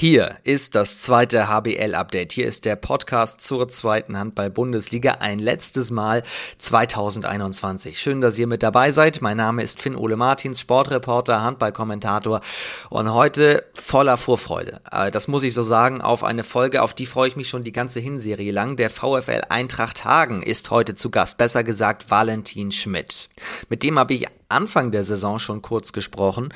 Hier 0.00 0.36
ist 0.44 0.76
das 0.76 0.98
zweite 0.98 1.46
HBL-Update. 1.48 2.32
Hier 2.32 2.46
ist 2.46 2.64
der 2.64 2.74
Podcast 2.74 3.42
zur 3.42 3.68
zweiten 3.68 4.16
Handball-Bundesliga. 4.16 5.18
Ein 5.20 5.38
letztes 5.38 5.90
Mal 5.90 6.22
2021. 6.56 8.00
Schön, 8.00 8.22
dass 8.22 8.38
ihr 8.38 8.46
mit 8.46 8.62
dabei 8.62 8.92
seid. 8.92 9.20
Mein 9.20 9.36
Name 9.36 9.62
ist 9.62 9.78
Finn 9.78 9.96
Ole 9.96 10.16
Martins, 10.16 10.58
Sportreporter, 10.58 11.42
Handballkommentator 11.42 12.40
und 12.88 13.12
heute 13.12 13.62
voller 13.74 14.16
Vorfreude. 14.16 14.80
Äh, 14.90 15.10
das 15.10 15.28
muss 15.28 15.42
ich 15.42 15.52
so 15.52 15.62
sagen, 15.62 16.00
auf 16.00 16.24
eine 16.24 16.44
Folge, 16.44 16.80
auf 16.80 16.94
die 16.94 17.04
freue 17.04 17.28
ich 17.28 17.36
mich 17.36 17.50
schon 17.50 17.64
die 17.64 17.72
ganze 17.72 18.00
Hinserie 18.00 18.52
lang. 18.52 18.76
Der 18.76 18.88
VfL 18.88 19.42
Eintracht 19.50 20.06
Hagen 20.06 20.40
ist 20.40 20.70
heute 20.70 20.94
zu 20.94 21.10
Gast. 21.10 21.36
Besser 21.36 21.62
gesagt 21.62 22.10
Valentin 22.10 22.72
Schmidt. 22.72 23.28
Mit 23.68 23.82
dem 23.82 23.98
habe 23.98 24.14
ich 24.14 24.24
Anfang 24.48 24.92
der 24.92 25.04
Saison 25.04 25.38
schon 25.38 25.60
kurz 25.62 25.92
gesprochen. 25.92 26.54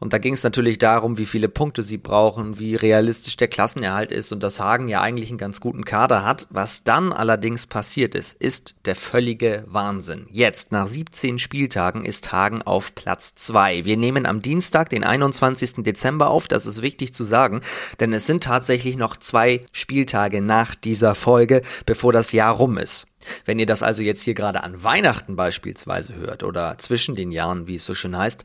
Und 0.00 0.14
da 0.14 0.18
ging 0.18 0.32
es 0.32 0.42
natürlich 0.42 0.78
darum, 0.78 1.18
wie 1.18 1.26
viele 1.26 1.50
Punkte 1.50 1.82
sie 1.82 1.98
brauchen, 1.98 2.58
wie 2.58 2.74
realistisch 2.74 3.36
der 3.36 3.48
Klassenerhalt 3.48 4.10
ist 4.10 4.32
und 4.32 4.42
dass 4.42 4.58
Hagen 4.58 4.88
ja 4.88 5.02
eigentlich 5.02 5.28
einen 5.28 5.38
ganz 5.38 5.60
guten 5.60 5.84
Kader 5.84 6.24
hat. 6.24 6.46
Was 6.48 6.84
dann 6.84 7.12
allerdings 7.12 7.66
passiert 7.66 8.14
ist, 8.14 8.32
ist 8.40 8.76
der 8.86 8.96
völlige 8.96 9.64
Wahnsinn. 9.68 10.26
Jetzt, 10.30 10.72
nach 10.72 10.88
17 10.88 11.38
Spieltagen, 11.38 12.06
ist 12.06 12.32
Hagen 12.32 12.62
auf 12.62 12.94
Platz 12.94 13.34
2. 13.34 13.84
Wir 13.84 13.98
nehmen 13.98 14.24
am 14.24 14.40
Dienstag, 14.40 14.88
den 14.88 15.04
21. 15.04 15.84
Dezember 15.84 16.30
auf, 16.30 16.48
das 16.48 16.64
ist 16.64 16.80
wichtig 16.80 17.12
zu 17.12 17.24
sagen, 17.24 17.60
denn 18.00 18.14
es 18.14 18.24
sind 18.24 18.42
tatsächlich 18.42 18.96
noch 18.96 19.18
zwei 19.18 19.60
Spieltage 19.72 20.40
nach 20.40 20.74
dieser 20.74 21.14
Folge, 21.14 21.60
bevor 21.84 22.14
das 22.14 22.32
Jahr 22.32 22.54
rum 22.54 22.78
ist. 22.78 23.06
Wenn 23.44 23.58
ihr 23.58 23.66
das 23.66 23.82
also 23.82 24.02
jetzt 24.02 24.22
hier 24.22 24.34
gerade 24.34 24.62
an 24.62 24.82
Weihnachten 24.82 25.36
beispielsweise 25.36 26.14
hört 26.14 26.42
oder 26.42 26.78
zwischen 26.78 27.14
den 27.14 27.32
Jahren, 27.32 27.66
wie 27.66 27.76
es 27.76 27.84
so 27.84 27.94
schön 27.94 28.16
heißt, 28.16 28.44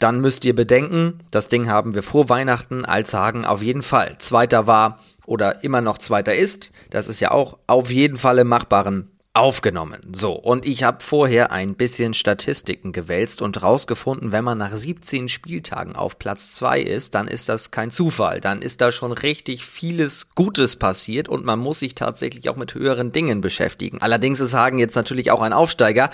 dann 0.00 0.20
müsst 0.20 0.44
ihr 0.44 0.54
bedenken, 0.54 1.20
das 1.30 1.48
Ding 1.48 1.68
haben 1.68 1.94
wir 1.94 2.02
vor 2.02 2.28
Weihnachten 2.28 2.84
als 2.84 3.14
Hagen 3.14 3.44
auf 3.44 3.62
jeden 3.62 3.82
Fall. 3.82 4.16
Zweiter 4.18 4.66
war 4.66 5.00
oder 5.26 5.64
immer 5.64 5.80
noch 5.80 5.98
zweiter 5.98 6.34
ist. 6.34 6.72
Das 6.90 7.08
ist 7.08 7.20
ja 7.20 7.30
auch 7.30 7.58
auf 7.66 7.90
jeden 7.90 8.16
Fall 8.16 8.38
im 8.38 8.48
machbaren 8.48 9.10
aufgenommen. 9.34 10.00
So, 10.12 10.32
und 10.32 10.64
ich 10.64 10.84
habe 10.84 11.02
vorher 11.02 11.50
ein 11.50 11.74
bisschen 11.74 12.14
Statistiken 12.14 12.92
gewälzt 12.92 13.42
und 13.42 13.60
rausgefunden, 13.60 14.30
wenn 14.30 14.44
man 14.44 14.58
nach 14.58 14.72
17 14.72 15.28
Spieltagen 15.28 15.96
auf 15.96 16.20
Platz 16.20 16.52
2 16.52 16.80
ist, 16.80 17.16
dann 17.16 17.26
ist 17.26 17.48
das 17.48 17.72
kein 17.72 17.90
Zufall. 17.90 18.40
Dann 18.40 18.62
ist 18.62 18.80
da 18.80 18.92
schon 18.92 19.10
richtig 19.10 19.66
vieles 19.66 20.36
Gutes 20.36 20.76
passiert 20.76 21.28
und 21.28 21.44
man 21.44 21.58
muss 21.58 21.80
sich 21.80 21.96
tatsächlich 21.96 22.48
auch 22.48 22.56
mit 22.56 22.74
höheren 22.74 23.10
Dingen 23.10 23.40
beschäftigen. 23.40 24.00
Allerdings 24.00 24.38
ist 24.38 24.54
Hagen 24.54 24.78
jetzt 24.78 24.94
natürlich 24.94 25.32
auch 25.32 25.42
ein 25.42 25.52
Aufsteiger 25.52 26.10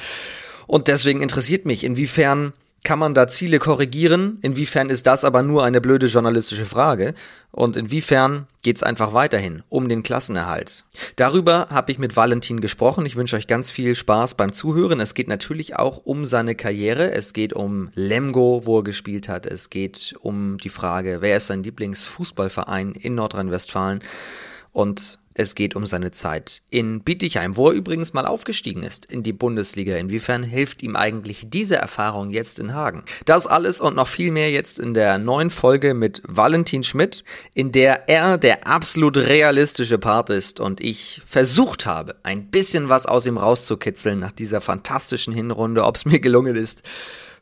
und 0.67 0.89
deswegen 0.89 1.21
interessiert 1.21 1.67
mich, 1.67 1.85
inwiefern 1.85 2.55
kann 2.83 2.99
man 2.99 3.15
da 3.15 3.29
Ziele 3.29 3.59
korrigieren? 3.59 4.39
Inwiefern 4.41 4.89
ist 4.89 5.07
das 5.07 5.25
aber 5.25 5.43
nur 5.43 5.65
eine 5.65 5.81
blöde 5.81 6.07
journalistische 6.07 6.65
Frage? 6.65 7.15
Und 7.53 7.77
inwiefern 7.77 8.47
geht's 8.63 8.83
einfach 8.83 9.13
weiterhin 9.13 9.63
um 9.69 9.89
den 9.89 10.03
Klassenerhalt? 10.03 10.85
Darüber 11.17 11.67
habe 11.71 11.93
ich 11.93 11.99
mit 11.99 12.17
Valentin 12.17 12.61
gesprochen. 12.61 13.05
Ich 13.05 13.17
wünsche 13.17 13.37
euch 13.37 13.47
ganz 13.47 13.71
viel 13.71 13.95
Spaß 13.95 14.35
beim 14.35 14.53
Zuhören. 14.53 15.01
Es 15.01 15.15
geht 15.15 15.29
natürlich 15.29 15.77
auch 15.77 15.99
um 16.05 16.25
seine 16.25 16.55
Karriere. 16.55 17.13
Es 17.13 17.35
geht 17.35 17.53
um 17.53 17.91
Lemgo, 17.95 18.63
wo 18.65 18.79
er 18.79 18.85
gespielt 18.85 19.29
hat. 19.29 19.45
Es 19.45 19.69
geht 19.69 20.15
um 20.21 20.57
die 20.57 20.71
Frage, 20.71 21.19
wer 21.21 21.37
ist 21.37 21.49
sein 21.49 21.63
Lieblingsfußballverein 21.63 22.93
in 22.93 23.15
Nordrhein-Westfalen? 23.15 24.01
Und 24.73 25.19
es 25.35 25.55
geht 25.55 25.77
um 25.77 25.87
seine 25.87 26.11
Zeit 26.11 26.63
in 26.71 27.03
Bietigheim, 27.03 27.57
wo 27.57 27.69
er 27.69 27.75
übrigens 27.75 28.13
mal 28.13 28.27
aufgestiegen 28.27 28.83
ist 28.83 29.07
in 29.07 29.23
die 29.23 29.33
Bundesliga. 29.33 29.97
Inwiefern 29.97 30.43
hilft 30.43 30.83
ihm 30.83 30.97
eigentlich 30.97 31.47
diese 31.49 31.77
Erfahrung 31.77 32.31
jetzt 32.31 32.59
in 32.59 32.75
Hagen? 32.75 33.05
Das 33.27 33.47
alles 33.47 33.81
und 33.81 33.95
noch 33.95 34.09
viel 34.09 34.33
mehr 34.33 34.51
jetzt 34.51 34.79
in 34.79 34.93
der 34.93 35.19
neuen 35.19 35.51
Folge 35.51 35.95
mit 35.95 36.21
Valentin 36.27 36.83
Schmidt, 36.83 37.25
in 37.55 37.71
der 37.71 38.09
er 38.09 38.39
der 38.39 38.67
absolut 38.67 39.17
realistische 39.17 39.99
Part 39.99 40.31
ist 40.31 40.59
und 40.59 40.81
ich 40.81 41.23
versucht 41.25 41.87
habe, 41.87 42.17
ein 42.25 42.51
bisschen 42.51 42.89
was 42.89 43.07
aus 43.07 43.27
ihm 43.27 43.39
rauszukitzeln 43.39 44.19
nach 44.19 44.33
dieser 44.33 44.61
fantastischen 44.61 45.33
Hinrunde. 45.33 45.85
Ob 45.85 45.97
es 45.97 46.05
mir 46.05 46.21
gelungen 46.21 46.57
ist, 46.57 46.83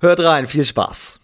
hört 0.01 0.21
rein. 0.21 0.47
Viel 0.47 0.65
Spaß. 0.65 1.21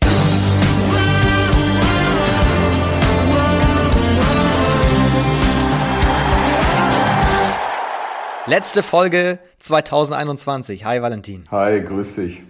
Letzte 8.46 8.82
Folge 8.82 9.38
2021. 9.60 10.84
Hi 10.84 11.00
Valentin. 11.00 11.44
Hi, 11.50 11.80
grüß 11.80 12.16
dich. 12.16 12.42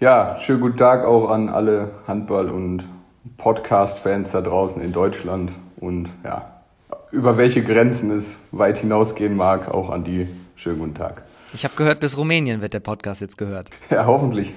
Ja, 0.00 0.38
schönen 0.40 0.62
guten 0.62 0.78
Tag 0.78 1.04
auch 1.04 1.28
an 1.28 1.50
alle 1.50 1.90
Handball- 2.06 2.48
und 2.48 2.88
Podcast-Fans 3.36 4.30
da 4.30 4.40
draußen 4.40 4.80
in 4.80 4.90
Deutschland 4.94 5.50
und 5.80 6.08
ja, 6.24 6.62
über 7.10 7.36
welche 7.36 7.62
Grenzen 7.62 8.10
es 8.10 8.38
weit 8.52 8.78
hinausgehen 8.78 9.36
mag, 9.36 9.68
auch 9.68 9.90
an 9.90 10.02
die 10.02 10.26
schönen 10.56 10.78
guten 10.78 10.94
Tag. 10.94 11.20
Ich 11.52 11.64
habe 11.64 11.74
gehört, 11.76 12.00
bis 12.00 12.16
Rumänien 12.16 12.62
wird 12.62 12.72
der 12.72 12.80
Podcast 12.80 13.20
jetzt 13.20 13.36
gehört. 13.36 13.68
Ja, 13.90 14.06
hoffentlich. 14.06 14.54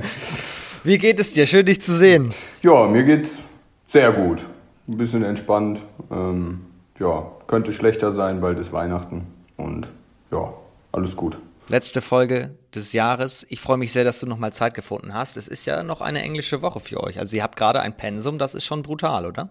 Wie 0.84 0.98
geht 0.98 1.18
es 1.18 1.32
dir? 1.32 1.46
Schön, 1.46 1.64
dich 1.64 1.80
zu 1.80 1.94
sehen. 1.96 2.34
Ja, 2.60 2.86
mir 2.86 3.04
geht's 3.04 3.42
sehr 3.86 4.12
gut. 4.12 4.42
Ein 4.86 4.98
bisschen 4.98 5.24
entspannt. 5.24 5.80
Ähm, 6.10 6.66
ja, 6.98 7.26
könnte 7.46 7.72
schlechter 7.72 8.12
sein, 8.12 8.42
bald 8.42 8.58
ist 8.58 8.74
Weihnachten. 8.74 9.37
Und 9.58 9.88
ja, 10.32 10.52
alles 10.92 11.14
gut. 11.14 11.36
Letzte 11.68 12.00
Folge 12.00 12.54
des 12.74 12.94
Jahres. 12.94 13.46
Ich 13.50 13.60
freue 13.60 13.76
mich 13.76 13.92
sehr, 13.92 14.04
dass 14.04 14.20
du 14.20 14.26
nochmal 14.26 14.54
Zeit 14.54 14.72
gefunden 14.72 15.12
hast. 15.12 15.36
Es 15.36 15.48
ist 15.48 15.66
ja 15.66 15.82
noch 15.82 16.00
eine 16.00 16.22
englische 16.22 16.62
Woche 16.62 16.80
für 16.80 17.02
euch. 17.02 17.18
Also 17.18 17.36
ihr 17.36 17.42
habt 17.42 17.56
gerade 17.56 17.80
ein 17.80 17.94
Pensum, 17.94 18.38
das 18.38 18.54
ist 18.54 18.64
schon 18.64 18.82
brutal, 18.82 19.26
oder? 19.26 19.50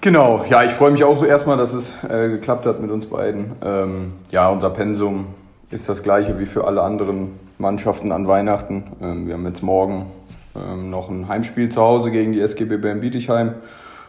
Genau, 0.00 0.44
ja, 0.48 0.64
ich 0.64 0.72
freue 0.72 0.90
mich 0.90 1.04
auch 1.04 1.16
so 1.16 1.26
erstmal, 1.26 1.58
dass 1.58 1.74
es 1.74 1.94
äh, 2.04 2.28
geklappt 2.28 2.64
hat 2.64 2.80
mit 2.80 2.90
uns 2.90 3.06
beiden. 3.08 3.52
Ähm, 3.62 4.14
ja, 4.30 4.48
unser 4.48 4.70
Pensum 4.70 5.26
ist 5.70 5.88
das 5.88 6.02
gleiche 6.02 6.38
wie 6.38 6.46
für 6.46 6.66
alle 6.66 6.82
anderen 6.82 7.38
Mannschaften 7.58 8.10
an 8.10 8.26
Weihnachten. 8.26 8.84
Ähm, 9.00 9.26
wir 9.26 9.34
haben 9.34 9.46
jetzt 9.46 9.62
morgen 9.62 10.10
ähm, 10.56 10.90
noch 10.90 11.08
ein 11.08 11.28
Heimspiel 11.28 11.68
zu 11.68 11.80
Hause 11.80 12.10
gegen 12.10 12.32
die 12.32 12.40
SGB 12.40 12.78
Bern 12.78 13.00
Bietigheim. 13.00 13.54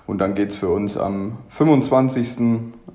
Und 0.08 0.20
dann 0.20 0.36
geht 0.36 0.52
es 0.52 0.56
für 0.56 0.70
uns 0.70 0.98
am 0.98 1.38
25. 1.50 2.38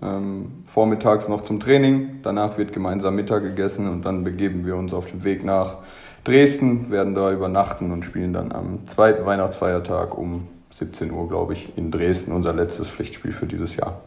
Ähm, 0.02 0.57
vormittags 0.78 1.26
noch 1.26 1.40
zum 1.40 1.58
Training. 1.58 2.20
Danach 2.22 2.56
wird 2.56 2.72
gemeinsam 2.72 3.16
Mittag 3.16 3.42
gegessen 3.42 3.88
und 3.88 4.04
dann 4.04 4.22
begeben 4.22 4.64
wir 4.64 4.76
uns 4.76 4.94
auf 4.94 5.06
den 5.06 5.24
Weg 5.24 5.44
nach 5.44 5.78
Dresden, 6.22 6.92
werden 6.92 7.16
da 7.16 7.32
übernachten 7.32 7.90
und 7.90 8.04
spielen 8.04 8.32
dann 8.32 8.52
am 8.52 8.86
zweiten 8.86 9.26
Weihnachtsfeiertag 9.26 10.16
um 10.16 10.46
17 10.72 11.10
Uhr, 11.10 11.28
glaube 11.28 11.54
ich, 11.54 11.76
in 11.76 11.90
Dresden 11.90 12.30
unser 12.30 12.52
letztes 12.52 12.88
Pflichtspiel 12.88 13.32
für 13.32 13.46
dieses 13.46 13.74
Jahr. 13.74 14.02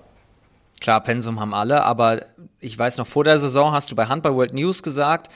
Klar, 0.80 1.02
Pensum 1.02 1.42
haben 1.42 1.54
alle, 1.54 1.84
aber 1.84 2.22
ich 2.62 2.80
weiß 2.80 3.00
noch, 3.00 3.08
vor 3.08 3.26
der 3.26 3.38
Saison 3.38 3.74
hast 3.74 3.92
du 3.92 3.96
bei 3.98 4.06
Handball 4.06 4.34
World 4.34 4.54
News 4.54 4.82
gesagt, 4.82 5.28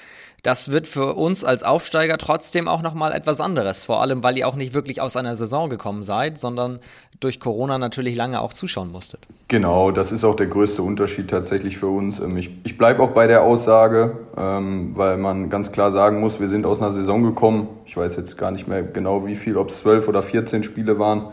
das 0.45 0.71
wird 0.71 0.87
für 0.87 1.15
uns 1.15 1.43
als 1.43 1.63
Aufsteiger 1.63 2.19
trotzdem 2.19 2.67
auch 2.67 2.83
nochmal 2.83 3.13
etwas 3.13 3.41
anderes. 3.41 3.85
Vor 3.85 4.01
allem, 4.01 4.21
weil 4.21 4.37
ihr 4.37 4.47
auch 4.47 4.55
nicht 4.55 4.75
wirklich 4.75 5.01
aus 5.01 5.17
einer 5.17 5.35
Saison 5.35 5.71
gekommen 5.71 6.03
seid, 6.03 6.37
sondern 6.37 6.79
durch 7.19 7.39
Corona 7.39 7.79
natürlich 7.79 8.15
lange 8.15 8.39
auch 8.39 8.53
zuschauen 8.53 8.91
musstet. 8.91 9.21
Genau, 9.47 9.89
das 9.89 10.11
ist 10.11 10.23
auch 10.23 10.35
der 10.35 10.45
größte 10.45 10.83
Unterschied 10.83 11.31
tatsächlich 11.31 11.79
für 11.79 11.87
uns. 11.87 12.19
Ähm, 12.19 12.37
ich, 12.37 12.51
ich 12.63 12.77
bleibe 12.77 13.01
auch 13.01 13.11
bei 13.11 13.25
der 13.25 13.41
Aussage, 13.41 14.17
ähm, 14.37 14.91
weil 14.95 15.17
man 15.17 15.49
ganz 15.49 15.71
klar 15.71 15.91
sagen 15.91 16.19
muss, 16.19 16.39
wir 16.39 16.47
sind 16.47 16.67
aus 16.67 16.79
einer 16.79 16.91
Saison 16.91 17.23
gekommen. 17.23 17.67
Ich 17.87 17.97
weiß 17.97 18.15
jetzt 18.15 18.37
gar 18.37 18.51
nicht 18.51 18.67
mehr 18.67 18.83
genau 18.83 19.25
wie 19.25 19.35
viel, 19.35 19.57
ob 19.57 19.69
es 19.69 19.79
zwölf 19.79 20.07
oder 20.07 20.21
14 20.21 20.61
Spiele 20.61 20.99
waren. 20.99 21.29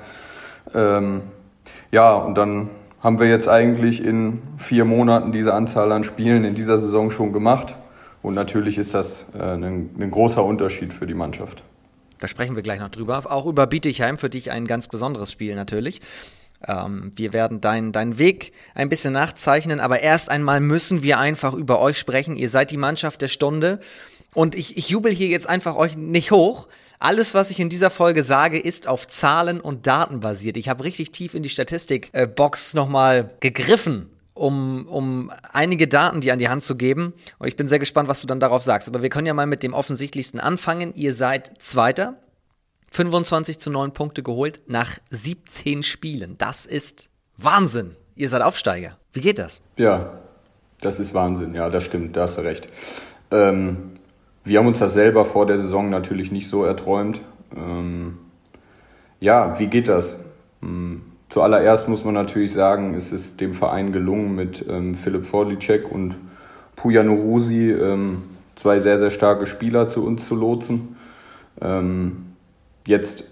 Ähm, 0.75 1.21
ja, 1.91 2.15
und 2.15 2.35
dann 2.37 2.71
haben 3.03 3.21
wir 3.21 3.29
jetzt 3.29 3.49
eigentlich 3.49 4.03
in 4.03 4.41
vier 4.57 4.87
Monaten 4.87 5.33
diese 5.33 5.53
Anzahl 5.53 5.93
an 5.93 6.03
Spielen 6.03 6.45
in 6.45 6.55
dieser 6.55 6.79
Saison 6.79 7.11
schon 7.11 7.35
gemacht. 7.35 7.75
Und 8.23 8.35
natürlich 8.35 8.79
ist 8.79 8.95
das 8.95 9.27
äh, 9.35 9.43
ein, 9.43 9.91
ein 9.99 10.11
großer 10.11 10.45
Unterschied 10.45 10.95
für 10.95 11.07
die 11.07 11.15
Mannschaft. 11.15 11.63
Da 12.19 12.29
sprechen 12.29 12.55
wir 12.55 12.63
gleich 12.63 12.79
noch 12.79 12.89
drüber. 12.89 13.23
Auch 13.31 13.47
über 13.47 13.67
Bietigheim, 13.67 14.17
für 14.17 14.31
dich 14.31 14.53
ein 14.53 14.67
ganz 14.67 14.87
besonderes 14.87 15.33
Spiel 15.33 15.57
natürlich. 15.57 16.01
Ähm, 16.67 17.11
wir 17.17 17.33
werden 17.33 17.61
deinen 17.61 17.91
dein 17.91 18.19
Weg 18.19 18.53
ein 18.77 18.89
bisschen 18.89 19.13
nachzeichnen, 19.13 19.81
aber 19.81 20.01
erst 20.01 20.31
einmal 20.31 20.61
müssen 20.61 21.03
wir 21.03 21.19
einfach 21.19 21.53
über 21.53 21.81
euch 21.81 21.99
sprechen. 21.99 22.37
Ihr 22.37 22.49
seid 22.49 22.71
die 22.71 22.77
Mannschaft 22.77 23.23
der 23.23 23.29
Stunde. 23.29 23.81
Und 24.35 24.55
ich, 24.55 24.77
ich 24.77 24.89
jubel 24.89 25.13
hier 25.13 25.27
jetzt 25.27 25.49
einfach 25.49 25.75
euch 25.75 25.97
nicht 25.97 26.31
hoch. 26.31 26.69
Alles, 27.01 27.35
was 27.35 27.51
ich 27.51 27.59
in 27.59 27.69
dieser 27.69 27.91
Folge 27.91 28.23
sage, 28.23 28.61
ist 28.61 28.87
auf 28.87 29.09
Zahlen 29.09 29.61
und 29.61 29.89
Daten 29.89 30.21
basiert. 30.21 30.57
Ich 30.57 30.69
habe 30.69 30.85
richtig 30.85 31.11
tief 31.11 31.35
in 31.35 31.43
die 31.43 31.49
Statistikbox 31.49 32.75
nochmal 32.75 33.31
gegriffen 33.41 34.09
um, 34.35 34.87
um 34.87 35.31
einige 35.53 35.89
Daten 35.89 36.21
dir 36.21 36.33
an 36.33 36.39
die 36.39 36.49
Hand 36.49 36.63
zu 36.63 36.77
geben. 36.77 37.15
Und 37.39 37.49
ich 37.49 37.57
bin 37.57 37.69
sehr 37.69 37.79
gespannt, 37.79 38.09
was 38.09 38.21
du 38.21 38.27
dann 38.27 38.41
darauf 38.41 38.63
sagst. 38.63 38.89
Aber 38.89 39.03
wir 39.03 39.09
können 39.09 39.27
ja 39.27 39.35
mal 39.35 39.47
mit 39.47 39.63
dem 39.63 39.75
offensichtlichsten 39.75 40.41
anfangen. 40.41 40.93
Ihr 40.95 41.15
seid 41.15 41.53
Zweiter, 41.59 42.15
25 42.91 43.59
zu 43.59 43.71
9 43.71 43.93
Punkte 43.93 44.23
geholt 44.23 44.63
nach 44.67 44.99
17 45.11 45.83
Spielen. 45.83 46.37
Das 46.39 46.67
ist 46.67 47.11
Wahnsinn. 47.37 47.97
Ihr 48.15 48.29
seid 48.29 48.43
Aufsteiger. 48.43 48.99
Wie 49.13 49.21
geht 49.21 49.39
das? 49.39 49.63
Ja, 49.77 50.19
das 50.81 50.99
ist 50.99 51.15
Wahnsinn. 51.15 51.55
Ja, 51.55 51.69
das 51.69 51.85
stimmt. 51.85 52.17
Da 52.17 52.23
hast 52.23 52.39
du 52.39 52.43
recht. 52.43 52.69
Ähm, 53.31 53.93
wir 54.45 54.59
haben 54.59 54.67
uns 54.67 54.79
das 54.79 54.95
selber 54.95 55.25
vor 55.25 55.47
der 55.47 55.59
Saison 55.59 55.91
natürlich 55.91 56.33
nicht 56.33 56.49
so 56.49 56.65
erträumt. 56.65 57.21
Ähm, 57.55 58.19
ja, 59.21 59.59
wie 59.59 59.67
geht 59.69 59.89
das? 59.89 60.17
Hm 60.61 61.12
zuallererst 61.33 61.89
muss 61.89 62.05
man 62.05 62.13
natürlich 62.13 62.53
sagen, 62.53 62.95
es 62.95 63.11
ist 63.11 63.41
dem 63.41 63.55
Verein 63.55 63.91
gelungen, 63.91 64.35
mit 64.35 64.67
ähm, 64.69 64.95
Philipp 64.95 65.25
Vorlicek 65.25 65.91
und 65.91 66.15
Puja 66.77 67.03
Nurusi 67.03 67.71
ähm, 67.71 68.25
zwei 68.55 68.81
sehr, 68.81 68.99
sehr 68.99 69.09
starke 69.09 69.47
Spieler 69.47 69.89
zu 69.89 70.05
uns 70.05 70.29
zu 70.29 70.35
lotsen. 70.35 70.97
Ähm, 71.63 72.35
jetzt 72.87 73.25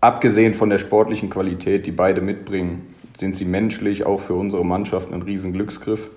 abgesehen 0.00 0.54
von 0.54 0.70
der 0.70 0.78
sportlichen 0.78 1.28
Qualität, 1.28 1.86
die 1.86 1.90
beide 1.90 2.22
mitbringen, 2.22 2.94
sind 3.18 3.36
sie 3.36 3.44
menschlich 3.44 4.06
auch 4.06 4.22
für 4.22 4.34
unsere 4.34 4.64
Mannschaft 4.64 5.12
ein 5.12 5.20
riesen 5.20 5.52
Glücksgriff. 5.52 6.10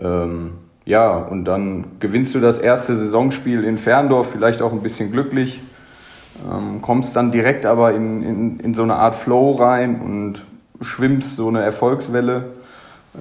Ähm, 0.00 0.54
ja, 0.84 1.16
und 1.16 1.44
dann 1.44 1.84
gewinnst 2.00 2.34
du 2.34 2.40
das 2.40 2.58
erste 2.58 2.96
Saisonspiel 2.96 3.62
in 3.62 3.78
Ferndorf, 3.78 4.32
vielleicht 4.32 4.62
auch 4.62 4.72
ein 4.72 4.82
bisschen 4.82 5.12
glücklich, 5.12 5.62
ähm, 6.50 6.82
kommst 6.82 7.16
dann 7.16 7.30
direkt 7.30 7.66
aber 7.66 7.92
in, 7.92 8.22
in, 8.22 8.60
in 8.60 8.74
so 8.74 8.82
eine 8.82 8.96
Art 8.96 9.14
Flow 9.14 9.52
rein 9.52 10.00
und 10.00 10.42
schwimmst 10.80 11.36
so 11.36 11.48
eine 11.48 11.62
Erfolgswelle, 11.62 12.44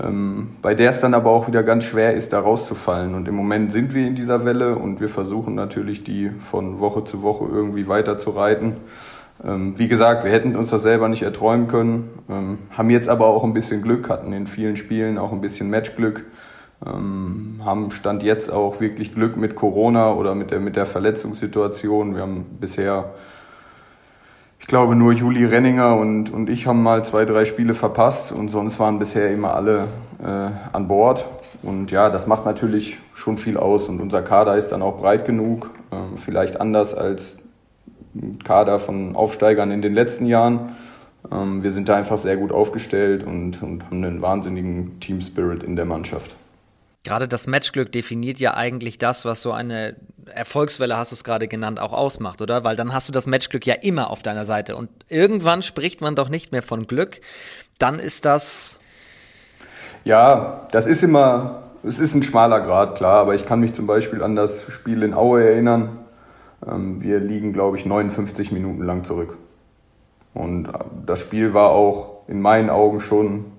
ähm, 0.01 0.51
bei 0.61 0.73
der 0.73 0.89
es 0.89 0.99
dann 0.99 1.13
aber 1.13 1.29
auch 1.29 1.47
wieder 1.47 1.63
ganz 1.63 1.83
schwer 1.83 2.13
ist, 2.13 2.33
da 2.33 2.39
rauszufallen. 2.39 3.13
Und 3.15 3.27
im 3.27 3.35
Moment 3.35 3.71
sind 3.71 3.93
wir 3.93 4.07
in 4.07 4.15
dieser 4.15 4.45
Welle 4.45 4.75
und 4.75 4.99
wir 4.99 5.09
versuchen 5.09 5.55
natürlich, 5.55 6.03
die 6.03 6.31
von 6.49 6.79
Woche 6.79 7.03
zu 7.03 7.21
Woche 7.21 7.45
irgendwie 7.51 7.87
weiter 7.87 8.17
zu 8.17 8.31
reiten. 8.31 8.77
Ähm, 9.43 9.77
wie 9.77 9.87
gesagt, 9.87 10.23
wir 10.23 10.31
hätten 10.31 10.55
uns 10.55 10.69
das 10.69 10.83
selber 10.83 11.09
nicht 11.09 11.23
erträumen 11.23 11.67
können, 11.67 12.09
ähm, 12.29 12.57
haben 12.71 12.89
jetzt 12.89 13.09
aber 13.09 13.27
auch 13.27 13.43
ein 13.43 13.53
bisschen 13.53 13.81
Glück, 13.81 14.09
hatten 14.09 14.33
in 14.33 14.47
vielen 14.47 14.77
Spielen 14.77 15.17
auch 15.17 15.31
ein 15.31 15.41
bisschen 15.41 15.69
Matchglück 15.69 16.25
ähm, 16.85 17.61
haben 17.63 17.91
Stand 17.91 18.23
jetzt 18.23 18.51
auch 18.51 18.81
wirklich 18.81 19.13
Glück 19.13 19.37
mit 19.37 19.55
Corona 19.55 20.13
oder 20.13 20.35
mit 20.35 20.51
der, 20.51 20.59
mit 20.59 20.75
der 20.75 20.85
Verletzungssituation. 20.85 22.15
Wir 22.15 22.21
haben 22.21 22.45
bisher, 22.59 23.11
ich 24.59 24.67
glaube, 24.67 24.95
nur 24.95 25.13
Juli 25.13 25.45
Renninger 25.45 25.95
und, 25.95 26.31
und 26.31 26.49
ich 26.49 26.67
haben 26.67 26.83
mal 26.83 27.05
zwei, 27.05 27.25
drei 27.25 27.45
Spiele 27.45 27.73
verpasst 27.73 28.31
und 28.31 28.49
sonst 28.49 28.79
waren 28.79 28.99
bisher 28.99 29.31
immer 29.31 29.53
alle 29.53 29.87
äh, 30.21 30.49
an 30.73 30.87
Bord. 30.87 31.25
Und 31.61 31.91
ja, 31.91 32.09
das 32.09 32.27
macht 32.27 32.45
natürlich 32.45 32.97
schon 33.15 33.37
viel 33.37 33.57
aus 33.57 33.87
und 33.87 34.01
unser 34.01 34.21
Kader 34.21 34.57
ist 34.57 34.69
dann 34.69 34.81
auch 34.81 34.99
breit 34.99 35.25
genug, 35.25 35.69
äh, 35.91 36.17
vielleicht 36.17 36.59
anders 36.59 36.93
als 36.93 37.37
Kader 38.43 38.79
von 38.79 39.15
Aufsteigern 39.15 39.71
in 39.71 39.81
den 39.81 39.93
letzten 39.93 40.25
Jahren. 40.25 40.75
Ähm, 41.31 41.63
wir 41.63 41.71
sind 41.71 41.87
da 41.87 41.95
einfach 41.95 42.17
sehr 42.17 42.35
gut 42.35 42.51
aufgestellt 42.51 43.23
und, 43.23 43.63
und 43.63 43.85
haben 43.85 44.03
einen 44.03 44.21
wahnsinnigen 44.21 44.99
Team 44.99 45.21
Spirit 45.21 45.63
in 45.63 45.77
der 45.77 45.85
Mannschaft. 45.85 46.35
Gerade 47.03 47.27
das 47.27 47.47
Matchglück 47.47 47.91
definiert 47.91 48.39
ja 48.39 48.53
eigentlich 48.53 48.97
das, 48.97 49.25
was 49.25 49.41
so 49.41 49.51
eine 49.51 49.95
Erfolgswelle, 50.25 50.97
hast 50.97 51.11
du 51.11 51.15
es 51.15 51.25
gerade 51.25 51.49
genannt, 51.49 51.79
auch 51.79 51.91
ausmacht, 51.91 52.41
oder? 52.41 52.63
Weil 52.63 52.77
dann 52.77 52.93
hast 52.93 53.09
du 53.09 53.11
das 53.11 53.27
Matchglück 53.27 53.65
ja 53.65 53.73
immer 53.73 54.09
auf 54.09 54.23
deiner 54.23 54.45
Seite. 54.45 54.77
Und 54.77 54.89
irgendwann 55.09 55.61
spricht 55.61 55.99
man 55.99 56.15
doch 56.15 56.29
nicht 56.29 56.53
mehr 56.53 56.61
von 56.61 56.87
Glück. 56.87 57.19
Dann 57.77 57.99
ist 57.99 58.23
das. 58.23 58.79
Ja, 60.05 60.67
das 60.71 60.85
ist 60.85 61.03
immer, 61.03 61.63
es 61.83 61.99
ist 61.99 62.13
ein 62.13 62.23
schmaler 62.23 62.61
Grad, 62.61 62.95
klar. 62.95 63.19
Aber 63.19 63.35
ich 63.35 63.45
kann 63.45 63.59
mich 63.59 63.73
zum 63.73 63.85
Beispiel 63.85 64.23
an 64.23 64.37
das 64.37 64.63
Spiel 64.71 65.03
in 65.03 65.13
Aue 65.13 65.43
erinnern. 65.43 65.99
Ähm, 66.65 67.01
wir 67.01 67.19
liegen, 67.19 67.51
glaube 67.51 67.77
ich, 67.77 67.85
59 67.85 68.53
Minuten 68.53 68.83
lang 68.83 69.03
zurück. 69.03 69.37
Und 70.33 70.69
das 71.05 71.19
Spiel 71.19 71.53
war 71.53 71.71
auch 71.71 72.27
in 72.27 72.41
meinen 72.41 72.69
Augen 72.69 73.01
schon 73.01 73.52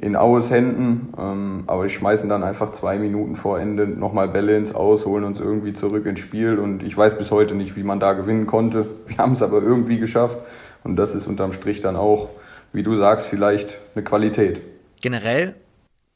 in 0.00 0.16
Aues 0.16 0.50
Händen. 0.50 1.12
Ähm, 1.18 1.64
aber 1.66 1.84
die 1.84 1.90
schmeißen 1.90 2.28
dann 2.28 2.42
einfach 2.42 2.72
zwei 2.72 2.98
Minuten 2.98 3.36
vor 3.36 3.60
Ende 3.60 3.86
nochmal 3.86 4.28
Bälle 4.28 4.56
ins 4.56 4.74
Aus, 4.74 5.06
holen 5.06 5.24
uns 5.24 5.40
irgendwie 5.40 5.72
zurück 5.72 6.06
ins 6.06 6.20
Spiel. 6.20 6.58
Und 6.58 6.82
ich 6.82 6.96
weiß 6.96 7.18
bis 7.18 7.30
heute 7.30 7.54
nicht, 7.54 7.76
wie 7.76 7.82
man 7.82 8.00
da 8.00 8.14
gewinnen 8.14 8.46
konnte. 8.46 8.86
Wir 9.06 9.18
haben 9.18 9.32
es 9.32 9.42
aber 9.42 9.62
irgendwie 9.62 9.98
geschafft. 9.98 10.38
Und 10.84 10.96
das 10.96 11.14
ist 11.14 11.26
unterm 11.26 11.52
Strich 11.52 11.80
dann 11.80 11.96
auch, 11.96 12.30
wie 12.72 12.82
du 12.82 12.94
sagst, 12.94 13.26
vielleicht 13.26 13.76
eine 13.94 14.04
Qualität. 14.04 14.62
Generell 15.00 15.54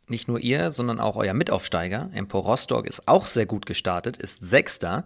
nicht 0.08 0.28
nur 0.28 0.38
ihr, 0.38 0.70
sondern 0.70 1.00
auch 1.00 1.16
euer 1.16 1.34
Mitaufsteiger, 1.34 2.10
Empor 2.14 2.42
Rostock, 2.42 2.86
ist 2.86 3.08
auch 3.08 3.26
sehr 3.26 3.46
gut 3.46 3.66
gestartet, 3.66 4.16
ist 4.19 4.46
Sechster 4.46 5.04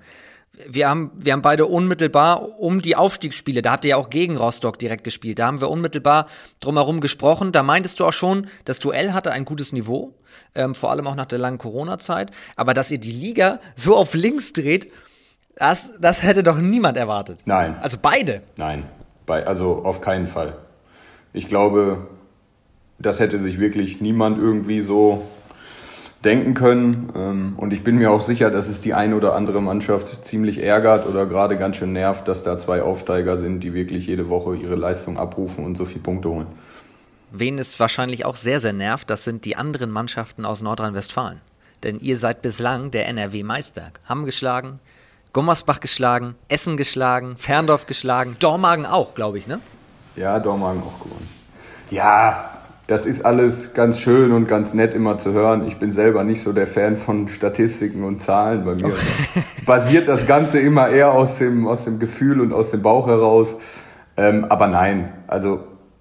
wir 0.66 0.88
haben, 0.88 1.10
wir 1.14 1.32
haben 1.32 1.42
beide 1.42 1.66
unmittelbar 1.66 2.58
um 2.58 2.82
die 2.82 2.96
Aufstiegsspiele, 2.96 3.62
da 3.62 3.72
habt 3.72 3.84
ihr 3.84 3.90
ja 3.90 3.96
auch 3.96 4.10
gegen 4.10 4.36
Rostock 4.36 4.78
direkt 4.78 5.04
gespielt, 5.04 5.38
da 5.38 5.46
haben 5.46 5.60
wir 5.60 5.70
unmittelbar 5.70 6.26
drumherum 6.60 7.00
gesprochen. 7.00 7.52
Da 7.52 7.62
meintest 7.62 8.00
du 8.00 8.04
auch 8.04 8.12
schon, 8.12 8.48
das 8.64 8.78
Duell 8.78 9.12
hatte 9.12 9.30
ein 9.30 9.44
gutes 9.44 9.72
Niveau, 9.72 10.14
ähm, 10.54 10.74
vor 10.74 10.90
allem 10.90 11.06
auch 11.06 11.14
nach 11.14 11.26
der 11.26 11.38
langen 11.38 11.58
Corona-Zeit. 11.58 12.30
Aber 12.56 12.74
dass 12.74 12.90
ihr 12.90 12.98
die 12.98 13.12
Liga 13.12 13.60
so 13.76 13.96
auf 13.96 14.14
links 14.14 14.52
dreht, 14.52 14.90
das, 15.56 15.98
das 16.00 16.22
hätte 16.22 16.42
doch 16.42 16.58
niemand 16.58 16.96
erwartet. 16.96 17.40
Nein. 17.44 17.76
Also 17.80 17.98
beide. 18.00 18.42
Nein, 18.56 18.84
bei, 19.26 19.46
also 19.46 19.84
auf 19.84 20.00
keinen 20.00 20.26
Fall. 20.26 20.56
Ich 21.32 21.48
glaube, 21.48 22.06
das 22.98 23.20
hätte 23.20 23.38
sich 23.38 23.60
wirklich 23.60 24.00
niemand 24.00 24.38
irgendwie 24.38 24.80
so 24.80 25.26
denken 26.24 26.54
können. 26.54 27.12
Ähm, 27.14 27.54
und 27.56 27.72
ich 27.72 27.84
bin 27.84 27.96
mir 27.96 28.10
auch 28.10 28.20
sicher, 28.20 28.50
dass 28.50 28.68
es 28.68 28.80
die 28.80 28.94
eine 28.94 29.16
oder 29.16 29.34
andere 29.34 29.62
Mannschaft 29.62 30.24
ziemlich 30.24 30.62
ärgert 30.62 31.06
oder 31.06 31.26
gerade 31.26 31.56
ganz 31.56 31.76
schön 31.76 31.92
nervt, 31.92 32.26
dass 32.28 32.42
da 32.42 32.58
zwei 32.58 32.82
Aufsteiger 32.82 33.36
sind, 33.36 33.60
die 33.60 33.74
wirklich 33.74 34.06
jede 34.06 34.28
Woche 34.28 34.56
ihre 34.56 34.74
Leistung 34.74 35.18
abrufen 35.18 35.64
und 35.64 35.76
so 35.76 35.84
viele 35.84 36.00
Punkte 36.00 36.28
holen. 36.28 36.46
Wen 37.30 37.58
es 37.58 37.78
wahrscheinlich 37.78 38.24
auch 38.24 38.36
sehr, 38.36 38.60
sehr 38.60 38.72
nervt, 38.72 39.10
das 39.10 39.24
sind 39.24 39.44
die 39.44 39.54
anderen 39.54 39.90
Mannschaften 39.90 40.44
aus 40.44 40.62
Nordrhein-Westfalen. 40.62 41.40
Denn 41.82 42.00
ihr 42.00 42.16
seid 42.16 42.42
bislang 42.42 42.90
der 42.90 43.06
NRW-Meister. 43.06 43.92
Hamm 44.08 44.24
geschlagen, 44.24 44.80
Gummersbach 45.32 45.78
geschlagen, 45.78 46.34
Essen 46.48 46.76
geschlagen, 46.76 47.36
Ferndorf 47.36 47.86
geschlagen, 47.86 48.36
Dormagen 48.40 48.86
auch, 48.86 49.14
glaube 49.14 49.38
ich, 49.38 49.46
ne? 49.46 49.60
Ja, 50.16 50.40
Dormagen 50.40 50.82
auch 50.82 50.98
gewonnen. 50.98 51.28
Ja, 51.90 52.57
das 52.88 53.04
ist 53.04 53.24
alles 53.26 53.74
ganz 53.74 54.00
schön 54.00 54.32
und 54.32 54.48
ganz 54.48 54.72
nett 54.72 54.94
immer 54.94 55.18
zu 55.18 55.34
hören. 55.34 55.68
Ich 55.68 55.78
bin 55.78 55.92
selber 55.92 56.24
nicht 56.24 56.42
so 56.42 56.54
der 56.54 56.66
Fan 56.66 56.96
von 56.96 57.28
Statistiken 57.28 58.02
und 58.02 58.22
Zahlen. 58.22 58.64
Bei 58.64 58.74
mir 58.74 58.94
basiert 59.66 60.08
das 60.08 60.26
Ganze 60.26 60.58
immer 60.58 60.88
eher 60.88 61.12
aus 61.12 61.36
dem, 61.36 61.68
aus 61.68 61.84
dem 61.84 61.98
Gefühl 61.98 62.40
und 62.40 62.54
aus 62.54 62.70
dem 62.70 62.80
Bauch 62.80 63.06
heraus. 63.06 63.56
Ähm, 64.16 64.46
aber 64.48 64.68
nein, 64.68 65.12
also 65.26 65.60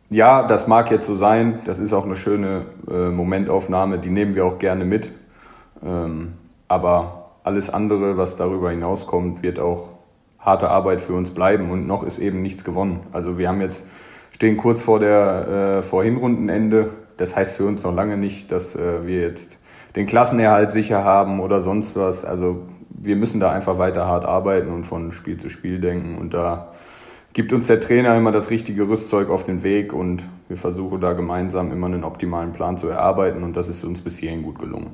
ja, 0.10 0.48
das 0.48 0.68
mag 0.68 0.90
jetzt 0.90 1.08
so 1.08 1.16
sein. 1.16 1.60
Das 1.66 1.78
ist 1.78 1.92
auch 1.92 2.06
eine 2.06 2.16
schöne 2.16 2.68
äh, 2.90 3.10
Momentaufnahme, 3.10 4.00
die 4.00 4.10
nehmen 4.10 4.34
wir 4.34 4.46
auch 4.46 4.58
gerne 4.58 4.86
mit. 4.86 5.12
Ähm, 5.86 6.36
aber 6.70 7.32
alles 7.44 7.70
andere, 7.70 8.16
was 8.18 8.38
darüber 8.38 8.72
hinauskommt, 8.72 9.44
wird 9.44 9.60
auch 9.60 9.90
harte 10.40 10.70
Arbeit 10.70 11.02
für 11.02 11.14
uns 11.14 11.32
bleiben 11.32 11.70
und 11.70 11.86
noch 11.86 12.04
ist 12.04 12.20
eben 12.20 12.42
nichts 12.42 12.64
gewonnen. 12.64 13.02
Also 13.12 13.38
wir 13.38 13.50
haben 13.50 13.60
jetzt 13.60 13.84
stehen 14.38 14.56
kurz 14.56 14.84
vor 14.84 15.00
der 15.00 15.80
äh, 15.80 15.82
vor 15.82 16.04
Hinrundenende. 16.04 16.92
Das 17.18 17.36
heißt 17.36 17.56
für 17.56 17.66
uns 17.66 17.82
noch 17.82 17.96
lange 17.96 18.18
nicht, 18.18 18.52
dass 18.52 18.76
äh, 18.76 19.08
wir 19.08 19.22
jetzt 19.22 19.58
den 19.96 20.06
Klassenerhalt 20.06 20.72
sicher 20.72 21.04
haben 21.04 21.40
oder 21.40 21.60
sonst 21.60 21.96
was. 21.96 22.24
Also 22.24 22.62
wir 22.90 23.16
müssen 23.16 23.40
da 23.40 23.52
einfach 23.52 23.80
weiter 23.80 24.06
hart 24.06 24.26
arbeiten 24.26 24.70
und 24.72 24.84
von 24.84 25.12
Spiel 25.12 25.38
zu 25.38 25.50
Spiel 25.50 25.80
denken. 25.80 26.20
Und 26.20 26.36
da 26.36 26.72
gibt 27.34 27.52
uns 27.52 27.66
der 27.66 27.80
Trainer 27.80 28.16
immer 28.16 28.32
das 28.32 28.52
richtige 28.52 28.88
Rüstzeug 28.88 29.32
auf 29.32 29.44
den 29.44 29.64
Weg 29.64 29.92
und 29.92 30.24
wir 30.50 30.58
versuchen 30.58 31.02
da 31.02 31.14
gemeinsam 31.14 31.72
immer 31.72 31.88
einen 31.88 32.04
optimalen 32.04 32.52
Plan 32.52 32.78
zu 32.78 32.90
erarbeiten 32.90 33.42
und 33.42 33.58
das 33.58 33.68
ist 33.68 33.84
uns 33.84 34.02
bis 34.02 34.20
hierhin 34.20 34.44
gut 34.44 34.60
gelungen. 34.60 34.92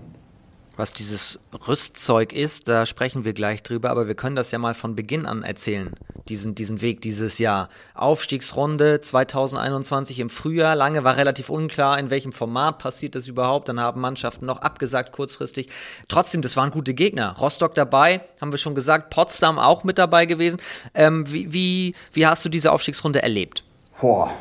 Was 0.76 0.92
dieses 0.92 1.40
Rüstzeug 1.68 2.34
ist, 2.34 2.68
da 2.68 2.88
sprechen 2.88 3.26
wir 3.26 3.34
gleich 3.34 3.62
drüber, 3.62 3.92
aber 3.92 4.08
wir 4.08 4.16
können 4.16 4.36
das 4.36 4.50
ja 4.50 4.58
mal 4.58 4.74
von 4.74 4.96
Beginn 4.96 5.28
an 5.28 5.44
erzählen, 5.44 5.92
diesen, 6.30 6.56
diesen 6.56 6.82
Weg 6.82 7.00
dieses 7.02 7.38
Jahr. 7.38 7.70
Aufstiegsrunde 7.94 9.00
2021 9.00 10.18
im 10.18 10.32
Frühjahr, 10.32 10.76
lange 10.76 11.04
war 11.04 11.16
relativ 11.16 11.50
unklar, 11.50 12.00
in 12.00 12.10
welchem 12.10 12.32
Format 12.32 12.80
passiert 12.80 13.14
das 13.14 13.28
überhaupt, 13.28 13.70
dann 13.70 13.80
haben 13.80 14.02
Mannschaften 14.02 14.48
noch 14.48 14.64
abgesagt 14.64 15.12
kurzfristig. 15.12 15.68
Trotzdem, 16.08 16.42
das 16.42 16.58
waren 16.58 16.72
gute 16.72 16.96
Gegner. 16.96 17.36
Rostock 17.38 17.76
dabei, 17.76 18.22
haben 18.42 18.52
wir 18.52 18.58
schon 18.58 18.74
gesagt, 18.74 19.12
Potsdam 19.12 19.60
auch 19.60 19.84
mit 19.84 20.00
dabei 20.00 20.26
gewesen. 20.26 20.60
Ähm, 20.96 21.32
wie, 21.32 21.54
wie, 21.54 21.96
wie 22.14 22.26
hast 22.26 22.46
du 22.46 22.50
diese 22.50 22.72
Aufstiegsrunde 22.72 23.22
erlebt? 23.22 23.64
Boah, 24.02 24.32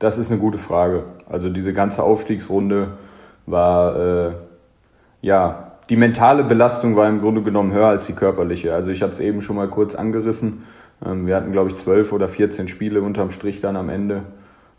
das 0.00 0.18
ist 0.18 0.30
eine 0.30 0.38
gute 0.38 0.58
Frage. 0.58 1.04
Also 1.26 1.48
diese 1.48 1.72
ganze 1.72 2.02
Aufstiegsrunde 2.02 2.98
war... 3.46 3.96
Äh 3.96 4.45
ja, 5.22 5.72
die 5.88 5.96
mentale 5.96 6.44
Belastung 6.44 6.96
war 6.96 7.08
im 7.08 7.20
Grunde 7.20 7.42
genommen 7.42 7.72
höher 7.72 7.86
als 7.86 8.06
die 8.06 8.12
körperliche. 8.12 8.74
Also 8.74 8.90
ich 8.90 9.02
habe 9.02 9.12
es 9.12 9.20
eben 9.20 9.40
schon 9.40 9.56
mal 9.56 9.68
kurz 9.68 9.94
angerissen. 9.94 10.64
Ähm, 11.04 11.26
wir 11.26 11.36
hatten, 11.36 11.52
glaube 11.52 11.68
ich, 11.68 11.76
zwölf 11.76 12.12
oder 12.12 12.28
14 12.28 12.68
Spiele 12.68 13.02
unterm 13.02 13.30
Strich 13.30 13.60
dann 13.60 13.76
am 13.76 13.88
Ende. 13.88 14.22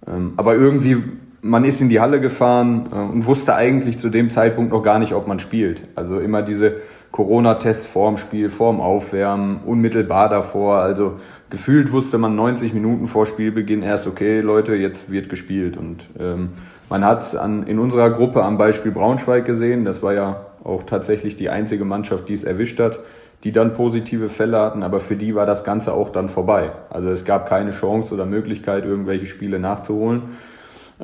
Ähm, 0.05 0.33
aber 0.37 0.55
irgendwie, 0.55 1.03
man 1.41 1.63
ist 1.63 1.79
in 1.79 1.89
die 1.89 1.99
Halle 1.99 2.19
gefahren 2.19 2.89
äh, 2.91 2.95
und 2.95 3.25
wusste 3.25 3.55
eigentlich 3.55 3.99
zu 3.99 4.09
dem 4.09 4.29
Zeitpunkt 4.29 4.71
noch 4.71 4.81
gar 4.83 4.99
nicht, 4.99 5.13
ob 5.13 5.27
man 5.27 5.39
spielt. 5.39 5.83
Also 5.95 6.19
immer 6.19 6.41
diese 6.41 6.75
Corona-Tests 7.11 7.85
vorm 7.85 8.17
Spiel, 8.17 8.49
vorm 8.49 8.81
Aufwärmen, 8.81 9.61
unmittelbar 9.65 10.27
davor. 10.29 10.79
Also 10.79 11.13
gefühlt 11.49 11.91
wusste 11.91 12.17
man 12.17 12.35
90 12.35 12.73
Minuten 12.73 13.07
vor 13.07 13.25
Spielbeginn 13.25 13.83
erst, 13.83 14.07
okay, 14.07 14.41
Leute, 14.41 14.75
jetzt 14.75 15.11
wird 15.11 15.29
gespielt. 15.29 15.77
Und 15.77 16.09
ähm, 16.19 16.49
man 16.89 17.05
hat 17.05 17.21
es 17.21 17.33
in 17.33 17.79
unserer 17.79 18.09
Gruppe 18.09 18.43
am 18.43 18.57
Beispiel 18.57 18.91
Braunschweig 18.91 19.45
gesehen. 19.45 19.85
Das 19.85 20.03
war 20.03 20.13
ja 20.13 20.45
auch 20.63 20.83
tatsächlich 20.83 21.35
die 21.35 21.49
einzige 21.49 21.85
Mannschaft, 21.85 22.29
die 22.29 22.33
es 22.33 22.43
erwischt 22.43 22.79
hat, 22.79 22.99
die 23.43 23.51
dann 23.51 23.73
positive 23.73 24.29
Fälle 24.29 24.59
hatten. 24.59 24.83
Aber 24.83 24.99
für 24.99 25.15
die 25.15 25.35
war 25.35 25.45
das 25.45 25.63
Ganze 25.63 25.93
auch 25.93 26.09
dann 26.09 26.29
vorbei. 26.29 26.71
Also 26.89 27.09
es 27.09 27.23
gab 27.25 27.47
keine 27.47 27.71
Chance 27.71 28.13
oder 28.13 28.25
Möglichkeit, 28.25 28.83
irgendwelche 28.85 29.25
Spiele 29.25 29.59
nachzuholen. 29.59 30.23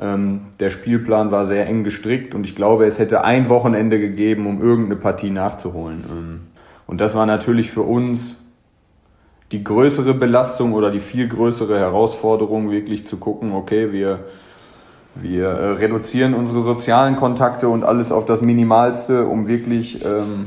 Ähm, 0.00 0.46
der 0.60 0.70
Spielplan 0.70 1.30
war 1.30 1.46
sehr 1.46 1.66
eng 1.66 1.84
gestrickt 1.84 2.34
und 2.34 2.44
ich 2.44 2.56
glaube, 2.56 2.84
es 2.84 2.98
hätte 2.98 3.22
ein 3.22 3.48
Wochenende 3.48 4.00
gegeben, 4.00 4.46
um 4.46 4.60
irgendeine 4.60 4.96
Partie 4.96 5.30
nachzuholen. 5.30 6.04
Ähm, 6.10 6.40
und 6.86 7.00
das 7.00 7.14
war 7.14 7.26
natürlich 7.26 7.70
für 7.70 7.82
uns 7.82 8.36
die 9.54 9.62
größere 9.62 10.14
Belastung 10.14 10.72
oder 10.72 10.90
die 10.90 10.98
viel 10.98 11.28
größere 11.28 11.78
Herausforderung, 11.78 12.72
wirklich 12.72 13.06
zu 13.06 13.18
gucken, 13.18 13.52
okay, 13.52 13.92
wir, 13.92 14.24
wir 15.14 15.46
äh, 15.46 15.70
reduzieren 15.74 16.34
unsere 16.34 16.62
sozialen 16.62 17.14
Kontakte 17.14 17.68
und 17.68 17.84
alles 17.84 18.10
auf 18.10 18.24
das 18.24 18.42
Minimalste, 18.42 19.26
um 19.26 19.46
wirklich 19.46 20.04
ähm, 20.04 20.46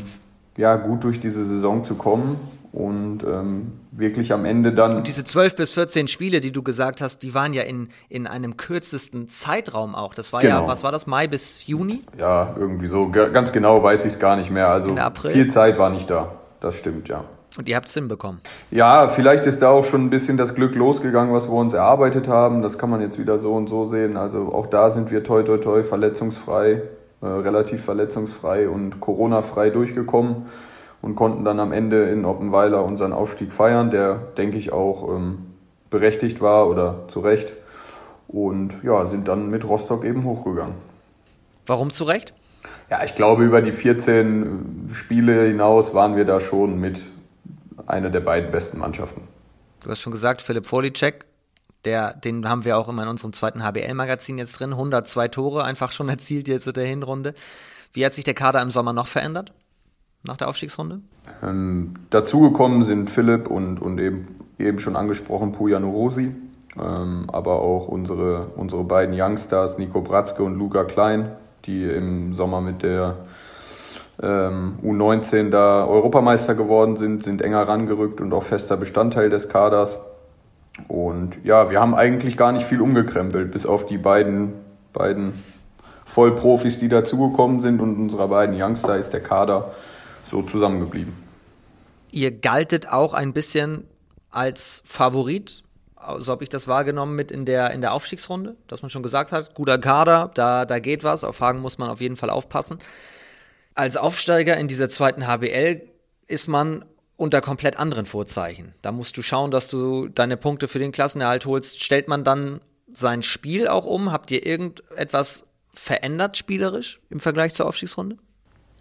ja, 0.58 0.76
gut 0.76 1.06
durch 1.06 1.22
diese 1.22 1.46
Saison 1.46 1.86
zu 1.86 1.96
kommen 1.96 2.36
und 2.74 3.24
ähm, 3.24 3.80
wirklich 3.92 4.34
am 4.34 4.44
Ende 4.44 4.74
dann. 4.74 4.94
Und 4.94 5.08
diese 5.08 5.24
12 5.24 5.56
bis 5.56 5.72
14 5.72 6.10
Spiele, 6.10 6.42
die 6.42 6.52
du 6.52 6.62
gesagt 6.62 7.00
hast, 7.00 7.24
die 7.24 7.34
waren 7.34 7.54
ja 7.54 7.64
in, 7.64 7.88
in 8.10 8.28
einem 8.28 8.58
kürzesten 8.58 9.30
Zeitraum 9.30 9.96
auch. 9.96 10.16
Das 10.16 10.34
war 10.34 10.42
genau. 10.42 10.64
ja, 10.64 10.68
was 10.68 10.84
war 10.84 10.92
das, 10.92 11.08
Mai 11.08 11.28
bis 11.28 11.66
Juni? 11.66 12.04
Ja, 12.20 12.54
irgendwie 12.60 12.88
so. 12.88 13.10
Ganz 13.10 13.54
genau 13.54 13.82
weiß 13.82 14.04
ich 14.04 14.14
es 14.16 14.20
gar 14.20 14.36
nicht 14.36 14.52
mehr. 14.52 14.68
Also 14.68 14.94
viel 15.32 15.48
Zeit 15.48 15.80
war 15.80 15.90
nicht 15.92 16.10
da. 16.10 16.34
Das 16.60 16.76
stimmt, 16.76 17.08
ja. 17.08 17.24
Und 17.58 17.68
ihr 17.68 17.76
habt 17.76 17.88
es 17.88 17.94
hinbekommen. 17.94 18.40
Ja, 18.70 19.08
vielleicht 19.08 19.46
ist 19.46 19.62
da 19.62 19.70
auch 19.70 19.84
schon 19.84 20.06
ein 20.06 20.10
bisschen 20.10 20.38
das 20.38 20.54
Glück 20.54 20.76
losgegangen, 20.76 21.34
was 21.34 21.50
wir 21.50 21.56
uns 21.56 21.74
erarbeitet 21.74 22.28
haben. 22.28 22.62
Das 22.62 22.78
kann 22.78 22.90
man 22.90 23.02
jetzt 23.02 23.18
wieder 23.18 23.40
so 23.40 23.54
und 23.54 23.68
so 23.68 23.86
sehen. 23.86 24.16
Also 24.16 24.54
auch 24.54 24.68
da 24.68 24.92
sind 24.92 25.12
wir 25.12 25.24
toi 25.24 25.44
toi 25.44 25.58
toi 25.58 25.84
verletzungsfrei, 25.84 26.82
äh, 27.22 27.26
relativ 27.26 27.84
verletzungsfrei 27.84 28.70
und 28.70 29.00
Corona-frei 29.00 29.72
durchgekommen 29.72 30.46
und 31.02 31.16
konnten 31.16 31.44
dann 31.44 31.60
am 31.60 31.72
Ende 31.72 32.10
in 32.10 32.26
Oppenweiler 32.26 32.84
unseren 32.84 33.14
Aufstieg 33.14 33.52
feiern, 33.52 33.92
der, 33.92 34.16
denke 34.38 34.58
ich, 34.58 34.72
auch 34.72 35.16
ähm, 35.16 35.40
berechtigt 35.90 36.42
war 36.42 36.70
oder 36.70 37.06
zu 37.08 37.22
Recht. 37.22 37.54
Und 38.28 38.74
ja, 38.84 39.06
sind 39.08 39.28
dann 39.28 39.50
mit 39.50 39.68
Rostock 39.68 40.04
eben 40.04 40.26
hochgegangen. 40.26 40.76
Warum 41.66 41.92
zu 41.92 42.04
Recht? 42.04 42.34
Ja, 42.90 43.04
ich 43.04 43.16
glaube, 43.16 43.44
über 43.44 43.62
die 43.62 43.72
14 43.72 44.90
Spiele 44.94 45.46
hinaus 45.48 45.94
waren 45.94 46.16
wir 46.16 46.26
da 46.26 46.40
schon 46.40 46.80
mit 46.80 47.04
einer 47.88 48.10
der 48.10 48.20
beiden 48.20 48.52
besten 48.52 48.80
Mannschaften. 48.80 49.22
Du 49.82 49.90
hast 49.90 50.02
schon 50.02 50.12
gesagt, 50.12 50.42
Philipp 50.42 50.66
Folicek, 50.66 51.26
der, 51.86 52.14
den 52.14 52.48
haben 52.50 52.66
wir 52.66 52.78
auch 52.78 52.90
immer 52.90 53.04
in 53.04 53.10
unserem 53.10 53.34
zweiten 53.34 53.64
HBL-Magazin 53.64 54.38
jetzt 54.38 54.60
drin. 54.60 54.74
102 54.74 55.28
Tore 55.30 55.64
einfach 55.64 55.92
schon 55.92 56.10
erzielt 56.10 56.48
jetzt 56.48 56.68
in 56.68 56.74
der 56.74 56.86
Hinrunde. 56.86 57.34
Wie 57.94 58.06
hat 58.06 58.14
sich 58.14 58.26
der 58.26 58.34
Kader 58.34 58.62
im 58.62 58.72
Sommer 58.72 58.94
noch 58.94 59.08
verändert? 59.08 59.54
Nach 60.24 60.38
der 60.38 60.50
Aufstiegsrunde? 60.50 61.00
Ähm, 61.44 61.94
dazugekommen 62.10 62.84
sind 62.84 63.10
Philipp 63.10 63.48
und, 63.48 63.80
und 63.80 64.00
eben, 64.00 64.28
eben 64.60 64.80
schon 64.80 64.96
angesprochen 64.96 65.52
Puja 65.52 65.80
Nurosi. 65.80 66.36
Ähm, 66.80 67.30
aber 67.32 67.62
auch 67.62 67.88
unsere, 67.88 68.48
unsere 68.56 68.84
beiden 68.84 69.20
Youngstars, 69.20 69.78
Nico 69.78 70.02
Bratzke 70.02 70.44
und 70.44 70.58
Luca 70.58 70.84
Klein, 70.84 71.32
die 71.66 71.84
im 71.84 72.34
Sommer 72.34 72.62
mit 72.62 72.84
der 72.84 73.16
ähm, 74.22 74.80
U19 74.84 75.50
da 75.50 75.86
Europameister 75.86 76.56
geworden 76.56 76.98
sind, 76.98 77.24
sind 77.24 77.42
enger 77.42 77.68
rangerückt 77.68 78.20
und 78.22 78.34
auch 78.34 78.44
fester 78.44 78.78
Bestandteil 78.78 79.30
des 79.30 79.50
Kaders. 79.50 80.00
Und 80.88 81.44
ja, 81.44 81.70
wir 81.70 81.80
haben 81.80 81.96
eigentlich 81.96 82.38
gar 82.38 82.52
nicht 82.52 82.66
viel 82.66 82.82
umgekrempelt, 82.82 83.52
bis 83.52 83.66
auf 83.66 83.86
die 83.86 83.98
beiden, 83.98 84.54
beiden 84.94 85.34
Vollprofis, 86.06 86.80
die 86.80 86.90
dazugekommen 86.90 87.62
sind 87.62 87.82
und 87.82 87.98
unserer 87.98 88.28
beiden 88.28 88.60
Youngster 88.60 88.98
ist 88.98 89.12
der 89.12 89.22
Kader 89.22 89.74
so 90.30 90.42
zusammengeblieben. 90.42 91.14
Ihr 92.12 92.32
galtet 92.32 92.90
auch 92.90 93.14
ein 93.14 93.34
bisschen 93.34 93.86
als 94.32 94.82
Favorit, 94.86 95.64
so 96.20 96.32
habe 96.32 96.44
ich 96.44 96.50
das 96.50 96.68
wahrgenommen 96.68 97.16
mit 97.16 97.32
in 97.32 97.46
der, 97.46 97.72
in 97.72 97.82
der 97.82 97.94
Aufstiegsrunde, 97.94 98.56
dass 98.68 98.82
man 98.82 98.90
schon 98.90 99.04
gesagt 99.04 99.32
hat, 99.32 99.56
guter 99.56 99.78
Kader, 99.78 100.32
da, 100.34 100.66
da 100.66 100.80
geht 100.80 101.04
was, 101.04 101.24
auf 101.24 101.42
Hagen 101.42 101.60
muss 101.60 101.78
man 101.78 101.90
auf 101.90 102.02
jeden 102.02 102.16
Fall 102.16 102.30
aufpassen 102.30 102.80
als 103.78 103.98
Aufsteiger 103.98 104.58
in 104.58 104.68
dieser 104.68 104.90
zweiten 104.90 105.28
HBL 105.28 105.82
ist 106.28 106.48
man 106.48 106.84
unter 107.16 107.42
komplett 107.42 107.78
anderen 107.78 108.06
Vorzeichen. 108.06 108.74
Da 108.82 108.92
musst 108.92 109.18
du 109.18 109.22
schauen, 109.22 109.52
dass 109.52 109.70
du 109.70 110.08
deine 110.08 110.38
Punkte 110.38 110.68
für 110.68 110.80
den 110.80 110.92
Klassenerhalt 110.92 111.46
holst. 111.46 111.82
Stellt 111.82 112.08
man 112.08 112.24
dann 112.24 112.62
sein 112.92 113.24
Spiel 113.24 113.68
auch 113.68 113.86
um? 113.86 114.12
Habt 114.12 114.32
ihr 114.32 114.46
irgendetwas 114.46 115.46
verändert 115.74 116.38
spielerisch 116.38 117.00
im 117.10 117.20
Vergleich 117.20 117.54
zur 117.54 117.68
Aufstiegsrunde? 117.68 118.18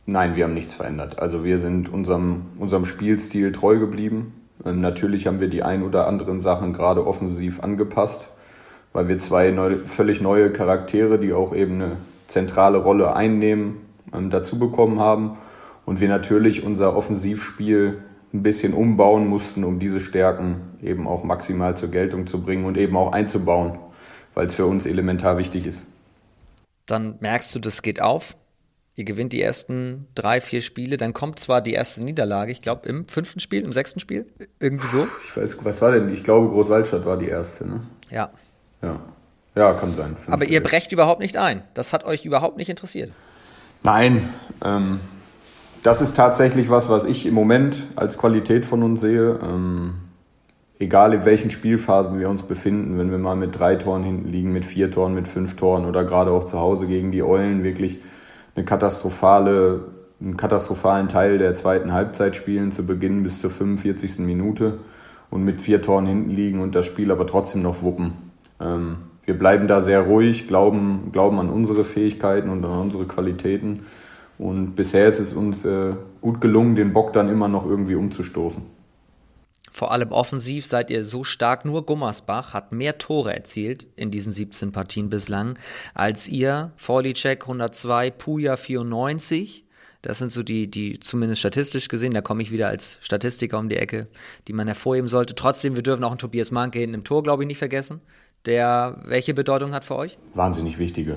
Nein, 0.07 0.37
wir 0.37 0.45
haben 0.45 0.55
nichts 0.55 0.75
verändert. 0.75 1.19
Also 1.19 1.45
wir 1.45 1.59
sind 1.59 1.89
unserem, 1.89 2.47
unserem 2.59 2.85
Spielstil 2.85 3.53
treu 3.53 3.79
geblieben. 3.79 4.35
Ähm, 4.65 4.81
natürlich 4.81 5.27
haben 5.27 5.41
wir 5.41 5.49
die 5.49 5.63
ein 5.63 5.83
oder 5.83 6.07
anderen 6.07 6.41
Sachen 6.41 6.73
gerade 6.73 7.07
offensiv 7.07 7.61
angepasst, 7.61 8.29
weil 8.93 9.09
wir 9.09 9.19
zwei 9.19 9.51
neu, 9.51 9.79
völlig 9.85 10.21
neue 10.21 10.53
Charaktere, 10.53 11.19
die 11.19 11.33
auch 11.33 11.55
eben 11.55 11.83
eine 11.83 11.97
zentrale 12.29 12.79
Rolle 12.79 13.15
einnehmen, 13.15 13.86
ähm, 14.13 14.31
dazu 14.31 14.59
bekommen 14.59 15.01
haben 15.01 15.39
und 15.85 16.01
wir 16.01 16.09
natürlich 16.09 16.63
unser 16.65 16.97
Offensivspiel 16.97 18.03
ein 18.33 18.43
bisschen 18.43 18.75
umbauen 18.75 19.27
mussten, 19.27 19.65
um 19.65 19.79
diese 19.79 20.01
Stärken 20.01 20.77
eben 20.83 21.07
auch 21.07 21.25
maximal 21.25 21.77
zur 21.77 21.91
Geltung 21.91 22.27
zu 22.27 22.43
bringen 22.43 22.65
und 22.65 22.77
eben 22.77 22.97
auch 22.97 23.13
einzubauen, 23.13 23.79
weil 24.35 24.47
es 24.47 24.55
für 24.55 24.67
uns 24.67 24.87
elementar 24.87 25.39
wichtig 25.39 25.67
ist. 25.67 25.87
Dann 26.87 27.17
merkst 27.21 27.55
du, 27.55 27.59
das 27.59 27.83
geht 27.83 28.01
auf. 28.01 28.37
Ihr 28.95 29.05
gewinnt 29.05 29.35
die 29.35 29.43
ersten 29.43 30.07
drei, 30.15 30.41
vier 30.41 30.63
Spiele, 30.63 30.97
dann 30.97 31.13
kommt 31.13 31.39
zwar 31.39 31.61
die 31.61 31.75
erste 31.75 32.03
Niederlage, 32.03 32.51
ich 32.51 32.63
glaube 32.63 32.89
im 32.89 33.07
fünften 33.09 33.41
Spiel, 33.41 33.63
im 33.63 33.73
sechsten 33.73 34.01
Spiel, 34.01 34.27
irgendwie 34.59 34.87
so. 34.87 35.07
Ich 35.23 35.37
weiß, 35.37 35.59
was 35.65 35.83
war 35.83 35.93
denn? 35.93 36.11
Ich 36.13 36.25
glaube, 36.25 36.49
Großwaldstadt 36.49 37.05
war 37.05 37.19
die 37.19 37.29
erste, 37.29 37.67
ne? 37.67 37.83
Ja. 38.11 38.31
Ja. 38.81 39.01
Ja, 39.55 39.73
kann 39.75 39.95
sein. 39.95 40.17
Aber 40.29 40.45
ihr 40.45 40.63
brecht 40.63 40.93
überhaupt 40.93 41.21
nicht 41.21 41.37
ein. 41.37 41.63
Das 41.75 41.93
hat 41.93 42.05
euch 42.05 42.25
überhaupt 42.25 42.57
nicht 42.57 42.69
interessiert. 42.69 43.13
Nein, 43.87 44.29
ähm, 44.65 44.99
das 45.85 46.01
ist 46.01 46.17
tatsächlich 46.17 46.69
was, 46.71 46.89
was 46.89 47.05
ich 47.05 47.25
im 47.25 47.35
Moment 47.35 47.87
als 47.95 48.19
Qualität 48.19 48.67
von 48.67 48.83
uns 48.83 49.01
sehe. 49.01 49.39
Ähm, 49.49 49.95
egal 50.81 51.15
in 51.15 51.25
welchen 51.25 51.51
Spielphasen 51.51 52.19
wir 52.19 52.29
uns 52.29 52.43
befinden, 52.43 52.99
wenn 52.99 53.13
wir 53.13 53.19
mal 53.19 53.37
mit 53.37 53.57
drei 53.57 53.77
Toren 53.77 54.03
hinten 54.03 54.29
liegen, 54.29 54.53
mit 54.53 54.65
vier 54.65 54.91
Toren, 54.91 55.15
mit 55.15 55.29
fünf 55.29 55.55
Toren 55.55 55.85
oder 55.85 56.03
gerade 56.03 56.33
auch 56.33 56.43
zu 56.43 56.59
Hause 56.59 56.89
gegen 56.89 57.13
die 57.13 57.23
Eulen 57.23 57.63
wirklich 57.63 58.01
eine 58.57 58.65
katastrophale, 58.65 59.85
einen 60.21 60.37
katastrophalen 60.37 61.07
Teil 61.07 61.39
der 61.39 61.55
zweiten 61.55 61.93
Halbzeit 61.93 62.35
spielen, 62.35 62.73
zu 62.73 62.85
Beginn 62.85 63.23
bis 63.23 63.41
zur 63.41 63.51
45. 63.51 64.19
Minute 64.19 64.81
und 65.31 65.45
mit 65.45 65.61
vier 65.61 65.81
Toren 65.81 66.07
hinten 66.07 66.31
liegen 66.31 66.61
und 66.61 66.75
das 66.75 66.87
Spiel 66.87 67.13
aber 67.13 67.29
trotzdem 67.29 67.63
noch 67.63 67.83
wuppen. 67.83 68.15
Ähm, 68.59 68.97
wir 69.27 69.37
bleiben 69.37 69.67
da 69.67 69.81
sehr 69.81 70.01
ruhig, 70.01 70.47
glauben, 70.47 71.11
glauben 71.13 71.39
an 71.41 71.51
unsere 71.51 71.85
Fähigkeiten 71.85 72.49
und 72.49 72.65
an 72.65 72.81
unsere 72.81 73.07
Qualitäten. 73.07 73.81
Und 74.39 74.77
bisher 74.77 75.09
ist 75.09 75.19
es 75.19 75.33
uns 75.33 75.65
äh, 75.65 75.95
gut 76.21 76.41
gelungen, 76.41 76.77
den 76.77 76.93
Bock 76.93 77.13
dann 77.13 77.29
immer 77.29 77.49
noch 77.49 77.67
irgendwie 77.67 77.97
umzustoßen. 77.97 78.63
Vor 79.73 79.93
allem 79.93 80.13
offensiv 80.13 80.67
seid 80.67 80.91
ihr 80.91 81.05
so 81.05 81.25
stark. 81.25 81.65
Nur 81.65 81.85
Gummersbach 81.85 82.55
hat 82.55 82.73
mehr 82.73 82.99
Tore 82.99 83.35
erzielt 83.35 83.87
in 83.97 84.11
diesen 84.11 84.33
17 84.33 84.73
Partien 84.73 85.11
bislang 85.11 85.59
als 85.93 86.29
ihr. 86.29 86.73
Vorlicek 86.77 87.43
102, 87.43 88.11
Puja 88.13 88.57
94. 88.57 89.65
Das 90.03 90.19
sind 90.19 90.31
so 90.31 90.45
die, 90.45 90.71
die 90.71 91.01
zumindest 91.01 91.41
statistisch 91.41 91.89
gesehen, 91.89 92.15
da 92.15 92.21
komme 92.21 92.41
ich 92.41 92.53
wieder 92.53 92.69
als 92.69 93.01
Statistiker 93.03 93.59
um 93.59 93.69
die 93.69 93.77
Ecke, 93.77 94.07
die 94.47 94.53
man 94.53 94.69
hervorheben 94.69 95.09
sollte. 95.09 95.35
Trotzdem, 95.35 95.75
wir 95.75 95.83
dürfen 95.83 96.05
auch 96.05 96.11
einen 96.11 96.19
Tobias 96.19 96.53
Manke 96.53 96.79
hinten 96.79 96.95
im 96.95 97.05
Tor, 97.05 97.25
glaube 97.25 97.43
ich, 97.43 97.47
nicht 97.49 97.59
vergessen 97.59 98.01
der 98.45 98.97
welche 99.05 99.35
Bedeutung 99.35 99.73
hat 99.73 99.85
für 99.85 99.97
euch? 99.97 100.19
Wahnsinnig 100.35 100.79
wichtige. 100.79 101.17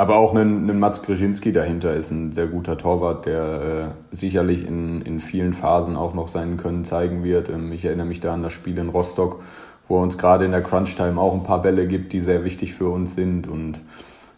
Aber 0.00 0.14
auch 0.16 0.32
ein, 0.32 0.70
ein 0.70 0.78
Mats 0.78 1.02
Grzyński 1.02 1.52
dahinter 1.52 1.92
ist 1.92 2.12
ein 2.12 2.30
sehr 2.30 2.46
guter 2.46 2.78
Torwart, 2.78 3.26
der 3.26 3.42
äh, 3.42 4.14
sicherlich 4.14 4.64
in, 4.64 5.02
in 5.02 5.18
vielen 5.18 5.52
Phasen 5.52 5.96
auch 5.96 6.14
noch 6.14 6.28
seinen 6.28 6.56
Können 6.56 6.84
zeigen 6.84 7.24
wird. 7.24 7.48
Ähm, 7.48 7.72
ich 7.72 7.84
erinnere 7.84 8.06
mich 8.06 8.20
da 8.20 8.32
an 8.32 8.44
das 8.44 8.52
Spiel 8.52 8.78
in 8.78 8.90
Rostock, 8.90 9.42
wo 9.88 9.98
er 9.98 10.02
uns 10.02 10.16
gerade 10.16 10.44
in 10.44 10.52
der 10.52 10.62
Crunch-Time 10.62 11.20
auch 11.20 11.34
ein 11.34 11.42
paar 11.42 11.62
Bälle 11.62 11.88
gibt, 11.88 12.12
die 12.12 12.20
sehr 12.20 12.44
wichtig 12.44 12.74
für 12.74 12.88
uns 12.88 13.14
sind. 13.14 13.48
Und 13.48 13.80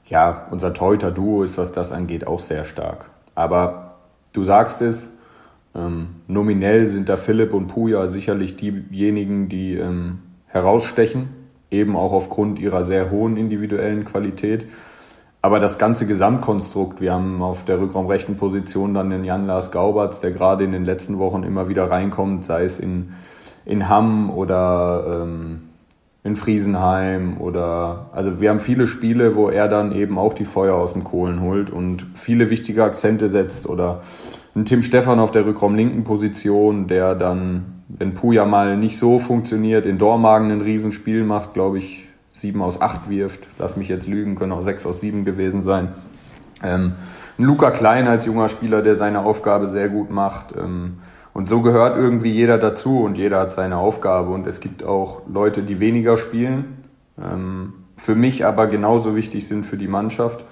ja, 0.07 0.47
unser 0.51 0.73
Torhüter-Duo 0.73 1.43
ist, 1.43 1.59
was 1.59 1.73
das 1.73 1.93
angeht, 1.93 2.27
auch 2.27 2.41
sehr 2.41 2.65
stark. 2.65 3.11
Aber 3.35 3.97
du 4.33 4.45
sagst 4.45 4.81
es, 4.81 5.11
ähm, 5.75 6.09
nominell 6.27 6.89
sind 6.89 7.11
da 7.11 7.17
Philipp 7.17 7.53
und 7.53 7.67
Puja 7.67 8.07
sicherlich 8.07 8.57
diejenigen, 8.57 9.51
die 9.51 9.75
ähm, 9.75 10.21
herausstechen 10.47 11.40
eben 11.71 11.97
auch 11.97 12.13
aufgrund 12.13 12.59
ihrer 12.59 12.85
sehr 12.85 13.11
hohen 13.11 13.37
individuellen 13.37 14.05
Qualität. 14.05 14.67
Aber 15.43 15.59
das 15.59 15.79
ganze 15.79 16.07
Gesamtkonstrukt, 16.07 17.01
wir 17.01 17.15
haben 17.15 17.43
auf 17.43 17.65
der 17.65 17.81
rückraumrechten 17.81 18.37
Position 18.37 18.93
dann 18.93 19.09
den 19.09 19.25
Jan-Lars 19.25 19.71
Gauberts, 19.71 20.21
der 20.21 20.33
gerade 20.33 20.65
in 20.65 20.73
den 20.73 20.85
letzten 20.85 21.19
Wochen 21.19 21.45
immer 21.45 21.69
wieder 21.69 21.91
reinkommt, 21.91 22.45
sei 22.45 22.65
es 22.65 22.79
in, 22.79 23.15
in 23.65 23.89
Hamm 23.89 24.29
oder 24.31 25.23
ähm, 25.23 25.63
in 26.23 26.37
Friesenheim 26.37 27.39
oder 27.41 28.11
also 28.13 28.41
wir 28.41 28.51
haben 28.51 28.61
viele 28.61 28.87
Spiele, 28.87 29.35
wo 29.35 29.49
er 29.49 29.69
dann 29.69 29.93
eben 29.93 30.19
auch 30.19 30.35
die 30.35 30.45
Feuer 30.45 30.75
aus 30.75 30.93
dem 30.93 31.05
Kohlen 31.05 31.41
holt 31.41 31.71
und 31.71 32.07
viele 32.15 32.51
wichtige 32.51 32.85
Akzente 32.85 33.31
setzt 33.31 33.67
oder 33.67 34.03
ein 34.55 34.65
Tim 34.65 34.83
Stefan 34.83 35.21
auf 35.21 35.31
der 35.31 35.47
Rückraumlinken 35.47 36.05
Position, 36.05 36.87
der 36.89 37.15
dann 37.15 37.81
wenn 37.99 38.15
Puja 38.15 38.45
mal 38.45 38.77
nicht 38.77 38.99
so 38.99 39.19
funktioniert, 39.19 39.87
in 39.87 39.99
Dormagen 39.99 40.51
ein 40.51 40.61
Riesenspiel 40.61 41.25
macht, 41.25 41.55
glaube 41.55 41.79
ich, 41.79 42.09
sieben 42.33 42.63
aus 42.63 42.81
acht 42.81 43.11
wirft. 43.11 43.49
Lass 43.59 43.77
mich 43.77 43.89
jetzt 43.89 44.07
lügen, 44.07 44.37
können 44.37 44.53
auch 44.53 44.63
sechs 44.63 44.87
aus 44.87 45.01
sieben 45.01 45.25
gewesen 45.25 45.63
sein. 45.63 45.89
Ähm, 46.63 46.95
Luca 47.37 47.71
Klein 47.71 48.07
als 48.07 48.27
junger 48.27 48.49
Spieler, 48.49 48.83
der 48.83 48.97
seine 48.97 49.21
Aufgabe 49.21 49.69
sehr 49.69 49.89
gut 49.89 50.11
macht. 50.11 50.55
Ähm, 50.57 50.99
und 51.33 51.49
so 51.49 51.63
gehört 51.63 51.97
irgendwie 51.97 52.31
jeder 52.31 52.59
dazu 52.59 53.01
und 53.01 53.17
jeder 53.17 53.41
hat 53.41 53.53
seine 53.53 53.77
Aufgabe. 53.77 54.31
Und 54.31 54.47
es 54.47 54.61
gibt 54.61 54.85
auch 54.85 55.23
Leute, 55.33 55.63
die 55.63 55.81
weniger 55.81 56.17
spielen, 56.17 56.85
ähm, 57.21 57.73
für 57.97 58.15
mich 58.15 58.47
aber 58.47 58.67
genauso 58.67 59.17
wichtig 59.17 59.47
sind 59.47 59.67
für 59.67 59.77
die 59.77 59.89
Mannschaft, 59.89 60.45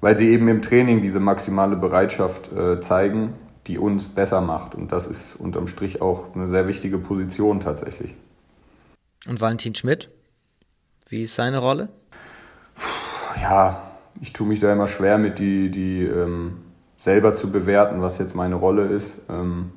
weil 0.00 0.16
sie 0.16 0.28
eben 0.28 0.48
im 0.48 0.62
Training 0.62 1.02
diese 1.02 1.20
maximale 1.20 1.76
Bereitschaft 1.76 2.52
äh, 2.52 2.80
zeigen, 2.80 3.34
die 3.66 3.78
uns 3.78 4.08
besser 4.08 4.40
macht. 4.40 4.74
Und 4.74 4.92
das 4.92 5.06
ist 5.06 5.34
unterm 5.34 5.66
Strich 5.66 6.00
auch 6.00 6.34
eine 6.34 6.48
sehr 6.48 6.68
wichtige 6.68 6.98
Position 6.98 7.60
tatsächlich. 7.60 8.14
Und 9.26 9.40
Valentin 9.40 9.74
Schmidt, 9.74 10.08
wie 11.08 11.22
ist 11.22 11.34
seine 11.34 11.58
Rolle? 11.58 11.88
Ja, 13.40 13.82
ich 14.20 14.32
tue 14.32 14.46
mich 14.46 14.60
da 14.60 14.72
immer 14.72 14.88
schwer 14.88 15.18
mit, 15.18 15.38
die, 15.38 15.70
die 15.70 16.04
ähm, 16.04 16.58
selber 16.96 17.34
zu 17.34 17.50
bewerten, 17.50 18.02
was 18.02 18.18
jetzt 18.18 18.34
meine 18.34 18.54
Rolle 18.54 18.86
ist. 18.86 19.16
Ähm, 19.28 19.72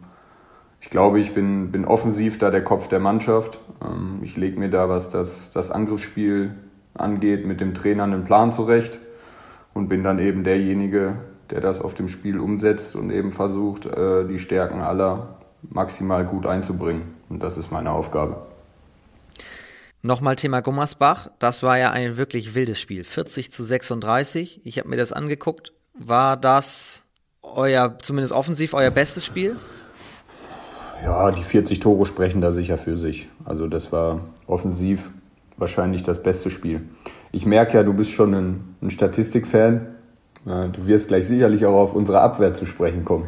ich 0.82 0.90
glaube, 0.90 1.20
ich 1.20 1.34
bin, 1.34 1.72
bin 1.72 1.86
offensiv 1.86 2.38
da 2.38 2.52
der 2.52 2.64
Kopf 2.64 2.88
der 2.88 3.00
Mannschaft. 3.00 3.60
Ähm, 3.84 4.20
ich 4.22 4.38
lege 4.38 4.60
mir 4.60 4.70
da, 4.70 4.88
was 4.88 5.10
das, 5.10 5.50
das 5.52 5.72
Angriffsspiel 5.72 6.54
angeht, 6.94 7.46
mit 7.46 7.60
dem 7.60 7.74
Trainer 7.74 8.04
einen 8.04 8.24
Plan 8.24 8.52
zurecht 8.52 9.00
und 9.74 9.88
bin 9.88 10.04
dann 10.04 10.20
eben 10.20 10.44
derjenige, 10.44 11.18
der 11.50 11.62
das 11.62 11.82
auf 11.82 11.94
dem 11.94 12.08
Spiel 12.08 12.40
umsetzt 12.40 12.96
und 12.96 13.12
eben 13.12 13.32
versucht, 13.32 13.86
äh, 13.86 14.26
die 14.28 14.40
Stärken 14.40 14.82
aller 14.82 15.40
maximal 15.62 16.26
gut 16.26 16.46
einzubringen. 16.46 17.16
Und 17.30 17.44
das 17.44 17.58
ist 17.58 17.72
meine 17.72 17.92
Aufgabe. 17.92 18.38
Nochmal 20.02 20.38
Thema 20.38 20.62
Gummersbach. 20.62 21.30
Das 21.40 21.62
war 21.62 21.78
ja 21.78 21.92
ein 21.92 22.18
wirklich 22.18 22.56
wildes 22.56 22.80
Spiel. 22.80 23.04
40 23.04 23.52
zu 23.52 23.64
36. 23.64 24.62
Ich 24.64 24.80
habe 24.80 24.88
mir 24.88 24.96
das 24.96 25.12
angeguckt. 25.12 25.74
War 25.94 26.38
das 26.38 27.04
euer, 27.42 27.98
zumindest 28.02 28.32
offensiv, 28.32 28.74
euer 28.74 28.92
bestes 28.92 29.26
Spiel? 29.26 29.58
Ja, 31.04 31.32
die 31.32 31.44
40 31.44 31.80
Tore 31.80 32.06
sprechen 32.06 32.42
da 32.42 32.52
sicher 32.52 32.78
für 32.78 32.98
sich. 32.98 33.28
Also 33.44 33.68
das 33.68 33.92
war 33.92 34.22
offensiv 34.48 35.12
wahrscheinlich 35.58 36.04
das 36.04 36.24
beste 36.24 36.50
Spiel. 36.50 36.82
Ich 37.32 37.46
merke 37.46 37.78
ja, 37.78 37.84
du 37.84 37.94
bist 37.94 38.12
schon 38.12 38.34
ein, 38.34 38.76
ein 38.82 38.90
Statistikfan. 38.90 39.88
Du 40.46 40.88
wirst 40.88 41.10
gleich 41.10 41.28
sicherlich 41.28 41.66
auch 41.66 41.76
auf 41.76 41.94
unsere 41.94 42.22
Abwehr 42.22 42.54
zu 42.54 42.66
sprechen 42.66 43.04
kommen. 43.04 43.28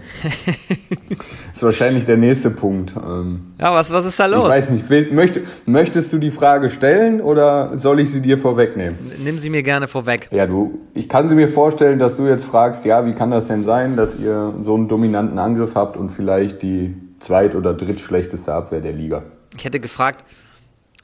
das 1.10 1.17
ist 1.53 1.62
wahrscheinlich 1.62 2.05
der 2.05 2.15
nächste 2.15 2.50
Punkt. 2.50 2.93
Ähm, 2.96 3.53
ja, 3.60 3.74
was, 3.75 3.91
was 3.91 4.05
ist 4.05 4.17
da 4.17 4.27
los? 4.27 4.43
Ich 4.43 4.50
weiß 4.50 4.70
nicht, 4.72 4.89
will, 4.89 5.12
möcht, 5.12 5.39
möchtest 5.67 6.13
du 6.13 6.20
die 6.20 6.31
Frage 6.31 6.70
stellen 6.70 7.20
oder 7.20 7.77
soll 7.77 8.00
ich 8.00 8.12
sie 8.12 8.22
dir 8.22 8.38
vorwegnehmen? 8.38 8.98
Nimm 9.24 9.39
sie 9.39 9.50
mir 9.50 9.62
gerne 9.62 9.89
vorweg. 9.89 10.29
Ja, 10.31 10.48
du, 10.48 10.79
ich 10.93 11.10
kann 11.10 11.27
sie 11.27 11.36
mir 11.36 11.50
vorstellen, 11.50 12.00
dass 12.00 12.15
du 12.15 12.25
jetzt 12.25 12.46
fragst, 12.46 12.86
ja, 12.86 13.05
wie 13.05 13.13
kann 13.13 13.29
das 13.29 13.48
denn 13.48 13.65
sein, 13.65 13.98
dass 13.98 14.17
ihr 14.17 14.53
so 14.62 14.74
einen 14.75 14.88
dominanten 14.88 15.38
Angriff 15.38 15.75
habt 15.75 15.98
und 15.98 16.12
vielleicht 16.12 16.62
die 16.62 16.96
zweit- 17.20 17.55
oder 17.55 17.74
drittschlechteste 17.74 18.53
Abwehr 18.53 18.79
der 18.79 18.93
Liga? 18.93 19.24
Ich 19.58 19.65
hätte 19.65 19.81
gefragt, 19.81 20.24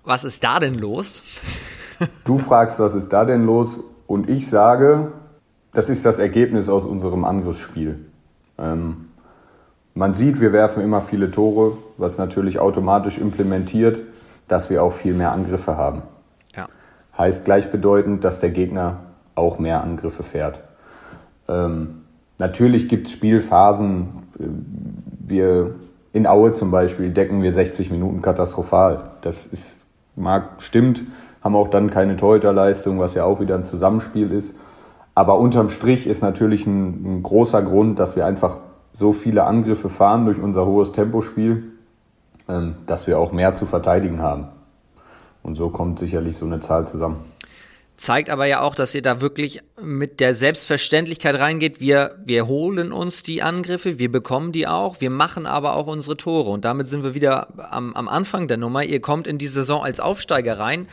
was 0.06 0.24
ist 0.24 0.42
da 0.44 0.60
denn 0.60 0.76
los? 0.76 1.22
Du 2.26 2.38
fragst, 2.38 2.80
was 2.80 2.96
ist 2.96 3.10
da 3.14 3.26
denn 3.26 3.46
los? 3.46 3.80
Und 4.06 4.30
ich 4.30 4.50
sage, 4.50 5.12
das 5.74 5.90
ist 5.90 6.06
das 6.06 6.20
Ergebnis 6.20 6.70
aus 6.70 6.86
unserem 6.86 7.26
Angriffsspiel. 7.26 8.06
Ähm, 8.58 9.08
man 9.94 10.14
sieht, 10.14 10.40
wir 10.40 10.54
werfen 10.54 10.82
immer 10.84 11.02
viele 11.02 11.32
Tore, 11.32 11.78
was 11.98 12.18
natürlich 12.18 12.60
automatisch 12.60 13.18
implementiert, 13.18 14.02
dass 14.48 14.70
wir 14.70 14.84
auch 14.84 14.94
viel 14.94 15.14
mehr 15.14 15.32
Angriffe 15.32 15.76
haben. 15.76 16.04
Ja. 16.56 16.68
Heißt 17.18 17.46
gleichbedeutend, 17.46 18.24
dass 18.24 18.40
der 18.40 18.52
Gegner 18.52 19.00
auch 19.36 19.60
mehr 19.60 19.84
Angriffe 19.84 20.24
fährt. 20.24 20.62
Ähm, 21.48 22.04
natürlich 22.38 22.88
gibt 22.88 23.08
es 23.08 23.14
Spielphasen, 23.14 24.24
äh, 24.40 24.44
wir 25.28 25.76
in 26.14 26.26
Aue 26.26 26.52
zum 26.54 26.72
Beispiel 26.72 27.12
decken 27.12 27.44
wir 27.44 27.52
60 27.52 27.92
Minuten 27.92 28.22
katastrophal. 28.22 29.12
Das 29.22 29.46
ist, 29.46 29.86
mag, 30.16 30.62
stimmt, 30.62 31.04
haben 31.48 31.56
auch 31.56 31.70
dann 31.70 31.90
keine 31.90 32.18
Torhüterleistung, 32.18 33.00
was 33.00 33.14
ja 33.14 33.24
auch 33.24 33.40
wieder 33.40 33.56
ein 33.56 33.64
Zusammenspiel 33.64 34.34
ist. 34.34 34.54
Aber 35.16 35.40
unterm 35.40 35.70
Strich 35.70 36.06
ist 36.06 36.22
natürlich 36.22 36.68
ein, 36.68 37.20
ein 37.20 37.24
großer 37.24 37.62
Grund, 37.62 38.00
dass 38.00 38.18
wir 38.18 38.26
einfach 38.26 38.58
so 38.92 39.14
viele 39.14 39.46
Angriffe 39.46 39.88
fahren 39.88 40.26
durch 40.26 40.40
unser 40.40 40.66
hohes 40.66 40.92
Tempospiel, 40.92 41.72
ähm, 42.50 42.76
dass 42.86 43.08
wir 43.08 43.18
auch 43.18 43.32
mehr 43.32 43.56
zu 43.56 43.66
verteidigen 43.66 44.22
haben. 44.22 44.50
Und 45.42 45.56
so 45.56 45.70
kommt 45.70 46.00
sicherlich 46.00 46.36
so 46.36 46.46
eine 46.46 46.60
Zahl 46.60 46.86
zusammen. 46.86 47.24
Zeigt 47.96 48.30
aber 48.30 48.46
ja 48.46 48.60
auch, 48.60 48.76
dass 48.76 48.94
ihr 48.94 49.02
da 49.02 49.22
wirklich 49.22 49.62
mit 49.82 50.20
der 50.20 50.36
Selbstverständlichkeit 50.36 51.40
reingeht. 51.40 51.80
Wir, 51.80 52.18
wir 52.26 52.46
holen 52.46 52.92
uns 52.92 53.24
die 53.24 53.42
Angriffe, 53.42 54.00
wir 54.00 54.12
bekommen 54.12 54.52
die 54.52 54.68
auch, 54.68 55.00
wir 55.00 55.10
machen 55.10 55.46
aber 55.46 55.78
auch 55.78 55.88
unsere 55.88 56.18
Tore. 56.18 56.50
Und 56.50 56.66
damit 56.66 56.90
sind 56.90 57.04
wir 57.04 57.16
wieder 57.16 57.48
am, 57.72 57.94
am 57.94 58.10
Anfang 58.10 58.50
der 58.50 58.58
Nummer. 58.58 58.84
Ihr 58.84 59.00
kommt 59.00 59.26
in 59.26 59.38
die 59.38 59.48
Saison 59.48 59.82
als 59.82 60.02
Aufsteiger 60.02 60.60
rein 60.60 60.88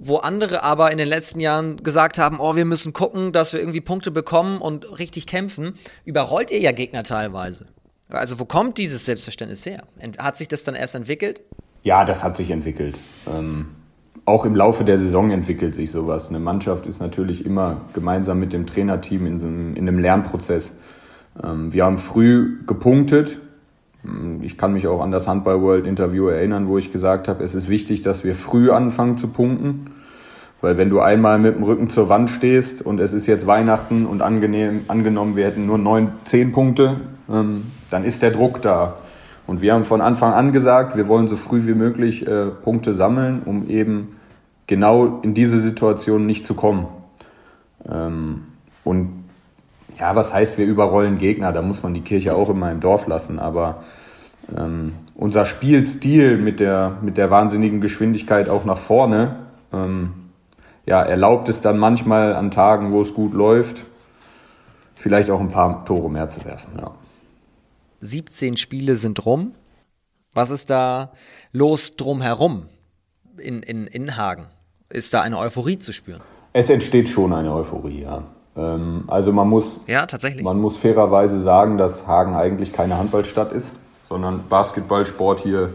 wo 0.00 0.16
andere 0.16 0.62
aber 0.62 0.90
in 0.90 0.98
den 0.98 1.08
letzten 1.08 1.40
Jahren 1.40 1.76
gesagt 1.76 2.18
haben, 2.18 2.40
oh, 2.40 2.56
wir 2.56 2.64
müssen 2.64 2.92
gucken, 2.92 3.32
dass 3.32 3.52
wir 3.52 3.60
irgendwie 3.60 3.82
Punkte 3.82 4.10
bekommen 4.10 4.58
und 4.58 4.98
richtig 4.98 5.26
kämpfen, 5.26 5.74
überrollt 6.04 6.50
ihr 6.50 6.58
ja 6.58 6.72
Gegner 6.72 7.04
teilweise. 7.04 7.66
Also 8.08 8.40
wo 8.40 8.44
kommt 8.44 8.78
dieses 8.78 9.04
Selbstverständnis 9.04 9.64
her? 9.66 9.84
Hat 10.18 10.36
sich 10.36 10.48
das 10.48 10.64
dann 10.64 10.74
erst 10.74 10.94
entwickelt? 10.94 11.42
Ja, 11.82 12.04
das 12.04 12.24
hat 12.24 12.36
sich 12.36 12.50
entwickelt. 12.50 12.98
Ähm, 13.28 13.68
auch 14.24 14.44
im 14.44 14.54
Laufe 14.54 14.84
der 14.84 14.98
Saison 14.98 15.30
entwickelt 15.30 15.74
sich 15.74 15.90
sowas. 15.90 16.28
Eine 16.28 16.40
Mannschaft 16.40 16.86
ist 16.86 17.00
natürlich 17.00 17.44
immer 17.44 17.82
gemeinsam 17.92 18.40
mit 18.40 18.52
dem 18.52 18.66
Trainerteam 18.66 19.26
in, 19.26 19.38
so 19.38 19.46
einem, 19.46 19.76
in 19.76 19.86
einem 19.86 19.98
Lernprozess. 19.98 20.74
Ähm, 21.42 21.72
wir 21.72 21.84
haben 21.84 21.98
früh 21.98 22.64
gepunktet, 22.66 23.38
ich 24.42 24.56
kann 24.56 24.72
mich 24.72 24.86
auch 24.86 25.02
an 25.02 25.10
das 25.10 25.28
Handball 25.28 25.60
World 25.60 25.86
Interview 25.86 26.28
erinnern, 26.28 26.68
wo 26.68 26.78
ich 26.78 26.90
gesagt 26.90 27.28
habe, 27.28 27.44
es 27.44 27.54
ist 27.54 27.68
wichtig, 27.68 28.00
dass 28.00 28.24
wir 28.24 28.34
früh 28.34 28.70
anfangen 28.70 29.16
zu 29.18 29.28
punkten. 29.28 29.86
Weil 30.62 30.76
wenn 30.76 30.90
du 30.90 31.00
einmal 31.00 31.38
mit 31.38 31.56
dem 31.56 31.62
Rücken 31.62 31.88
zur 31.88 32.08
Wand 32.08 32.28
stehst 32.28 32.82
und 32.82 33.00
es 33.00 33.12
ist 33.12 33.26
jetzt 33.26 33.46
Weihnachten 33.46 34.04
und 34.04 34.20
angenehm, 34.20 34.82
angenommen, 34.88 35.36
wir 35.36 35.46
hätten 35.46 35.66
nur 35.66 35.78
neun, 35.78 36.12
zehn 36.24 36.52
Punkte, 36.52 37.00
ähm, 37.30 37.64
dann 37.90 38.04
ist 38.04 38.22
der 38.22 38.30
Druck 38.30 38.60
da. 38.60 38.96
Und 39.46 39.62
wir 39.62 39.72
haben 39.72 39.84
von 39.84 40.00
Anfang 40.00 40.32
an 40.32 40.52
gesagt, 40.52 40.96
wir 40.96 41.08
wollen 41.08 41.28
so 41.28 41.36
früh 41.36 41.66
wie 41.66 41.74
möglich 41.74 42.26
äh, 42.26 42.46
Punkte 42.46 42.94
sammeln, 42.94 43.42
um 43.44 43.68
eben 43.68 44.16
genau 44.66 45.20
in 45.22 45.34
diese 45.34 45.58
Situation 45.60 46.26
nicht 46.26 46.46
zu 46.46 46.54
kommen. 46.54 46.86
Ähm, 47.90 48.42
und 48.84 49.19
ja, 50.00 50.16
was 50.16 50.32
heißt, 50.32 50.56
wir 50.56 50.64
überrollen 50.64 51.18
Gegner? 51.18 51.52
Da 51.52 51.60
muss 51.60 51.82
man 51.82 51.92
die 51.92 52.00
Kirche 52.00 52.34
auch 52.34 52.48
immer 52.48 52.70
im 52.72 52.80
Dorf 52.80 53.06
lassen. 53.06 53.38
Aber 53.38 53.82
ähm, 54.56 54.94
unser 55.14 55.44
Spielstil 55.44 56.38
mit 56.38 56.58
der, 56.58 56.96
mit 57.02 57.18
der 57.18 57.30
wahnsinnigen 57.30 57.82
Geschwindigkeit 57.82 58.48
auch 58.48 58.64
nach 58.64 58.78
vorne, 58.78 59.36
ähm, 59.72 60.14
ja, 60.86 61.02
erlaubt 61.02 61.50
es 61.50 61.60
dann 61.60 61.78
manchmal 61.78 62.34
an 62.34 62.50
Tagen, 62.50 62.92
wo 62.92 63.02
es 63.02 63.12
gut 63.12 63.34
läuft, 63.34 63.84
vielleicht 64.94 65.30
auch 65.30 65.40
ein 65.40 65.50
paar 65.50 65.84
Tore 65.84 66.10
mehr 66.10 66.30
zu 66.30 66.44
werfen. 66.46 66.72
Ja. 66.78 66.92
17 68.00 68.56
Spiele 68.56 68.96
sind 68.96 69.24
rum. 69.26 69.52
Was 70.32 70.50
ist 70.50 70.70
da 70.70 71.12
los 71.52 71.96
drumherum 71.96 72.66
in, 73.36 73.62
in, 73.62 73.86
in 73.86 74.16
Hagen? 74.16 74.46
Ist 74.88 75.12
da 75.12 75.20
eine 75.20 75.38
Euphorie 75.38 75.78
zu 75.78 75.92
spüren? 75.92 76.22
Es 76.54 76.70
entsteht 76.70 77.08
schon 77.08 77.32
eine 77.32 77.52
Euphorie, 77.52 78.02
ja. 78.02 78.24
Ähm, 78.60 79.04
also 79.06 79.32
man 79.32 79.48
muss, 79.48 79.80
ja, 79.86 80.06
man 80.42 80.60
muss 80.60 80.76
fairerweise 80.76 81.40
sagen, 81.40 81.78
dass 81.78 82.06
Hagen 82.06 82.34
eigentlich 82.34 82.72
keine 82.72 82.98
Handballstadt 82.98 83.52
ist, 83.52 83.74
sondern 84.08 84.44
Basketballsport 84.48 85.40
hier 85.40 85.70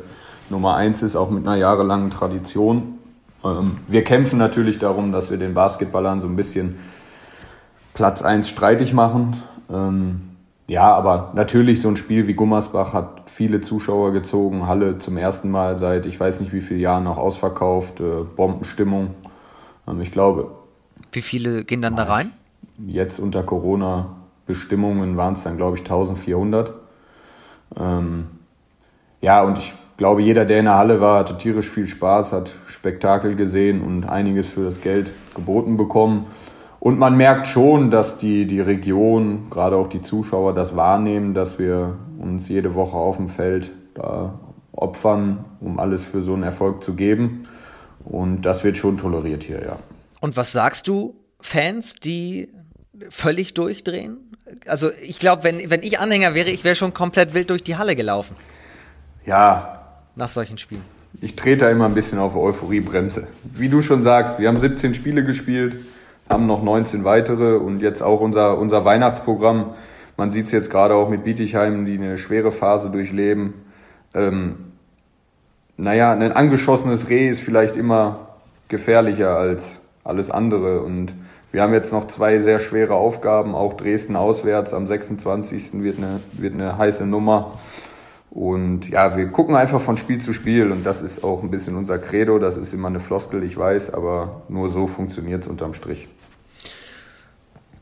Nummer 0.50 0.76
eins 0.76 1.02
ist, 1.02 1.16
auch 1.16 1.32
mit 1.32 1.48
einer 1.48 1.58
jahrelangen 1.58 2.12
Tradition. 2.12 3.00
Ähm, 3.44 3.78
wir 3.88 4.04
kämpfen 4.04 4.38
natürlich 4.38 4.78
darum, 4.78 5.12
dass 5.12 5.32
wir 5.32 5.38
den 5.38 5.54
Basketballern 5.54 6.20
so 6.20 6.28
ein 6.28 6.36
bisschen 6.36 6.76
Platz 7.94 8.22
1 8.22 8.48
streitig 8.48 8.94
machen. 8.94 9.42
Ähm, 9.72 10.22
ja, 10.68 10.94
aber 10.94 11.32
natürlich 11.36 11.82
so 11.82 11.88
ein 11.90 11.96
Spiel 11.96 12.28
wie 12.28 12.34
Gummersbach 12.34 12.94
hat 12.94 13.30
viele 13.30 13.62
Zuschauer 13.62 14.12
gezogen. 14.12 14.68
Halle 14.68 14.98
zum 14.98 15.18
ersten 15.18 15.50
Mal 15.50 15.78
seit 15.78 16.06
ich 16.06 16.20
weiß 16.20 16.40
nicht 16.40 16.54
wie 16.54 16.62
vielen 16.62 16.80
Jahren 16.80 17.04
noch 17.04 17.18
ausverkauft. 17.18 18.00
Äh, 18.00 18.24
Bombenstimmung. 18.36 19.16
ich 20.02 20.12
glaube. 20.12 20.52
Wie 21.12 21.22
viele 21.22 21.64
gehen 21.64 21.82
dann 21.82 21.96
da 21.96 22.04
rein? 22.04 22.32
Jetzt 22.78 23.20
unter 23.20 23.44
Corona-Bestimmungen 23.44 25.18
waren 25.18 25.34
es 25.34 25.44
dann, 25.44 25.58
glaube 25.58 25.78
ich, 25.78 25.82
1400. 25.82 26.74
Ähm, 27.80 28.28
ja, 29.22 29.44
und 29.44 29.58
ich 29.58 29.74
glaube, 29.98 30.22
jeder, 30.22 30.46
der 30.46 30.60
in 30.60 30.66
der 30.66 30.78
Halle 30.78 31.00
war, 31.00 31.20
hatte 31.20 31.38
tierisch 31.38 31.70
viel 31.70 31.88
Spaß, 31.88 32.34
hat 32.34 32.54
Spektakel 32.68 33.36
gesehen 33.36 33.82
und 33.82 34.06
einiges 34.06 34.48
für 34.48 34.64
das 34.64 34.82
Geld 34.82 35.12
geboten 35.34 35.78
bekommen. 35.78 36.28
Und 36.80 37.00
man 37.00 37.18
merkt 37.18 37.48
schon, 37.48 37.90
dass 37.90 38.18
die, 38.18 38.46
die 38.46 38.60
Region, 38.60 39.50
gerade 39.50 39.76
auch 39.76 39.88
die 39.88 40.02
Zuschauer, 40.02 40.54
das 40.54 40.76
wahrnehmen, 40.76 41.34
dass 41.34 41.58
wir 41.58 41.98
uns 42.20 42.50
jede 42.50 42.76
Woche 42.76 42.98
auf 42.98 43.18
dem 43.18 43.30
Feld 43.30 43.72
da 43.96 44.40
opfern, 44.72 45.46
um 45.62 45.80
alles 45.80 46.06
für 46.06 46.22
so 46.22 46.34
einen 46.34 46.44
Erfolg 46.44 46.84
zu 46.84 46.94
geben. 46.94 47.44
Und 48.04 48.44
das 48.44 48.64
wird 48.64 48.78
schon 48.78 48.98
toleriert 48.98 49.44
hier, 49.44 49.62
ja. 49.64 49.78
Und 50.22 50.38
was 50.38 50.52
sagst 50.52 50.88
du 50.88 51.16
Fans, 51.40 51.96
die 51.96 52.50
völlig 53.10 53.54
durchdrehen? 53.54 54.18
Also 54.68 54.90
ich 55.02 55.20
glaube, 55.20 55.44
wenn, 55.44 55.70
wenn 55.70 55.84
ich 55.84 56.00
Anhänger 56.00 56.34
wäre, 56.34 56.50
ich 56.50 56.64
wäre 56.64 56.76
schon 56.76 56.94
komplett 56.94 57.34
wild 57.34 57.50
durch 57.50 57.64
die 57.64 57.76
Halle 57.76 57.96
gelaufen. 57.96 58.36
Ja. 59.26 60.00
Nach 60.16 60.30
solchen 60.30 60.58
Spielen. 60.58 60.84
Ich 61.22 61.36
trete 61.36 61.66
da 61.66 61.72
immer 61.72 61.86
ein 61.86 61.94
bisschen 61.94 62.20
auf 62.20 62.36
Euphoriebremse. 62.36 63.28
Wie 63.44 63.70
du 63.70 63.82
schon 63.82 64.04
sagst, 64.04 64.40
wir 64.40 64.48
haben 64.48 64.58
17 64.58 64.94
Spiele 64.94 65.24
gespielt, 65.24 65.78
haben 66.30 66.46
noch 66.46 66.62
19 66.62 67.04
weitere 67.04 67.56
und 67.56 67.82
jetzt 67.82 68.02
auch 68.02 68.20
unser, 68.20 68.58
unser 68.58 68.86
Weihnachtsprogramm. 68.86 69.74
Man 70.18 70.32
sieht 70.32 70.48
es 70.48 70.52
jetzt 70.52 70.70
gerade 70.70 70.96
auch 70.96 71.10
mit 71.10 71.24
Bietigheim, 71.24 71.86
die 71.86 71.96
eine 71.96 72.18
schwere 72.18 72.52
Phase 72.52 72.90
durchleben. 72.90 73.54
Ähm, 74.14 74.74
naja, 75.78 76.14
ein 76.14 76.32
angeschossenes 76.32 77.10
Reh 77.10 77.30
ist 77.30 77.42
vielleicht 77.42 77.76
immer 77.76 78.38
gefährlicher 78.68 79.36
als 79.36 79.78
alles 80.04 80.32
andere. 80.32 80.82
Und 80.82 81.14
wir 81.56 81.62
haben 81.62 81.74
jetzt 81.74 81.94
noch 81.94 82.08
zwei 82.08 82.40
sehr 82.40 82.60
schwere 82.60 82.96
Aufgaben, 82.96 83.56
auch 83.56 83.76
Dresden 83.76 84.18
auswärts. 84.18 84.74
Am 84.74 84.86
26. 84.86 85.82
wird 85.82 86.00
eine, 86.00 86.20
wird 86.34 86.54
eine 86.54 86.78
heiße 86.78 87.06
Nummer. 87.06 87.58
Und 88.30 88.90
ja, 88.90 89.16
wir 89.16 89.30
gucken 89.30 89.56
einfach 89.56 89.80
von 89.80 89.96
Spiel 89.96 90.20
zu 90.20 90.34
Spiel 90.34 90.70
und 90.70 90.86
das 90.86 91.02
ist 91.02 91.24
auch 91.24 91.44
ein 91.44 91.52
bisschen 91.52 91.78
unser 91.78 91.98
Credo. 91.98 92.40
Das 92.40 92.58
ist 92.58 92.74
immer 92.74 92.90
eine 92.90 93.00
Floskel, 93.00 93.42
ich 93.46 93.56
weiß, 93.56 93.94
aber 93.94 94.42
nur 94.50 94.70
so 94.70 94.86
funktioniert 94.86 95.44
es 95.44 95.48
unterm 95.48 95.74
Strich. 95.74 96.10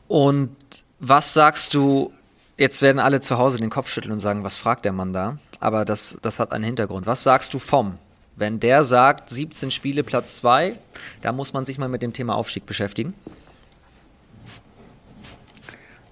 Und 0.06 0.54
was 1.00 1.34
sagst 1.34 1.74
du? 1.74 2.12
Jetzt 2.56 2.80
werden 2.80 3.00
alle 3.00 3.20
zu 3.22 3.38
Hause 3.38 3.58
den 3.58 3.70
Kopf 3.70 3.88
schütteln 3.88 4.12
und 4.12 4.20
sagen, 4.20 4.44
was 4.44 4.56
fragt 4.56 4.84
der 4.84 4.92
Mann 4.92 5.12
da? 5.12 5.38
Aber 5.58 5.84
das, 5.84 6.16
das 6.22 6.38
hat 6.38 6.52
einen 6.52 6.62
Hintergrund. 6.62 7.06
Was 7.06 7.24
sagst 7.24 7.52
du 7.52 7.58
vom? 7.58 7.98
Wenn 8.36 8.60
der 8.60 8.84
sagt, 8.84 9.30
17 9.30 9.72
Spiele, 9.72 10.04
Platz 10.04 10.36
2, 10.36 10.76
da 11.22 11.32
muss 11.32 11.52
man 11.52 11.64
sich 11.64 11.78
mal 11.78 11.88
mit 11.88 12.02
dem 12.02 12.12
Thema 12.12 12.36
Aufstieg 12.36 12.66
beschäftigen. 12.66 13.14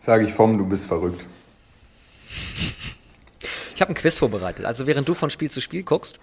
Sage 0.03 0.25
ich 0.25 0.33
vom, 0.33 0.59
du 0.59 0.67
bist 0.67 0.85
verrückt. 0.85 1.25
Ich 3.73 3.81
habe 3.81 3.93
ein 3.93 3.95
Quiz 3.95 4.19
vorbereitet. 4.19 4.65
Also 4.65 4.89
während 4.89 5.09
du 5.09 5.15
von 5.15 5.31
Spiel 5.31 5.49
zu 5.49 5.61
Spiel 5.61 5.85
guckst, 5.85 6.19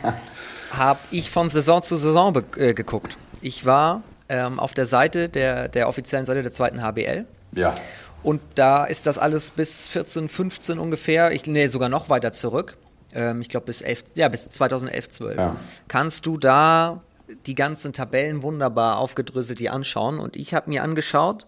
habe 0.72 0.98
ich 1.10 1.28
von 1.28 1.50
Saison 1.50 1.82
zu 1.82 1.98
Saison 1.98 2.42
äh, 2.56 2.72
geguckt. 2.72 3.18
Ich 3.42 3.66
war 3.66 4.02
ähm, 4.30 4.58
auf 4.58 4.72
der 4.72 4.86
Seite 4.86 5.28
der, 5.28 5.68
der 5.68 5.90
offiziellen 5.90 6.24
Seite 6.24 6.42
der 6.42 6.52
zweiten 6.52 6.80
HBL. 6.80 7.26
Ja. 7.54 7.74
Und 8.22 8.40
da 8.54 8.86
ist 8.86 9.06
das 9.06 9.18
alles 9.18 9.50
bis 9.50 9.88
14, 9.88 10.30
15 10.30 10.78
ungefähr, 10.78 11.32
ich 11.32 11.44
nee, 11.44 11.66
sogar 11.66 11.90
noch 11.90 12.08
weiter 12.08 12.32
zurück. 12.32 12.78
Ähm, 13.12 13.42
ich 13.42 13.50
glaube 13.50 13.66
bis 13.66 13.82
11, 13.82 14.04
ja, 14.14 14.30
bis 14.30 14.48
2011, 14.48 15.08
12. 15.10 15.36
Ja. 15.36 15.56
Kannst 15.86 16.24
du 16.24 16.38
da 16.38 17.02
die 17.44 17.56
ganzen 17.56 17.92
Tabellen 17.92 18.42
wunderbar 18.42 18.96
aufgedröselt 18.96 19.60
die 19.60 19.68
anschauen? 19.68 20.18
Und 20.18 20.34
ich 20.34 20.54
habe 20.54 20.70
mir 20.70 20.82
angeschaut, 20.82 21.46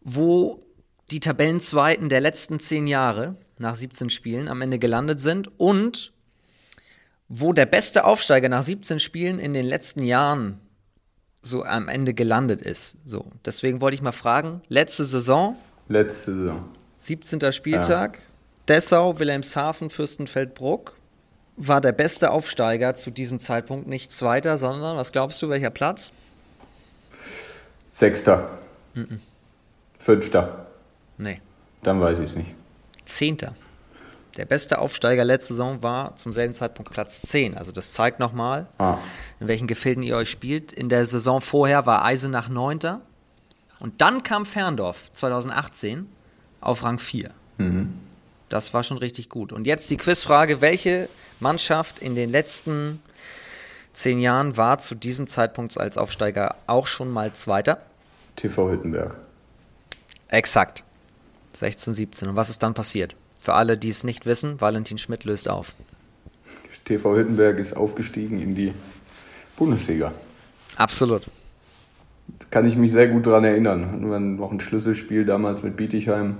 wo 0.00 0.64
die 1.10 1.20
Tabellenzweiten 1.20 2.08
der 2.08 2.20
letzten 2.20 2.60
zehn 2.60 2.86
Jahre 2.86 3.36
nach 3.58 3.74
17 3.74 4.10
Spielen 4.10 4.48
am 4.48 4.62
Ende 4.62 4.78
gelandet 4.78 5.20
sind 5.20 5.50
und 5.58 6.12
wo 7.28 7.52
der 7.52 7.66
beste 7.66 8.04
Aufsteiger 8.04 8.48
nach 8.48 8.62
17 8.62 9.00
Spielen 9.00 9.38
in 9.38 9.52
den 9.52 9.66
letzten 9.66 10.04
Jahren 10.04 10.60
so 11.42 11.64
am 11.64 11.88
Ende 11.88 12.14
gelandet 12.14 12.62
ist. 12.62 12.96
So, 13.04 13.26
deswegen 13.44 13.80
wollte 13.80 13.94
ich 13.94 14.02
mal 14.02 14.12
fragen, 14.12 14.62
letzte 14.68 15.04
Saison? 15.04 15.56
Letzte 15.88 16.34
Saison. 16.34 16.68
17. 16.98 17.52
Spieltag, 17.52 18.18
ja. 18.18 18.22
Dessau, 18.68 19.18
Wilhelmshaven, 19.18 19.90
Fürstenfeldbruck 19.90 20.94
war 21.56 21.80
der 21.80 21.92
beste 21.92 22.30
Aufsteiger 22.30 22.94
zu 22.94 23.10
diesem 23.10 23.40
Zeitpunkt 23.40 23.88
nicht 23.88 24.12
Zweiter, 24.12 24.58
sondern, 24.58 24.96
was 24.96 25.12
glaubst 25.12 25.40
du, 25.42 25.48
welcher 25.48 25.70
Platz? 25.70 26.10
Sechster. 27.88 28.58
Mm 28.94 29.00
-mm. 29.00 29.18
Fünfter. 30.08 30.64
Nee. 31.18 31.42
Dann 31.82 32.00
weiß 32.00 32.18
ich 32.20 32.30
es 32.30 32.34
nicht. 32.34 32.54
Zehnter. 33.04 33.54
Der 34.38 34.46
beste 34.46 34.78
Aufsteiger 34.78 35.22
letzte 35.22 35.52
Saison 35.52 35.82
war 35.82 36.16
zum 36.16 36.32
selben 36.32 36.54
Zeitpunkt 36.54 36.90
Platz 36.90 37.20
10. 37.20 37.58
Also 37.58 37.72
das 37.72 37.92
zeigt 37.92 38.18
nochmal, 38.18 38.68
ah. 38.78 38.96
in 39.38 39.48
welchen 39.48 39.66
Gefilden 39.66 40.02
ihr 40.02 40.16
euch 40.16 40.30
spielt. 40.30 40.72
In 40.72 40.88
der 40.88 41.04
Saison 41.04 41.42
vorher 41.42 41.84
war 41.84 42.06
Eisenach 42.06 42.48
Neunter. 42.48 43.02
Und 43.80 44.00
dann 44.00 44.22
kam 44.22 44.46
Ferndorf 44.46 45.12
2018 45.12 46.06
auf 46.62 46.84
Rang 46.84 46.98
4. 46.98 47.28
Mhm. 47.58 47.92
Das 48.48 48.72
war 48.72 48.84
schon 48.84 48.96
richtig 48.96 49.28
gut. 49.28 49.52
Und 49.52 49.66
jetzt 49.66 49.90
die 49.90 49.98
Quizfrage, 49.98 50.62
welche 50.62 51.10
Mannschaft 51.38 51.98
in 51.98 52.14
den 52.14 52.30
letzten 52.30 53.02
zehn 53.92 54.20
Jahren 54.20 54.56
war 54.56 54.78
zu 54.78 54.94
diesem 54.94 55.26
Zeitpunkt 55.26 55.76
als 55.78 55.98
Aufsteiger 55.98 56.56
auch 56.66 56.86
schon 56.86 57.10
mal 57.10 57.34
Zweiter? 57.34 57.82
TV 58.36 58.70
Hüttenberg. 58.70 59.27
Exakt. 60.28 60.84
16, 61.54 61.94
17. 61.94 62.28
Und 62.28 62.36
was 62.36 62.50
ist 62.50 62.62
dann 62.62 62.74
passiert? 62.74 63.16
Für 63.38 63.54
alle, 63.54 63.78
die 63.78 63.88
es 63.88 64.04
nicht 64.04 64.26
wissen, 64.26 64.60
Valentin 64.60 64.98
Schmidt 64.98 65.24
löst 65.24 65.48
auf. 65.48 65.74
TV 66.84 67.16
Hüttenberg 67.16 67.58
ist 67.58 67.76
aufgestiegen 67.76 68.40
in 68.40 68.54
die 68.54 68.72
Bundesliga. 69.56 70.12
Absolut. 70.76 71.22
Kann 72.50 72.66
ich 72.66 72.76
mich 72.76 72.92
sehr 72.92 73.08
gut 73.08 73.26
daran 73.26 73.44
erinnern. 73.44 74.00
Nur 74.00 74.18
noch 74.18 74.52
ein 74.52 74.60
Schlüsselspiel 74.60 75.24
damals 75.24 75.62
mit 75.62 75.76
Bietigheim. 75.76 76.36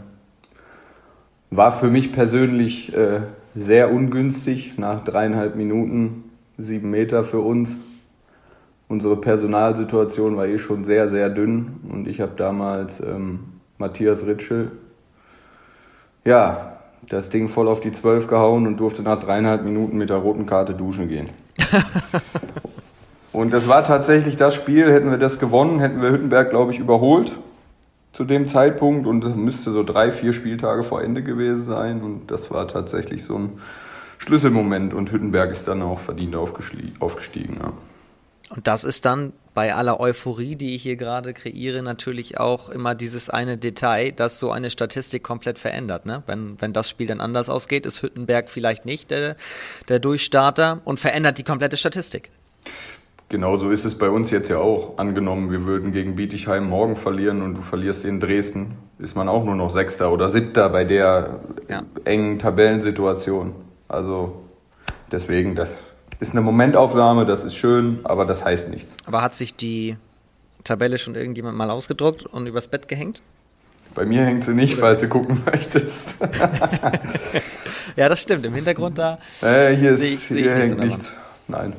War 1.51 1.72
für 1.72 1.88
mich 1.88 2.12
persönlich 2.12 2.94
äh, 2.94 3.22
sehr 3.55 3.92
ungünstig. 3.92 4.79
Nach 4.79 5.03
dreieinhalb 5.03 5.57
Minuten 5.57 6.24
sieben 6.57 6.90
Meter 6.90 7.24
für 7.24 7.40
uns. 7.40 7.77
Unsere 8.87 9.20
Personalsituation 9.20 10.37
war 10.37 10.46
eh 10.46 10.59
schon 10.59 10.85
sehr, 10.85 11.09
sehr 11.09 11.29
dünn. 11.29 11.81
Und 11.90 12.09
ich 12.09 12.20
habe 12.20 12.33
damals 12.37 13.01
ähm, 13.01 13.58
Matthias 13.78 14.26
Ritschel 14.26 14.72
ja, 16.28 16.72
das 17.08 17.30
Ding 17.30 17.48
voll 17.48 17.68
auf 17.68 17.80
die 17.80 17.90
12 17.90 18.26
gehauen 18.26 18.66
und 18.66 18.78
durfte 18.78 19.02
nach 19.02 19.18
dreieinhalb 19.18 19.64
Minuten 19.64 19.96
mit 19.96 20.10
der 20.10 20.18
roten 20.18 20.44
Karte 20.44 20.74
duschen 20.74 21.08
gehen. 21.08 21.30
und 23.32 23.52
das 23.52 23.66
war 23.66 23.82
tatsächlich 23.82 24.36
das 24.36 24.54
Spiel, 24.54 24.92
hätten 24.92 25.10
wir 25.10 25.16
das 25.16 25.38
gewonnen, 25.38 25.80
hätten 25.80 26.02
wir 26.02 26.10
Hüttenberg, 26.10 26.50
glaube 26.50 26.72
ich, 26.72 26.78
überholt 26.78 27.32
zu 28.12 28.24
dem 28.24 28.46
Zeitpunkt 28.48 29.06
und 29.06 29.22
das 29.22 29.34
müsste 29.34 29.70
so 29.70 29.82
drei, 29.82 30.10
vier 30.10 30.32
Spieltage 30.32 30.82
vor 30.82 31.02
Ende 31.02 31.22
gewesen 31.22 31.66
sein 31.66 32.02
und 32.02 32.30
das 32.30 32.50
war 32.50 32.68
tatsächlich 32.68 33.24
so 33.24 33.36
ein 33.36 33.60
Schlüsselmoment 34.18 34.92
und 34.92 35.12
Hüttenberg 35.12 35.50
ist 35.50 35.68
dann 35.68 35.80
auch 35.80 36.00
verdient 36.00 36.36
aufgestiegen. 36.36 37.58
Ja. 37.62 37.72
Und 38.54 38.66
das 38.66 38.84
ist 38.84 39.04
dann 39.04 39.34
bei 39.52 39.74
aller 39.74 40.00
Euphorie, 40.00 40.56
die 40.56 40.74
ich 40.74 40.82
hier 40.82 40.96
gerade 40.96 41.34
kreiere, 41.34 41.82
natürlich 41.82 42.38
auch 42.38 42.70
immer 42.70 42.94
dieses 42.94 43.28
eine 43.28 43.58
Detail, 43.58 44.12
das 44.12 44.40
so 44.40 44.50
eine 44.50 44.70
Statistik 44.70 45.22
komplett 45.22 45.58
verändert. 45.58 46.06
Ne? 46.06 46.22
Wenn, 46.26 46.56
wenn 46.61 46.72
das 46.72 46.88
Spiel 46.88 47.08
dann 47.08 47.20
anders 47.20 47.50
ausgeht, 47.50 47.84
ist 47.84 48.02
Hüttenberg 48.02 48.48
vielleicht 48.48 48.87
nicht 48.87 49.11
der, 49.11 49.37
der 49.88 49.98
Durchstarter 49.98 50.80
und 50.84 50.98
verändert 50.98 51.38
die 51.38 51.44
komplette 51.44 51.76
Statistik. 51.76 52.30
Genau 53.30 53.58
so 53.58 53.70
ist 53.70 53.84
es 53.84 53.98
bei 53.98 54.08
uns 54.08 54.30
jetzt 54.30 54.48
ja 54.48 54.56
auch. 54.56 54.96
Angenommen, 54.96 55.50
wir 55.50 55.66
würden 55.66 55.92
gegen 55.92 56.16
Bietigheim 56.16 56.66
morgen 56.66 56.96
verlieren 56.96 57.42
und 57.42 57.56
du 57.56 57.61
verlierst 57.61 58.06
in 58.06 58.20
Dresden, 58.20 58.78
ist 58.98 59.16
man 59.16 59.28
auch 59.28 59.44
nur 59.44 59.54
noch 59.54 59.70
Sechster 59.70 60.11
oder 60.11 60.30
Siebter 60.30 60.70
bei 60.70 60.84
der 60.84 61.40
ja. 61.68 61.82
engen 62.04 62.38
Tabellensituation. 62.38 63.54
Also 63.87 64.44
deswegen, 65.12 65.56
das 65.56 65.82
ist 66.21 66.33
eine 66.33 66.40
Momentaufnahme, 66.40 67.27
das 67.27 67.44
ist 67.44 67.57
schön, 67.57 68.01
aber 68.05 68.25
das 68.25 68.44
heißt 68.44 68.68
nichts. 68.68 68.94
Aber 69.07 69.23
hat 69.23 69.35
sich 69.35 69.55
die 69.55 69.97
Tabelle 70.64 70.99
schon 70.99 71.14
irgendjemand 71.14 71.57
mal 71.57 71.71
ausgedruckt 71.71 72.27
und 72.27 72.47
übers 72.47 72.68
Bett 72.68 72.88
gehängt? 72.88 73.23
Bei 73.94 74.05
mir 74.05 74.25
hängt 74.25 74.44
sie 74.44 74.55
nicht, 74.55 74.77
falls 74.77 75.01
du 75.01 75.09
gucken 75.09 75.42
möchtest. 75.47 76.16
ja, 77.97 78.09
das 78.09 78.21
stimmt. 78.21 78.44
Im 78.44 78.55
Hintergrund 78.55 78.99
da 78.99 79.18
äh, 79.42 79.75
hier 79.75 79.97
sehe 79.97 80.14
ich, 80.14 80.29
seh 80.29 80.40
ich 80.40 80.47
hängt 80.47 80.79
nichts. 80.79 81.12
Nein. 81.49 81.75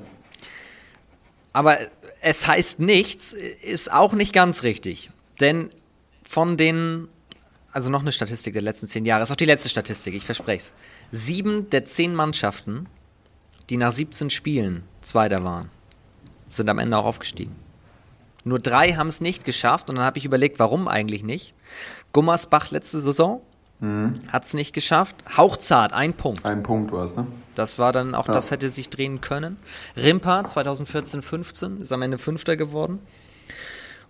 Aber 1.54 1.78
es 2.22 2.48
heißt 2.48 2.80
nichts, 2.80 3.34
ist 3.34 3.92
auch 3.92 4.14
nicht 4.14 4.34
ganz 4.34 4.64
richtig. 4.64 5.12
Denn 5.40 5.70
von 6.24 6.58
den, 6.58 7.08
also 7.72 7.90
noch 7.90 8.02
eine 8.02 8.12
Statistik 8.12 8.54
der 8.54 8.62
letzten 8.62 8.88
zehn 8.88 9.06
Jahre, 9.06 9.24
ist 9.24 9.32
auch 9.32 9.36
die 9.36 9.46
letzte 9.46 9.70
Statistik, 9.70 10.14
ich 10.14 10.26
verspreche 10.26 10.62
es. 10.62 10.76
Sieben 11.12 11.70
der 11.70 11.86
zehn 11.86 12.14
Mannschaften 12.14 12.88
die 13.70 13.78
nach 13.78 13.92
17 13.92 14.30
Spielen 14.30 14.84
Zweiter 15.02 15.44
waren, 15.44 15.70
sind 16.48 16.70
am 16.70 16.80
Ende 16.80 16.98
auch 16.98 17.06
aufgestiegen. 17.06 17.56
Nur 18.44 18.60
drei 18.60 18.94
haben 18.94 19.08
es 19.08 19.22
nicht 19.22 19.46
geschafft 19.46 19.90
und 19.90 19.98
dann 19.98 20.06
habe 20.06 20.18
ich 20.18 20.26
überlegt, 20.26 20.60
warum 20.60 20.88
eigentlich 20.88 21.24
nicht. 21.24 21.54
Gummersbach 22.14 22.72
letzte 22.72 23.00
Saison 23.00 23.42
mhm. 23.80 24.16
hat 24.28 24.46
es 24.46 24.54
nicht 24.54 24.74
geschafft. 24.74 25.16
Hauchzart, 25.38 25.94
ein 25.94 26.14
Punkt. 26.14 26.46
Ein 26.46 26.64
Punkt 26.64 26.92
war 26.92 27.06
es, 27.06 27.16
ne? 27.16 27.28
Das 27.56 27.78
war 27.78 27.92
dann, 27.92 28.16
auch 28.16 28.28
ja. 28.28 28.34
das 28.34 28.52
hätte 28.52 28.70
sich 28.70 28.90
drehen 28.90 29.22
können. 29.22 29.58
Rimpa 29.98 30.46
2014, 30.46 31.22
15 31.22 31.82
ist 31.82 31.92
am 31.92 32.02
Ende 32.02 32.18
Fünfter 32.18 32.56
geworden. 32.56 33.00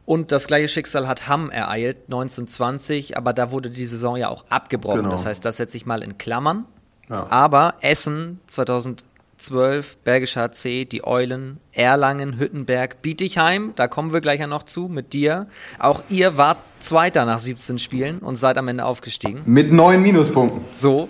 Und 0.06 0.32
das 0.32 0.48
gleiche 0.48 0.68
Schicksal 0.68 1.08
hat 1.08 1.28
Hamm 1.28 1.50
ereilt, 1.50 1.98
1920, 2.06 3.18
aber 3.18 3.34
da 3.34 3.52
wurde 3.52 3.70
die 3.70 3.86
Saison 3.86 4.16
ja 4.18 4.30
auch 4.30 4.46
abgebrochen. 4.50 5.00
Genau. 5.02 5.12
Das 5.12 5.26
heißt, 5.26 5.44
das 5.44 5.58
setze 5.58 5.78
ich 5.78 5.86
mal 5.86 6.02
in 6.02 6.18
Klammern. 6.18 6.66
Ja. 7.10 7.28
Aber 7.30 7.76
Essen 7.82 8.40
2000 8.48 9.04
12, 9.40 9.98
Bergischer 9.98 10.50
HC, 10.50 10.86
die 10.86 11.06
Eulen, 11.06 11.60
Erlangen, 11.72 12.38
Hüttenberg, 12.38 13.02
Bietigheim, 13.02 13.74
da 13.76 13.88
kommen 13.88 14.14
wir 14.14 14.22
gleich 14.22 14.40
ja 14.40 14.48
noch 14.48 14.64
zu 14.64 14.88
mit 14.88 15.14
dir. 15.14 15.48
Auch 15.80 16.04
ihr 16.10 16.38
wart 16.38 16.58
Zweiter 16.80 17.26
nach 17.26 17.40
17 17.40 17.80
Spielen 17.80 18.20
und 18.20 18.36
seid 18.36 18.58
am 18.58 18.68
Ende 18.68 18.86
aufgestiegen. 18.86 19.42
Mit 19.46 19.72
neun 19.72 20.02
Minuspunkten. 20.02 20.62
So, 20.74 21.10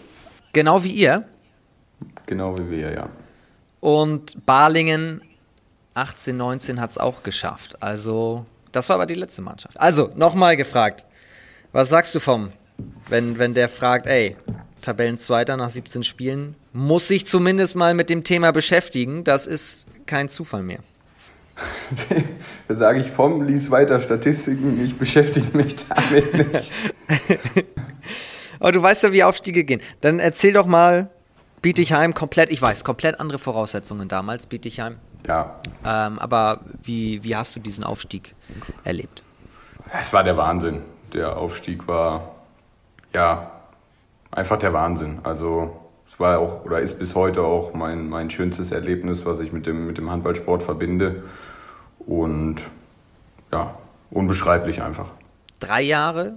genau 0.53 0.83
wie 0.83 0.91
ihr. 0.91 1.25
Genau 2.25 2.57
wie 2.57 2.69
wir, 2.69 2.93
ja. 2.93 3.09
Und 3.79 4.45
Balingen 4.45 5.21
18, 5.93 6.37
19 6.37 6.79
hat 6.79 6.91
es 6.91 6.97
auch 6.97 7.23
geschafft. 7.23 7.81
Also, 7.81 8.45
das 8.71 8.89
war 8.89 8.95
aber 8.95 9.05
die 9.05 9.15
letzte 9.15 9.41
Mannschaft. 9.41 9.79
Also, 9.79 10.11
nochmal 10.15 10.55
gefragt. 10.55 11.05
Was 11.71 11.89
sagst 11.89 12.15
du 12.15 12.19
vom, 12.19 12.51
wenn, 13.09 13.37
wenn 13.37 13.53
der 13.53 13.69
fragt, 13.69 14.07
ey, 14.07 14.35
Tabellenzweiter 14.81 15.57
nach 15.57 15.69
17 15.69 16.03
Spielen, 16.03 16.55
muss 16.73 17.07
sich 17.07 17.27
zumindest 17.27 17.75
mal 17.75 17.93
mit 17.93 18.09
dem 18.09 18.23
Thema 18.23 18.51
beschäftigen. 18.51 19.23
Das 19.23 19.47
ist 19.47 19.85
kein 20.05 20.29
Zufall 20.29 20.63
mehr. 20.63 20.79
da 22.67 22.75
sage 22.75 23.01
ich 23.01 23.09
vom, 23.09 23.41
lies 23.41 23.69
weiter 23.69 23.99
Statistiken, 23.99 24.83
ich 24.83 24.97
beschäftige 24.97 25.55
mich 25.57 25.75
damit 25.87 26.53
nicht. 26.53 26.71
Aber 28.59 28.71
du 28.71 28.81
weißt 28.81 29.03
ja, 29.03 29.11
wie 29.11 29.23
Aufstiege 29.23 29.63
gehen. 29.63 29.81
Dann 30.01 30.19
erzähl 30.19 30.53
doch 30.53 30.65
mal, 30.65 31.09
Bietigheim 31.61 32.13
komplett, 32.13 32.49
ich 32.49 32.61
weiß, 32.61 32.83
komplett 32.83 33.19
andere 33.19 33.39
Voraussetzungen 33.39 34.07
damals, 34.07 34.47
Bietigheim. 34.47 34.97
Ja. 35.27 35.59
Ähm, 35.85 36.19
aber 36.19 36.61
wie, 36.83 37.23
wie 37.23 37.35
hast 37.35 37.55
du 37.55 37.59
diesen 37.59 37.83
Aufstieg 37.83 38.35
erlebt? 38.83 39.23
Es 39.99 40.13
war 40.13 40.23
der 40.23 40.37
Wahnsinn. 40.37 40.81
Der 41.13 41.37
Aufstieg 41.37 41.87
war, 41.87 42.35
ja, 43.13 43.51
einfach 44.31 44.59
der 44.59 44.73
Wahnsinn. 44.73 45.19
Also 45.23 45.79
es 46.11 46.19
war 46.19 46.39
auch 46.39 46.65
oder 46.65 46.79
ist 46.79 46.99
bis 46.99 47.15
heute 47.15 47.41
auch 47.41 47.73
mein, 47.73 48.09
mein 48.09 48.29
schönstes 48.29 48.71
Erlebnis, 48.71 49.25
was 49.25 49.39
ich 49.39 49.51
mit 49.51 49.65
dem, 49.65 49.87
mit 49.87 49.97
dem 49.97 50.11
Handballsport 50.11 50.63
verbinde. 50.63 51.23
Und 51.99 52.57
ja, 53.51 53.77
unbeschreiblich 54.11 54.81
einfach. 54.81 55.07
Drei 55.59 55.81
Jahre 55.81 56.35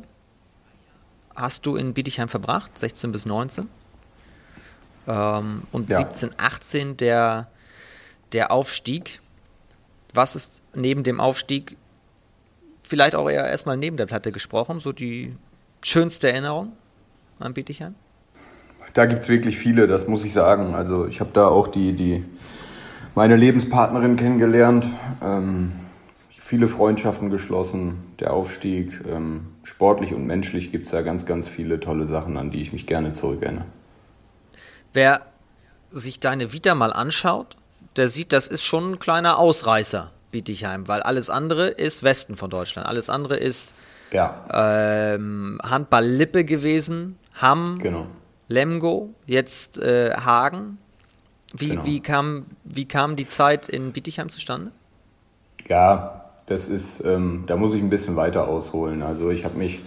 hast 1.34 1.66
du 1.66 1.76
in 1.76 1.94
Bietigheim 1.94 2.28
verbracht, 2.28 2.78
16 2.78 3.12
bis 3.12 3.26
19. 3.26 3.68
Ähm, 5.06 5.62
und 5.72 5.88
ja. 5.88 5.98
17, 5.98 6.30
18 6.36 6.96
der, 6.96 7.48
der 8.32 8.50
Aufstieg. 8.50 9.20
Was 10.14 10.36
ist 10.36 10.62
neben 10.74 11.04
dem 11.04 11.20
Aufstieg, 11.20 11.76
vielleicht 12.82 13.14
auch 13.14 13.28
eher 13.30 13.46
erstmal 13.46 13.76
neben 13.76 13.96
der 13.96 14.06
Platte 14.06 14.32
gesprochen, 14.32 14.78
so 14.78 14.92
die 14.92 15.34
schönste 15.82 16.30
Erinnerung? 16.30 16.72
An 17.38 17.54
Bietigheim? 17.54 17.94
Da 18.94 19.06
gibt 19.06 19.22
es 19.22 19.28
wirklich 19.28 19.56
viele, 19.58 19.86
das 19.86 20.06
muss 20.06 20.24
ich 20.24 20.34
sagen. 20.34 20.74
Also 20.74 21.06
ich 21.06 21.20
habe 21.20 21.30
da 21.32 21.46
auch 21.46 21.68
die, 21.68 21.92
die, 21.92 22.24
meine 23.14 23.36
Lebenspartnerin 23.36 24.16
kennengelernt, 24.16 24.86
ähm, 25.22 25.72
viele 26.36 26.68
Freundschaften 26.68 27.30
geschlossen, 27.30 27.96
der 28.20 28.32
Aufstieg. 28.32 29.00
Ähm, 29.08 29.46
sportlich 29.62 30.12
und 30.12 30.26
menschlich 30.26 30.70
gibt 30.72 30.84
es 30.84 30.90
da 30.90 31.02
ganz, 31.02 31.24
ganz 31.24 31.48
viele 31.48 31.80
tolle 31.80 32.06
Sachen, 32.06 32.36
an 32.36 32.50
die 32.50 32.60
ich 32.60 32.72
mich 32.72 32.86
gerne 32.86 33.12
zurückerinnere. 33.12 33.64
Wer 34.92 35.22
sich 35.92 36.20
deine 36.20 36.52
Vita 36.52 36.74
mal 36.74 36.92
anschaut, 36.92 37.56
der 37.96 38.08
sieht, 38.08 38.32
das 38.32 38.48
ist 38.48 38.62
schon 38.62 38.92
ein 38.92 38.98
kleiner 38.98 39.38
Ausreißer, 39.38 40.10
Bietigheim, 40.30 40.88
weil 40.88 41.02
alles 41.02 41.30
andere 41.30 41.68
ist 41.68 42.02
Westen 42.02 42.36
von 42.36 42.50
Deutschland. 42.50 42.88
Alles 42.88 43.08
andere 43.08 43.36
ist 43.36 43.74
ja. 44.10 45.14
ähm, 45.14 45.58
Handball-Lippe 45.62 46.44
gewesen, 46.44 47.18
Hamm, 47.34 47.78
genau. 47.78 48.06
Lemgo, 48.48 49.14
jetzt 49.26 49.78
äh, 49.78 50.14
Hagen. 50.14 50.78
Wie, 51.54 51.70
genau. 51.70 51.84
wie, 51.84 52.00
kam, 52.00 52.46
wie 52.64 52.86
kam 52.86 53.16
die 53.16 53.26
Zeit 53.26 53.68
in 53.68 53.92
Bietigheim 53.92 54.28
zustande? 54.28 54.72
Ja, 55.68 56.32
das 56.46 56.68
ist, 56.68 57.04
ähm, 57.04 57.44
da 57.46 57.56
muss 57.56 57.74
ich 57.74 57.82
ein 57.82 57.90
bisschen 57.90 58.16
weiter 58.16 58.48
ausholen. 58.48 59.02
Also 59.02 59.30
ich 59.30 59.44
habe 59.44 59.58
mich 59.58 59.80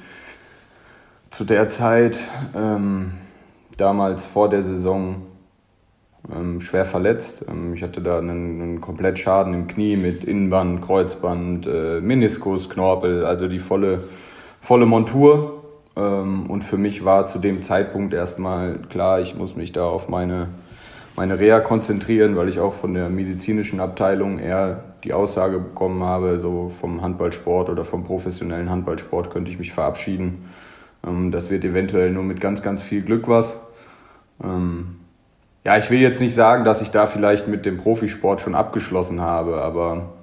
zu 1.30 1.44
der 1.44 1.68
Zeit 1.68 2.20
ähm, 2.56 3.14
damals 3.78 4.26
vor 4.26 4.50
der 4.50 4.64
Saison 4.64 5.24
ähm, 6.34 6.62
schwer 6.62 6.86
verletzt. 6.86 7.46
Ähm, 7.50 7.74
ich 7.74 7.84
hatte 7.84 8.02
da 8.02 8.20
einen, 8.20 8.62
einen 8.62 8.82
Komplettschaden 8.82 9.54
im 9.54 9.68
Knie 9.68 9.98
mit 9.98 10.24
Innenband, 10.24 10.82
Kreuzband, 10.82 11.68
äh, 11.68 12.00
Meniskus, 12.00 12.70
Knorpel, 12.70 13.26
also 13.26 13.48
die 13.48 13.60
volle, 13.60 14.04
volle 14.62 14.86
Montur. 14.86 15.65
Ähm, 15.96 16.50
und 16.50 16.64
für 16.64 16.78
mich 16.78 17.06
war 17.06 17.26
zu 17.26 17.40
dem 17.40 17.62
Zeitpunkt 17.62 18.14
erstmal 18.14 18.80
klar, 18.90 19.22
ich 19.22 19.36
muss 19.36 19.56
mich 19.56 19.72
da 19.72 19.86
auf 19.86 20.10
meine, 20.10 20.50
meine 21.16 21.40
Reha 21.40 21.60
konzentrieren, 21.60 22.36
weil 22.36 22.50
ich 22.50 22.60
auch 22.60 22.74
von 22.74 22.94
der 22.94 23.10
medizinischen 23.10 23.80
Abteilung 23.80 24.40
eher 24.40 24.84
die 25.04 25.14
Aussage 25.14 25.60
bekommen 25.60 26.04
habe, 26.04 26.40
so 26.40 26.70
vom 26.70 27.02
Handballsport 27.02 27.70
oder 27.70 27.86
vom 27.86 28.04
professionellen 28.04 28.70
Handballsport 28.70 29.30
könnte 29.30 29.52
ich 29.52 29.60
mich 29.60 29.72
verabschieden. 29.72 30.50
Ähm, 31.06 31.32
das 31.32 31.50
wird 31.50 31.64
eventuell 31.64 32.12
nur 32.12 32.24
mit 32.24 32.42
ganz, 32.42 32.62
ganz 32.62 32.82
viel 32.82 33.02
Glück 33.02 33.28
was. 33.28 33.58
Ähm, 34.44 34.98
ja, 35.64 35.78
ich 35.78 35.90
will 35.90 36.00
jetzt 36.00 36.22
nicht 36.22 36.36
sagen, 36.36 36.64
dass 36.64 36.82
ich 36.82 36.92
da 36.92 37.08
vielleicht 37.08 37.48
mit 37.48 37.66
dem 37.66 37.78
Profisport 37.78 38.42
schon 38.42 38.54
abgeschlossen 38.54 39.22
habe, 39.22 39.62
aber 39.62 40.14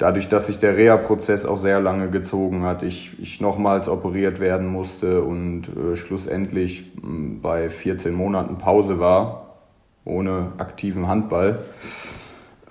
dadurch, 0.00 0.28
dass 0.28 0.46
sich 0.46 0.58
der 0.58 0.76
Reha-Prozess 0.76 1.44
auch 1.44 1.58
sehr 1.58 1.78
lange 1.78 2.08
gezogen 2.08 2.62
hat, 2.64 2.82
ich, 2.82 3.20
ich 3.20 3.40
nochmals 3.40 3.88
operiert 3.88 4.40
werden 4.40 4.66
musste 4.66 5.22
und 5.22 5.64
äh, 5.68 5.94
schlussendlich 5.94 6.92
äh, 6.96 7.36
bei 7.40 7.68
14 7.68 8.14
Monaten 8.14 8.56
Pause 8.56 8.98
war, 8.98 9.58
ohne 10.06 10.52
aktiven 10.56 11.06
Handball, 11.06 11.60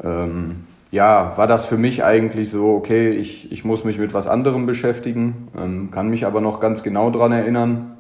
ähm, 0.04 0.66
ja, 0.92 1.34
war 1.38 1.46
das 1.46 1.68
für 1.68 1.78
mich 1.78 2.04
eigentlich 2.04 2.50
so, 2.50 2.74
okay, 2.74 3.12
ich, 3.12 3.52
ich 3.52 3.64
muss 3.64 3.84
mich 3.84 4.00
mit 4.00 4.16
was 4.16 4.28
anderem 4.28 4.66
beschäftigen, 4.66 5.50
ähm, 5.56 5.92
kann 5.92 6.10
mich 6.10 6.26
aber 6.26 6.42
noch 6.42 6.60
ganz 6.60 6.82
genau 6.82 7.12
daran 7.12 7.32
erinnern. 7.32 7.96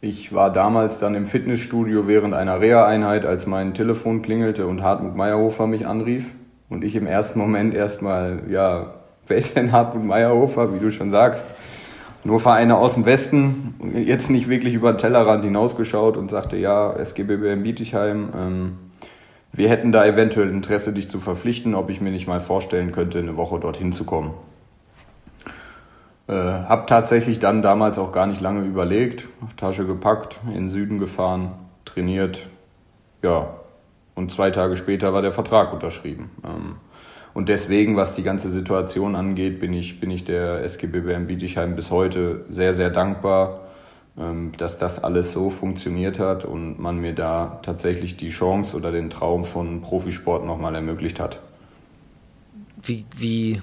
Ich 0.00 0.32
war 0.32 0.50
damals 0.50 0.98
dann 0.98 1.14
im 1.14 1.26
Fitnessstudio 1.26 2.08
während 2.08 2.32
einer 2.32 2.58
Reha-Einheit, 2.58 3.26
als 3.26 3.46
mein 3.46 3.74
Telefon 3.74 4.22
klingelte 4.22 4.66
und 4.66 4.82
Hartmut 4.82 5.14
Meyerhofer 5.14 5.66
mich 5.66 5.86
anrief. 5.86 6.32
Und 6.72 6.84
ich 6.84 6.96
im 6.96 7.06
ersten 7.06 7.38
Moment 7.38 7.74
erstmal, 7.74 8.44
ja, 8.48 8.94
wer 9.26 9.36
ist 9.36 9.56
denn 9.56 9.72
Hartmut 9.72 10.04
Meyerhofer, 10.04 10.72
wie 10.72 10.78
du 10.78 10.90
schon 10.90 11.10
sagst? 11.10 11.46
Nur 12.24 12.40
Vereine 12.40 12.78
aus 12.78 12.94
dem 12.94 13.04
Westen, 13.04 13.74
jetzt 13.94 14.30
nicht 14.30 14.48
wirklich 14.48 14.72
über 14.72 14.92
den 14.92 14.98
Tellerrand 14.98 15.44
hinausgeschaut 15.44 16.16
und 16.16 16.30
sagte, 16.30 16.56
ja, 16.56 16.94
SGBB 16.94 17.52
in 17.52 17.62
Bietigheim, 17.62 18.28
ähm, 18.34 18.72
wir 19.52 19.68
hätten 19.68 19.92
da 19.92 20.06
eventuell 20.06 20.48
Interesse, 20.48 20.94
dich 20.94 21.10
zu 21.10 21.20
verpflichten, 21.20 21.74
ob 21.74 21.90
ich 21.90 22.00
mir 22.00 22.10
nicht 22.10 22.26
mal 22.26 22.40
vorstellen 22.40 22.90
könnte, 22.90 23.18
eine 23.18 23.36
Woche 23.36 23.60
dorthin 23.60 23.92
zu 23.92 24.04
kommen. 24.04 24.32
Äh, 26.28 26.32
hab 26.32 26.86
tatsächlich 26.86 27.38
dann 27.38 27.60
damals 27.60 27.98
auch 27.98 28.12
gar 28.12 28.26
nicht 28.26 28.40
lange 28.40 28.64
überlegt, 28.64 29.28
Tasche 29.58 29.84
gepackt, 29.84 30.40
in 30.46 30.52
den 30.54 30.70
Süden 30.70 30.98
gefahren, 30.98 31.52
trainiert, 31.84 32.46
ja, 33.20 33.48
und 34.14 34.32
zwei 34.32 34.50
Tage 34.50 34.76
später 34.76 35.12
war 35.12 35.22
der 35.22 35.32
Vertrag 35.32 35.72
unterschrieben. 35.72 36.30
Ähm, 36.44 36.76
und 37.34 37.48
deswegen, 37.48 37.96
was 37.96 38.14
die 38.14 38.22
ganze 38.22 38.50
Situation 38.50 39.16
angeht, 39.16 39.58
bin 39.58 39.72
ich, 39.72 40.00
bin 40.00 40.10
ich 40.10 40.24
der 40.24 40.62
SGBBM 40.64 41.26
Bietigheim 41.26 41.74
bis 41.74 41.90
heute 41.90 42.44
sehr, 42.50 42.74
sehr 42.74 42.90
dankbar, 42.90 43.60
ähm, 44.18 44.52
dass 44.58 44.78
das 44.78 45.02
alles 45.02 45.32
so 45.32 45.48
funktioniert 45.48 46.18
hat 46.18 46.44
und 46.44 46.78
man 46.78 46.98
mir 46.98 47.14
da 47.14 47.60
tatsächlich 47.62 48.16
die 48.16 48.28
Chance 48.28 48.76
oder 48.76 48.92
den 48.92 49.08
Traum 49.08 49.44
von 49.44 49.80
Profisport 49.80 50.44
nochmal 50.44 50.74
ermöglicht 50.74 51.18
hat. 51.18 51.40
Wie, 52.82 53.06
wie, 53.16 53.62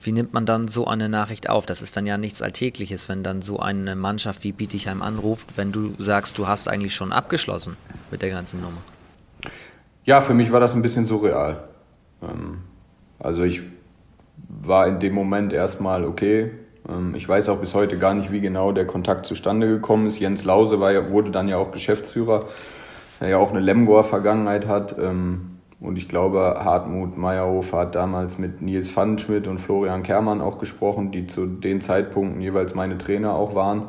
wie 0.00 0.12
nimmt 0.12 0.32
man 0.32 0.46
dann 0.46 0.68
so 0.68 0.86
eine 0.86 1.08
Nachricht 1.08 1.50
auf? 1.50 1.66
Das 1.66 1.82
ist 1.82 1.96
dann 1.96 2.06
ja 2.06 2.16
nichts 2.16 2.42
Alltägliches, 2.42 3.08
wenn 3.08 3.24
dann 3.24 3.42
so 3.42 3.58
eine 3.58 3.96
Mannschaft 3.96 4.44
wie 4.44 4.52
Bietigheim 4.52 5.02
anruft, 5.02 5.56
wenn 5.56 5.72
du 5.72 5.94
sagst, 5.98 6.38
du 6.38 6.46
hast 6.46 6.68
eigentlich 6.68 6.94
schon 6.94 7.10
abgeschlossen 7.10 7.76
mit 8.12 8.22
der 8.22 8.30
ganzen 8.30 8.60
Nummer. 8.60 8.80
Ja, 10.04 10.20
für 10.20 10.34
mich 10.34 10.50
war 10.50 10.60
das 10.60 10.74
ein 10.74 10.82
bisschen 10.82 11.04
surreal. 11.04 11.64
Ähm, 12.22 12.58
also 13.18 13.42
ich 13.42 13.62
war 14.48 14.86
in 14.86 14.98
dem 14.98 15.14
Moment 15.14 15.52
erstmal 15.52 16.04
okay. 16.04 16.52
Ähm, 16.88 17.14
ich 17.14 17.28
weiß 17.28 17.50
auch 17.50 17.58
bis 17.58 17.74
heute 17.74 17.98
gar 17.98 18.14
nicht, 18.14 18.32
wie 18.32 18.40
genau 18.40 18.72
der 18.72 18.86
Kontakt 18.86 19.26
zustande 19.26 19.68
gekommen 19.68 20.06
ist. 20.06 20.18
Jens 20.18 20.44
Lause 20.44 20.80
war, 20.80 21.10
wurde 21.10 21.30
dann 21.30 21.48
ja 21.48 21.58
auch 21.58 21.70
Geschäftsführer, 21.70 22.46
der 23.20 23.28
ja 23.28 23.36
auch 23.36 23.50
eine 23.50 23.60
Lemgoer-Vergangenheit 23.60 24.66
hat. 24.66 24.96
Ähm, 24.98 25.58
und 25.80 25.96
ich 25.96 26.08
glaube, 26.08 26.60
Hartmut 26.62 27.16
Meyerhofer 27.16 27.78
hat 27.78 27.94
damals 27.94 28.38
mit 28.38 28.60
Nils 28.60 28.90
Pfannenschmidt 28.90 29.46
und 29.48 29.58
Florian 29.58 30.02
Kermann 30.02 30.42
auch 30.42 30.58
gesprochen, 30.58 31.10
die 31.10 31.26
zu 31.26 31.46
den 31.46 31.80
Zeitpunkten 31.80 32.42
jeweils 32.42 32.74
meine 32.74 32.98
Trainer 32.98 33.34
auch 33.34 33.54
waren. 33.54 33.84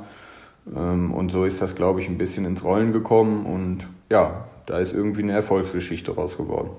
Und 0.74 1.34
so 1.34 1.44
ist 1.44 1.62
das, 1.62 1.76
glaube 1.76 2.00
ich, 2.00 2.08
ein 2.08 2.18
bisschen 2.18 2.46
ins 2.46 2.64
Rollen 2.64 2.94
gekommen. 2.94 3.46
Und 3.46 3.88
ja, 4.10 4.46
da 4.72 4.80
ist 4.80 4.94
irgendwie 4.94 5.22
eine 5.22 5.34
Erfolgsgeschichte 5.34 6.12
raus 6.16 6.38
geworden. 6.38 6.70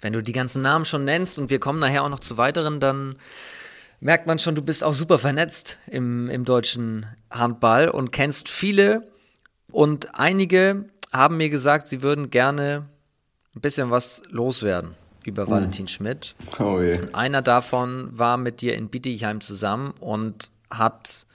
Wenn 0.00 0.12
du 0.12 0.22
die 0.22 0.32
ganzen 0.32 0.62
Namen 0.62 0.84
schon 0.84 1.04
nennst 1.04 1.36
und 1.36 1.50
wir 1.50 1.58
kommen 1.58 1.80
nachher 1.80 2.04
auch 2.04 2.08
noch 2.08 2.20
zu 2.20 2.36
weiteren, 2.36 2.78
dann 2.78 3.16
merkt 3.98 4.28
man 4.28 4.38
schon, 4.38 4.54
du 4.54 4.62
bist 4.62 4.84
auch 4.84 4.92
super 4.92 5.18
vernetzt 5.18 5.78
im, 5.88 6.30
im 6.30 6.44
deutschen 6.44 7.06
Handball 7.28 7.88
und 7.88 8.12
kennst 8.12 8.48
viele. 8.48 9.08
Und 9.72 10.14
einige 10.14 10.84
haben 11.12 11.38
mir 11.38 11.50
gesagt, 11.50 11.88
sie 11.88 12.02
würden 12.02 12.30
gerne 12.30 12.88
ein 13.56 13.60
bisschen 13.60 13.90
was 13.90 14.22
loswerden 14.30 14.94
über 15.24 15.48
Oh. 15.48 15.50
Valentin 15.50 15.88
Schmidt. 15.88 16.36
Oh 16.60 16.80
je. 16.80 17.00
Und 17.00 17.16
einer 17.16 17.42
davon 17.42 18.10
war 18.16 18.36
mit 18.36 18.60
dir 18.60 18.76
in 18.76 18.90
Bietigheim 18.90 19.40
zusammen 19.40 19.92
und 19.98 20.52
hat 20.70 21.26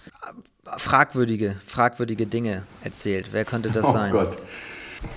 fragwürdige, 0.78 1.58
fragwürdige 1.66 2.26
Dinge 2.26 2.64
erzählt. 2.86 3.30
Wer 3.34 3.44
könnte 3.44 3.70
das 3.70 3.86
Oh 3.86 3.92
sein? 3.92 4.14
Gott. 4.14 4.38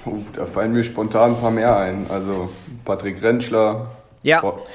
Oh, 0.05 0.17
da 0.35 0.47
fallen 0.47 0.73
mir 0.73 0.83
spontan 0.85 1.35
ein 1.35 1.41
paar 1.41 1.51
mehr 1.51 1.77
ein. 1.77 2.07
Also 2.11 2.51
Patrick 2.85 3.23
Rentschler, 3.23 3.87
Ja. 4.23 4.41
Ro- 4.41 4.67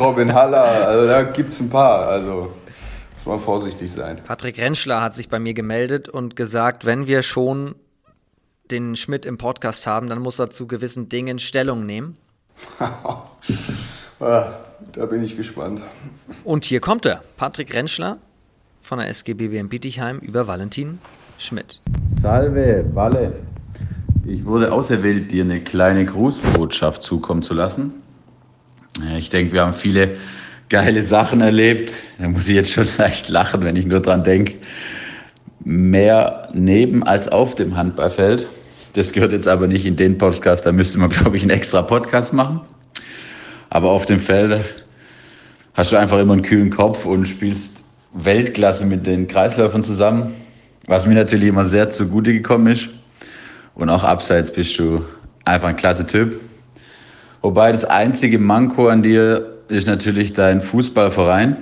Robin 0.00 0.32
Haller, 0.34 0.62
also 0.88 1.06
da 1.06 1.22
gibt 1.22 1.52
es 1.52 1.60
ein 1.60 1.70
paar. 1.70 2.06
Also 2.08 2.52
muss 3.16 3.26
man 3.26 3.40
vorsichtig 3.40 3.90
sein. 3.92 4.20
Patrick 4.24 4.58
Rentschler 4.58 5.00
hat 5.02 5.14
sich 5.14 5.28
bei 5.28 5.38
mir 5.38 5.54
gemeldet 5.54 6.08
und 6.08 6.36
gesagt, 6.36 6.86
wenn 6.86 7.06
wir 7.06 7.22
schon 7.22 7.74
den 8.70 8.96
Schmidt 8.96 9.24
im 9.26 9.38
Podcast 9.38 9.86
haben, 9.86 10.08
dann 10.08 10.18
muss 10.20 10.38
er 10.38 10.50
zu 10.50 10.66
gewissen 10.66 11.08
Dingen 11.08 11.38
Stellung 11.38 11.86
nehmen. 11.86 12.16
Ah, 14.18 14.46
da 14.92 15.04
bin 15.06 15.22
ich 15.22 15.36
gespannt. 15.36 15.82
Und 16.42 16.64
hier 16.64 16.80
kommt 16.80 17.04
er, 17.04 17.22
Patrick 17.36 17.74
Rentschler 17.74 18.16
von 18.80 18.98
der 18.98 19.08
SGBW 19.08 19.58
in 19.58 19.68
Bietigheim 19.68 20.18
über 20.20 20.46
Valentin 20.46 21.00
Schmidt. 21.38 21.82
Salve, 22.08 22.86
Walle. 22.94 23.34
Ich 24.28 24.44
wurde 24.44 24.72
auserwählt, 24.72 25.30
dir 25.30 25.44
eine 25.44 25.60
kleine 25.60 26.04
Grußbotschaft 26.04 27.00
zukommen 27.04 27.42
zu 27.42 27.54
lassen. 27.54 27.92
Ich 29.16 29.30
denke, 29.30 29.52
wir 29.52 29.62
haben 29.62 29.74
viele 29.74 30.16
geile 30.68 31.02
Sachen 31.02 31.40
erlebt. 31.40 31.94
Da 32.18 32.28
muss 32.28 32.48
ich 32.48 32.56
jetzt 32.56 32.72
schon 32.72 32.88
leicht 32.98 33.28
lachen, 33.28 33.62
wenn 33.62 33.76
ich 33.76 33.86
nur 33.86 34.00
dran 34.00 34.24
denke. 34.24 34.54
Mehr 35.62 36.48
neben 36.52 37.04
als 37.04 37.28
auf 37.28 37.54
dem 37.54 37.76
Handballfeld. 37.76 38.48
Das 38.94 39.12
gehört 39.12 39.30
jetzt 39.30 39.46
aber 39.46 39.68
nicht 39.68 39.86
in 39.86 39.94
den 39.94 40.18
Podcast. 40.18 40.66
Da 40.66 40.72
müsste 40.72 40.98
man, 40.98 41.10
glaube 41.10 41.36
ich, 41.36 41.42
einen 41.42 41.52
extra 41.52 41.82
Podcast 41.82 42.34
machen. 42.34 42.60
Aber 43.70 43.90
auf 43.90 44.06
dem 44.06 44.18
Feld 44.18 44.84
hast 45.74 45.92
du 45.92 45.96
einfach 45.96 46.18
immer 46.18 46.32
einen 46.32 46.42
kühlen 46.42 46.70
Kopf 46.70 47.06
und 47.06 47.26
spielst 47.26 47.84
Weltklasse 48.12 48.86
mit 48.86 49.06
den 49.06 49.28
Kreisläufern 49.28 49.84
zusammen. 49.84 50.34
Was 50.88 51.06
mir 51.06 51.14
natürlich 51.14 51.48
immer 51.48 51.64
sehr 51.64 51.90
zugute 51.90 52.32
gekommen 52.32 52.66
ist. 52.68 52.88
Und 53.76 53.90
auch 53.90 54.02
abseits 54.02 54.50
bist 54.50 54.78
du 54.78 55.04
einfach 55.44 55.68
ein 55.68 55.76
klasse 55.76 56.06
Typ. 56.06 56.40
Wobei 57.42 57.70
das 57.70 57.84
einzige 57.84 58.38
Manko 58.38 58.88
an 58.88 59.02
dir 59.02 59.58
ist 59.68 59.86
natürlich 59.86 60.32
dein 60.32 60.60
Fußballverein. 60.60 61.56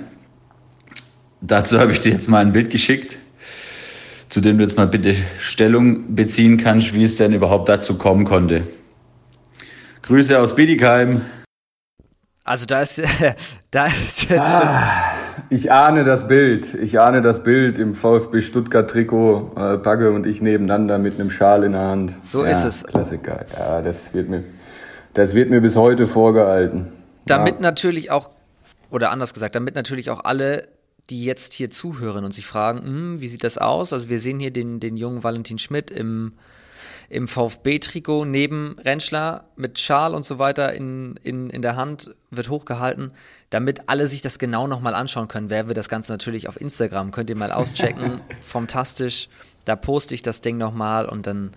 Dazu 1.41 1.77
habe 1.77 1.91
ich 1.91 1.99
dir 1.99 2.13
jetzt 2.13 2.27
mal 2.27 2.39
ein 2.39 2.53
Bild 2.53 2.69
geschickt, 2.69 3.19
zu 4.29 4.41
dem 4.41 4.57
du 4.57 4.63
jetzt 4.63 4.77
mal 4.77 4.87
bitte 4.87 5.15
Stellung 5.39 6.15
beziehen 6.15 6.57
kannst, 6.57 6.93
wie 6.93 7.03
es 7.03 7.17
denn 7.17 7.33
überhaupt 7.33 7.69
dazu 7.69 7.97
kommen 7.97 8.25
konnte. 8.25 8.65
Grüße 10.03 10.39
aus 10.39 10.55
Bietigheim. 10.55 11.21
Also 12.45 12.65
da 12.65 12.81
ist, 12.81 13.01
da 13.71 13.87
ist 13.87 14.29
jetzt 14.29 14.51
Ich 15.49 15.71
ahne 15.71 16.03
das 16.03 16.27
Bild. 16.27 16.73
Ich 16.73 16.99
ahne 16.99 17.21
das 17.21 17.43
Bild 17.43 17.79
im 17.79 17.95
VfB 17.95 18.41
Stuttgart 18.41 18.89
Trikot. 18.89 19.51
Äh, 19.55 19.77
Pagge 19.77 20.11
und 20.11 20.25
ich 20.25 20.41
nebeneinander 20.41 20.97
mit 20.97 21.19
einem 21.19 21.29
Schal 21.29 21.63
in 21.63 21.73
der 21.73 21.81
Hand. 21.81 22.13
So 22.23 22.45
ja, 22.45 22.51
ist 22.51 22.63
es. 22.63 22.83
Klassiker. 22.83 23.45
Ja, 23.57 23.81
das 23.81 24.13
wird 24.13 24.29
mir, 24.29 24.43
das 25.13 25.35
wird 25.35 25.49
mir 25.49 25.61
bis 25.61 25.75
heute 25.75 26.07
vorgehalten. 26.07 26.91
Damit 27.25 27.55
ja. 27.55 27.61
natürlich 27.61 28.11
auch, 28.11 28.29
oder 28.91 29.11
anders 29.11 29.33
gesagt, 29.33 29.55
damit 29.55 29.75
natürlich 29.75 30.09
auch 30.09 30.23
alle, 30.23 30.67
die 31.09 31.25
jetzt 31.25 31.53
hier 31.53 31.69
zuhören 31.69 32.25
und 32.25 32.33
sich 32.33 32.45
fragen, 32.45 32.81
hm, 32.81 33.21
wie 33.21 33.27
sieht 33.27 33.43
das 33.43 33.57
aus? 33.57 33.93
Also 33.93 34.09
wir 34.09 34.19
sehen 34.19 34.39
hier 34.39 34.51
den, 34.51 34.79
den 34.79 34.97
jungen 34.97 35.23
Valentin 35.23 35.59
Schmidt 35.59 35.91
im, 35.91 36.33
im 37.09 37.27
VfB-Trikot 37.27 38.25
neben 38.25 38.77
Rentschler 38.79 39.45
mit 39.55 39.79
Schal 39.79 40.13
und 40.15 40.25
so 40.25 40.39
weiter 40.39 40.73
in, 40.73 41.19
in, 41.23 41.49
in 41.49 41.61
der 41.61 41.75
Hand, 41.75 42.15
wird 42.31 42.49
hochgehalten, 42.49 43.11
damit 43.49 43.89
alle 43.89 44.07
sich 44.07 44.21
das 44.21 44.39
genau 44.39 44.67
nochmal 44.67 44.95
anschauen 44.95 45.27
können, 45.27 45.49
werden 45.49 45.67
wir 45.67 45.75
das 45.75 45.89
Ganze 45.89 46.11
natürlich 46.11 46.47
auf 46.47 46.59
Instagram, 46.59 47.11
könnt 47.11 47.29
ihr 47.29 47.37
mal 47.37 47.51
auschecken, 47.53 48.21
fantastisch, 48.41 49.29
da 49.65 49.75
poste 49.75 50.15
ich 50.15 50.21
das 50.21 50.41
Ding 50.41 50.57
nochmal 50.57 51.07
und 51.07 51.27
dann 51.27 51.51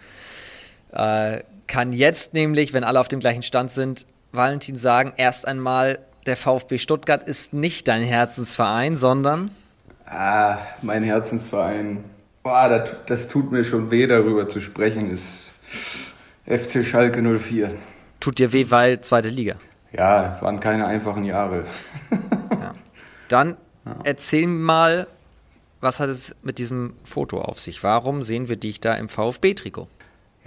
äh, 0.92 1.42
kann 1.66 1.92
jetzt 1.92 2.34
nämlich, 2.34 2.72
wenn 2.72 2.84
alle 2.84 3.00
auf 3.00 3.08
dem 3.08 3.20
gleichen 3.20 3.42
Stand 3.42 3.70
sind, 3.70 4.06
Valentin 4.32 4.76
sagen, 4.76 5.12
erst 5.16 5.46
einmal, 5.46 5.98
der 6.26 6.36
VfB 6.36 6.78
Stuttgart 6.78 7.22
ist 7.26 7.54
nicht 7.54 7.88
dein 7.88 8.02
Herzensverein, 8.02 8.96
sondern? 8.96 9.50
Ah, 10.06 10.58
mein 10.82 11.02
Herzensverein. 11.02 12.04
Boah, 12.48 12.66
das, 12.70 12.90
das 13.04 13.28
tut 13.28 13.52
mir 13.52 13.62
schon 13.62 13.90
weh, 13.90 14.06
darüber 14.06 14.48
zu 14.48 14.62
sprechen, 14.62 15.10
ist 15.10 15.50
FC 16.46 16.82
Schalke 16.82 17.20
04. 17.20 17.72
tut 18.20 18.38
dir 18.38 18.54
weh, 18.54 18.64
weil 18.70 19.02
zweite 19.02 19.28
Liga. 19.28 19.56
Ja, 19.92 20.34
es 20.34 20.40
waren 20.40 20.58
keine 20.58 20.86
einfachen 20.86 21.26
Jahre. 21.26 21.64
Dann 23.28 23.58
erzähl 24.02 24.46
mal, 24.46 25.08
was 25.82 26.00
hat 26.00 26.08
es 26.08 26.36
mit 26.42 26.56
diesem 26.56 26.94
Foto 27.04 27.38
auf 27.38 27.60
sich? 27.60 27.82
Warum 27.82 28.22
sehen 28.22 28.48
wir 28.48 28.56
dich 28.56 28.80
da 28.80 28.94
im 28.94 29.10
VfB-Trikot? 29.10 29.86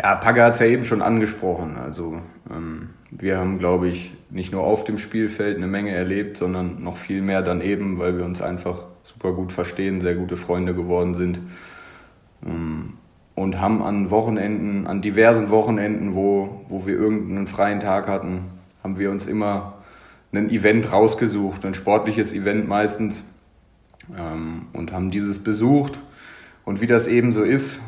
Ja, 0.01 0.15
Pagge 0.15 0.41
hat 0.43 0.55
es 0.55 0.59
ja 0.59 0.65
eben 0.65 0.85
schon 0.85 1.03
angesprochen. 1.03 1.77
Also 1.77 2.19
ähm, 2.49 2.95
wir 3.11 3.37
haben, 3.37 3.59
glaube 3.59 3.89
ich, 3.89 4.11
nicht 4.31 4.51
nur 4.51 4.63
auf 4.63 4.85
dem 4.85 4.97
Spielfeld 4.97 5.55
eine 5.55 5.67
Menge 5.67 5.91
erlebt, 5.91 6.37
sondern 6.37 6.83
noch 6.83 6.97
viel 6.97 7.21
mehr 7.21 7.43
daneben, 7.43 7.99
weil 7.99 8.17
wir 8.17 8.25
uns 8.25 8.41
einfach 8.41 8.85
super 9.03 9.33
gut 9.33 9.51
verstehen, 9.51 10.01
sehr 10.01 10.15
gute 10.15 10.35
Freunde 10.35 10.73
geworden 10.73 11.13
sind. 11.13 11.39
Ähm, 12.45 12.93
und 13.33 13.59
haben 13.59 13.81
an 13.81 14.11
Wochenenden, 14.11 14.87
an 14.87 15.01
diversen 15.01 15.49
Wochenenden, 15.49 16.15
wo, 16.15 16.61
wo 16.67 16.85
wir 16.85 16.95
irgendeinen 16.95 17.47
freien 17.47 17.79
Tag 17.79 18.07
hatten, 18.07 18.45
haben 18.83 18.99
wir 18.99 19.09
uns 19.09 19.25
immer 19.25 19.75
ein 20.33 20.49
Event 20.49 20.91
rausgesucht, 20.91 21.65
ein 21.65 21.73
sportliches 21.73 22.33
Event 22.33 22.67
meistens, 22.67 23.23
ähm, 24.17 24.67
und 24.73 24.91
haben 24.91 25.11
dieses 25.11 25.43
besucht. 25.43 25.99
Und 26.65 26.81
wie 26.81 26.87
das 26.87 27.07
eben 27.07 27.31
so 27.31 27.43
ist, 27.43 27.81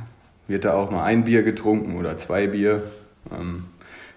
wird 0.47 0.65
da 0.65 0.73
auch 0.73 0.91
mal 0.91 1.03
ein 1.03 1.23
Bier 1.23 1.43
getrunken 1.43 1.97
oder 1.97 2.17
zwei 2.17 2.47
Bier. 2.47 2.83
Ähm, 3.31 3.65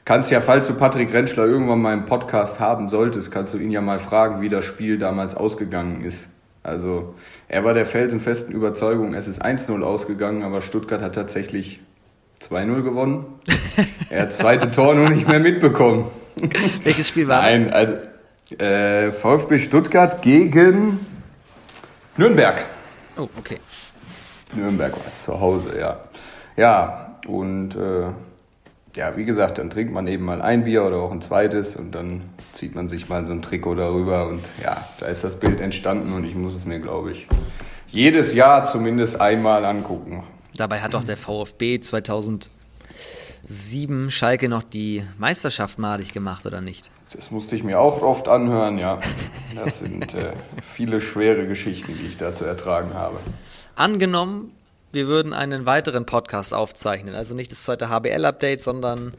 kannst 0.05 0.31
ja, 0.31 0.41
falls 0.41 0.67
du 0.69 0.75
Patrick 0.75 1.13
Rentschler 1.13 1.47
irgendwann 1.47 1.81
mal 1.81 1.95
im 1.95 2.07
Podcast 2.07 2.61
haben 2.61 2.89
solltest, 2.89 3.31
kannst 3.31 3.55
du 3.55 3.59
ihn 3.59 3.71
ja 3.71 3.81
mal 3.81 3.99
fragen, 3.99 4.41
wie 4.41 4.49
das 4.49 4.65
Spiel 4.65 4.99
damals 4.99 5.35
ausgegangen 5.35 6.03
ist. 6.03 6.29
Also 6.67 7.15
er 7.47 7.65
war 7.65 7.75
der 7.75 7.87
felsenfesten 7.87 8.53
Überzeugung, 8.53 9.15
es 9.15 9.29
ist 9.29 9.41
1-0 9.41 9.83
ausgegangen, 9.83 10.43
aber 10.43 10.63
Stuttgart 10.63 11.01
hat 11.01 11.15
tatsächlich 11.15 11.81
2-0 12.43 12.83
gewonnen. 12.83 13.27
er 14.11 14.23
hat 14.23 14.31
das 14.31 14.39
zweite 14.39 14.73
Tor 14.73 14.95
nur 14.95 15.09
nicht 15.09 15.29
mehr 15.29 15.39
mitbekommen. 15.39 16.09
Welches 16.83 17.09
Spiel 17.09 17.29
war 17.29 17.43
Nein, 17.43 17.73
also 17.73 17.95
äh, 18.59 19.13
VfB 19.13 19.61
Stuttgart 19.61 20.21
gegen 20.23 20.99
Nürnberg. 22.17 22.57
das? 22.57 23.25
Oh, 23.25 23.29
okay. 23.39 23.59
Nürnberg 24.53 24.93
war 24.93 25.07
es 25.07 25.23
zu 25.23 25.39
Hause, 25.41 25.79
ja. 25.79 26.01
Ja, 26.57 27.19
und 27.29 27.77
äh, 27.77 28.09
ja, 28.97 29.17
wie 29.17 29.25
gesagt, 29.25 29.59
dann 29.59 29.71
trinkt 29.71 29.93
man 29.93 30.07
eben 30.09 30.25
mal 30.25 30.41
ein 30.41 30.65
Bier 30.65 30.85
oder 30.85 30.97
auch 30.97 31.13
ein 31.13 31.21
zweites 31.21 31.77
und 31.77 31.93
dann 31.95 32.23
zieht 32.53 32.75
man 32.75 32.89
sich 32.89 33.09
mal 33.09 33.27
so 33.27 33.33
ein 33.33 33.43
Trikot 33.43 33.75
darüber 33.75 34.27
und 34.27 34.41
ja, 34.63 34.89
da 34.99 35.07
ist 35.07 35.23
das 35.23 35.39
Bild 35.39 35.61
entstanden 35.61 36.13
und 36.15 36.25
ich 36.25 36.35
muss 36.35 36.55
es 36.55 36.65
mir, 36.65 36.81
glaube 36.81 37.13
ich, 37.13 37.29
jedes 37.89 38.35
Jahr 38.35 38.65
zumindest 38.65 39.21
einmal 39.21 39.67
angucken. 39.67 40.25
Dabei 40.57 40.81
hat 40.81 40.95
doch 40.95 41.05
der 41.05 41.19
VfB 41.19 41.81
2007 41.81 42.49
Schalke 44.11 44.49
noch 44.49 44.63
die 44.63 45.05
Meisterschaft 45.19 45.79
malig 45.79 46.15
gemacht, 46.15 46.47
oder 46.47 46.63
nicht? 46.63 46.91
Das 47.13 47.31
musste 47.31 47.55
ich 47.55 47.63
mir 47.63 47.79
auch 47.79 48.03
oft 48.03 48.27
anhören, 48.29 48.79
ja. 48.79 48.99
Das 49.55 49.79
sind 49.79 50.15
äh, 50.15 50.33
viele 50.75 51.03
schwere 51.03 51.47
Geschichten, 51.47 51.93
die 52.01 52.07
ich 52.07 52.17
da 52.17 52.35
zu 52.35 52.47
ertragen 52.47 52.95
habe. 52.95 53.19
Angenommen, 53.77 54.53
wir 54.93 55.07
würden 55.07 55.33
einen 55.33 55.67
weiteren 55.67 56.07
Podcast 56.07 56.55
aufzeichnen, 56.55 57.15
also 57.15 57.35
nicht 57.35 57.53
das 57.53 57.65
zweite 57.65 57.89
HBL-Update, 57.89 58.63
sondern 58.63 59.15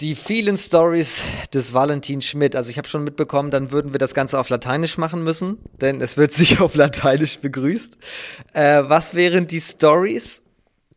die 0.00 0.14
vielen 0.14 0.56
Stories 0.58 1.22
des 1.54 1.72
Valentin 1.72 2.20
Schmidt. 2.20 2.54
Also 2.54 2.70
ich 2.70 2.78
habe 2.78 2.86
schon 2.86 3.04
mitbekommen, 3.04 3.50
dann 3.50 3.70
würden 3.70 3.92
wir 3.92 3.98
das 3.98 4.12
Ganze 4.12 4.38
auf 4.38 4.48
Lateinisch 4.48 4.98
machen 4.98 5.24
müssen, 5.24 5.58
denn 5.80 6.00
es 6.00 6.16
wird 6.16 6.32
sich 6.34 6.60
auf 6.60 6.74
Lateinisch 6.74 7.38
begrüßt. 7.38 7.96
Äh, 8.52 8.82
was 8.86 9.14
wären 9.14 9.46
die 9.46 9.60
Stories, 9.60 10.42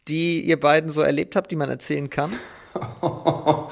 die 0.07 0.41
ihr 0.41 0.59
beiden 0.59 0.89
so 0.89 1.01
erlebt 1.01 1.35
habt, 1.35 1.51
die 1.51 1.55
man 1.55 1.69
erzählen 1.69 2.09
kann? 2.09 2.33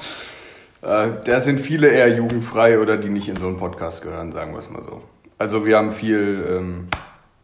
Äh, 0.80 1.08
da 1.24 1.40
sind 1.40 1.58
viele 1.58 1.88
eher 1.88 2.14
jugendfrei 2.14 2.78
oder 2.78 2.96
die 2.96 3.08
nicht 3.08 3.28
in 3.28 3.34
so 3.34 3.48
einen 3.48 3.56
Podcast 3.56 4.00
gehören, 4.00 4.30
sagen 4.30 4.52
wir 4.52 4.60
es 4.60 4.70
mal 4.70 4.84
so. 4.84 5.02
Also 5.36 5.66
wir 5.66 5.76
haben 5.76 5.90
viel 5.90 6.46
ähm, 6.48 6.88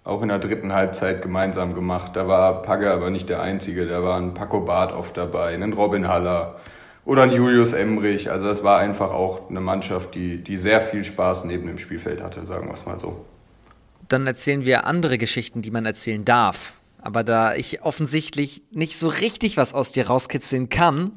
auch 0.05 0.21
in 0.21 0.29
der 0.29 0.39
dritten 0.39 0.73
Halbzeit 0.73 1.23
gemeinsam 1.23 1.75
gemacht. 1.75 2.13
Da 2.15 2.29
war 2.29 2.63
Pagge 2.63 2.93
aber 2.93 3.11
nicht 3.11 3.31
der 3.31 3.41
Einzige. 3.41 3.87
Da 3.87 4.03
war 4.03 4.19
ein 4.19 4.35
Paco 4.35 4.61
Barth 4.61 4.93
oft 4.93 5.17
dabei, 5.17 5.55
ein 5.55 5.73
Robin 5.73 6.07
Haller 6.07 6.61
oder 7.07 7.23
ein 7.23 7.33
Julius 7.33 7.73
Emrich. 7.73 8.31
Also 8.31 8.47
das 8.47 8.63
war 8.63 8.79
einfach 8.79 9.11
auch 9.11 9.49
eine 9.49 9.61
Mannschaft, 9.61 10.15
die, 10.15 10.39
die 10.45 10.59
sehr 10.59 10.81
viel 10.81 11.05
Spaß 11.05 11.45
neben 11.47 11.67
dem 11.67 11.79
Spielfeld 11.79 12.23
hatte, 12.23 12.47
sagen 12.47 12.69
wir 12.69 12.75
es 12.75 12.85
mal 12.85 13.01
so. 13.01 13.25
Dann 14.09 14.27
erzählen 14.27 14.67
wir 14.67 14.87
andere 14.87 15.17
Geschichten, 15.17 15.63
die 15.63 15.71
man 15.71 15.87
erzählen 15.87 16.25
darf. 16.25 16.75
Aber 17.01 17.25
da 17.25 17.55
ich 17.55 17.83
offensichtlich 17.83 18.63
nicht 18.73 18.99
so 18.99 19.09
richtig 19.09 19.57
was 19.57 19.73
aus 19.73 19.93
dir 19.93 20.07
rauskitzeln 20.07 20.69
kann, 20.69 21.13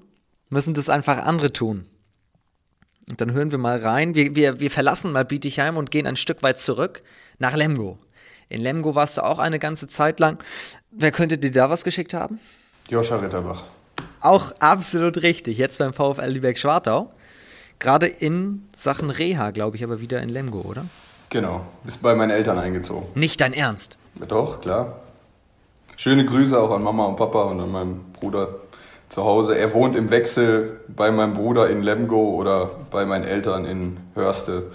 müssen 0.49 0.73
das 0.73 0.89
einfach 0.89 1.17
andere 1.19 1.51
tun. 1.51 1.85
Und 3.09 3.19
dann 3.21 3.31
hören 3.31 3.51
wir 3.51 3.57
mal 3.57 3.79
rein. 3.79 4.15
Wir, 4.15 4.35
wir, 4.35 4.59
wir 4.61 4.71
verlassen 4.71 5.11
mal 5.11 5.25
Bietigheim 5.25 5.77
und 5.77 5.91
gehen 5.91 6.07
ein 6.07 6.17
Stück 6.17 6.43
weit 6.43 6.59
zurück 6.59 7.03
nach 7.39 7.55
Lemgo. 7.55 7.97
In 8.50 8.62
Lemgo 8.62 8.95
warst 8.95 9.18
du 9.18 9.24
auch 9.24 9.39
eine 9.39 9.60
ganze 9.60 9.88
Zeit 9.88 10.20
lang. 10.20 10.39
Wer 10.91 11.12
könnte 11.12 11.38
dir 11.38 11.52
da 11.52 11.70
was 11.70 11.84
geschickt 11.84 12.14
haben? 12.14 12.39
Joscha 12.89 13.18
Ritterbach. 13.18 13.64
Auch 14.22 14.52
absolut 14.60 15.22
richtig. 15.22 15.58
Jetzt 15.58 15.80
beim 15.80 15.93
VfL 15.93 16.30
Lübeck-Schwartau. 16.30 17.12
Gerade 17.80 18.08
in 18.08 18.64
Sachen 18.76 19.10
Reha, 19.10 19.52
glaube 19.52 19.78
ich, 19.78 19.84
aber 19.84 20.00
wieder 20.00 20.22
in 20.22 20.30
Lemgo, 20.30 20.62
oder? 20.62 20.86
Genau. 21.30 21.66
Ist 21.86 22.02
bei 22.02 22.16
meinen 22.16 22.32
Eltern 22.32 22.58
eingezogen. 22.58 23.08
Nicht 23.16 23.41
dein 23.41 23.54
Ernst? 23.54 23.98
Ja, 24.20 24.26
doch, 24.26 24.62
klar. 24.62 25.00
Schöne 25.98 26.26
Grüße 26.26 26.58
auch 26.58 26.72
an 26.72 26.84
Mama 26.84 27.06
und 27.06 27.18
Papa 27.18 27.43
und 27.43 27.60
an 27.60 27.72
meinen 27.72 28.14
Bruder 28.14 28.56
zu 29.10 29.24
Hause. 29.24 29.58
Er 29.58 29.74
wohnt 29.74 29.95
im 29.95 30.10
Wechsel 30.10 30.80
bei 30.88 31.12
meinem 31.12 31.34
Bruder 31.34 31.70
in 31.70 31.84
Lemgo 31.84 32.36
oder 32.36 32.70
bei 32.91 33.06
meinen 33.06 33.26
Eltern 33.26 33.66
in 33.66 33.98
Hörste. 34.16 34.72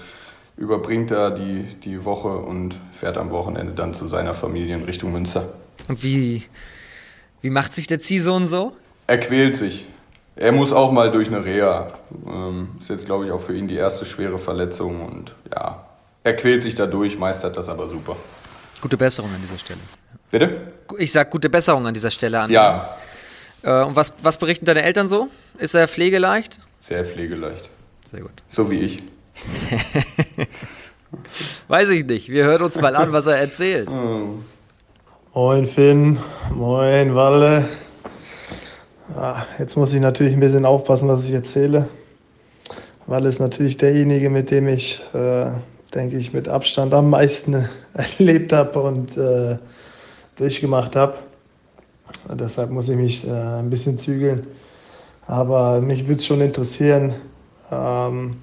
Überbringt 0.57 1.11
da 1.11 1.31
die, 1.31 1.65
die 1.83 2.05
Woche 2.05 2.29
und 2.29 2.77
fährt 2.99 3.17
am 3.17 3.31
Wochenende 3.31 3.73
dann 3.73 3.95
zu 3.95 4.07
seiner 4.07 4.35
Familie 4.35 4.75
in 4.77 4.85
Richtung 4.85 5.13
Münster. 5.13 5.53
Und 5.89 6.03
wie, 6.03 6.45
wie 7.41 7.51
macht 7.51 7.73
sich 7.73 7.87
der 7.87 7.99
Ziehsohn 7.99 8.47
so? 8.47 8.73
Er 9.07 9.19
quält 9.19 9.57
sich. 9.57 9.87
Er 10.37 10.53
muss 10.53 10.73
auch 10.73 10.93
mal 10.93 11.11
durch 11.11 11.29
eine 11.29 11.45
Reha. 11.45 11.93
Ähm, 12.27 12.69
ist 12.81 12.91
jetzt, 12.91 13.07
glaube 13.07 13.27
ich, 13.27 13.33
auch 13.33 13.41
für 13.41 13.57
ihn 13.57 13.69
die 13.69 13.77
erste 13.77 14.07
schwere 14.07 14.39
Verletzung. 14.39 15.01
Und 15.01 15.35
ja, 15.51 15.87
er 16.25 16.37
quält 16.37 16.63
sich 16.63 16.75
dadurch, 16.75 17.19
meistert 17.19 17.57
das 17.57 17.69
aber 17.69 17.89
super. 17.89 18.17
Gute 18.81 18.97
Besserung 18.97 19.31
an 19.35 19.41
dieser 19.43 19.59
Stelle. 19.59 19.81
Bitte? 20.31 20.73
Ich 20.99 21.13
sag 21.13 21.31
gute 21.31 21.51
Besserung 21.51 21.87
an 21.87 21.95
dieser 21.95 22.11
Stelle 22.11 22.41
an. 22.41 22.51
Ja. 22.51 22.97
Äh, 23.63 23.83
und 23.83 23.97
was, 23.97 24.13
was 24.23 24.37
berichten 24.39 24.65
deine 24.65 24.83
Eltern 24.83 25.09
so? 25.09 25.29
Ist 25.59 25.75
er 25.75 25.87
pflegeleicht? 25.89 26.61
Sehr 26.81 27.05
pflegeleicht. 27.05 27.69
Sehr 28.11 28.21
gut. 28.21 28.43
So 28.49 28.71
wie 28.71 28.81
ich. 28.81 29.03
Weiß 31.69 31.89
ich 31.91 32.05
nicht. 32.05 32.29
Wir 32.29 32.45
hören 32.45 32.63
uns 32.63 32.81
mal 32.81 32.95
an, 32.97 33.13
was 33.13 33.27
er 33.27 33.37
erzählt. 33.37 33.89
Moin 35.35 35.65
Finn, 35.65 36.19
moin 36.55 37.15
Walle. 37.15 37.65
Ah, 39.17 39.45
jetzt 39.59 39.79
muss 39.79 39.95
ich 39.95 40.01
natürlich 40.01 40.35
ein 40.35 40.41
bisschen 40.41 40.67
aufpassen, 40.67 41.09
was 41.09 41.25
ich 41.25 41.33
erzähle. 41.33 41.89
Walle 43.07 43.31
ist 43.31 43.39
natürlich 43.39 43.79
derjenige, 43.79 44.29
mit 44.29 44.51
dem 44.51 44.69
ich, 44.69 45.03
äh, 45.15 45.47
denke 45.95 46.19
ich, 46.19 46.35
mit 46.35 46.49
Abstand 46.49 46.93
am 46.93 47.09
meisten 47.09 47.67
erlebt 47.95 48.53
habe 48.53 48.83
und 48.83 49.17
äh, 49.17 49.57
durchgemacht 50.37 50.97
habe. 50.97 51.15
Deshalb 52.31 52.71
muss 52.71 52.91
ich 52.91 52.97
mich 52.97 53.27
äh, 53.27 53.31
ein 53.31 53.71
bisschen 53.71 53.97
zügeln. 53.97 54.47
Aber 55.27 55.81
mich 55.81 56.09
würde 56.09 56.21
es 56.21 56.27
schon 56.27 56.43
interessieren, 56.43 57.15
ähm, 57.71 58.37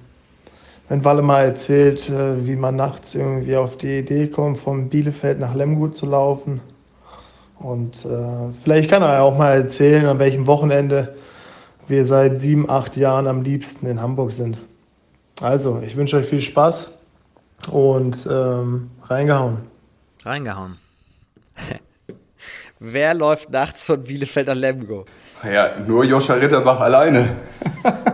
wenn 0.90 1.04
Walle 1.04 1.22
mal 1.22 1.44
erzählt, 1.44 2.10
äh, 2.10 2.44
wie 2.44 2.56
man 2.56 2.74
nachts 2.74 3.14
irgendwie 3.14 3.56
auf 3.56 3.78
die 3.78 4.00
Idee 4.00 4.26
kommt, 4.26 4.58
von 4.58 4.88
Bielefeld 4.88 5.38
nach 5.38 5.54
Lemgut 5.54 5.94
zu 5.94 6.04
laufen. 6.04 6.60
Und 7.60 8.04
äh, 8.04 8.52
vielleicht 8.64 8.90
kann 8.90 9.02
er 9.02 9.14
ja 9.14 9.20
auch 9.22 9.38
mal 9.38 9.52
erzählen, 9.52 10.06
an 10.06 10.18
welchem 10.18 10.48
Wochenende 10.48 11.14
wir 11.86 12.04
seit 12.04 12.40
sieben, 12.40 12.68
acht 12.68 12.96
Jahren 12.96 13.28
am 13.28 13.42
liebsten 13.42 13.86
in 13.86 14.02
Hamburg 14.02 14.32
sind. 14.32 14.58
Also, 15.40 15.80
ich 15.80 15.96
wünsche 15.96 16.16
euch 16.16 16.26
viel 16.26 16.40
Spaß 16.40 16.98
und 17.70 18.26
ähm, 18.28 18.90
reingehauen. 19.04 19.58
Reingehauen. 20.24 20.76
Wer 22.80 23.14
läuft 23.14 23.50
nachts 23.50 23.84
von 23.86 24.02
Bielefeld 24.02 24.48
nach 24.48 24.56
Lemgo? 24.56 25.04
Ja, 25.44 25.78
nur 25.78 26.02
Joscha 26.02 26.34
Ritterbach 26.34 26.80
alleine. 26.80 27.28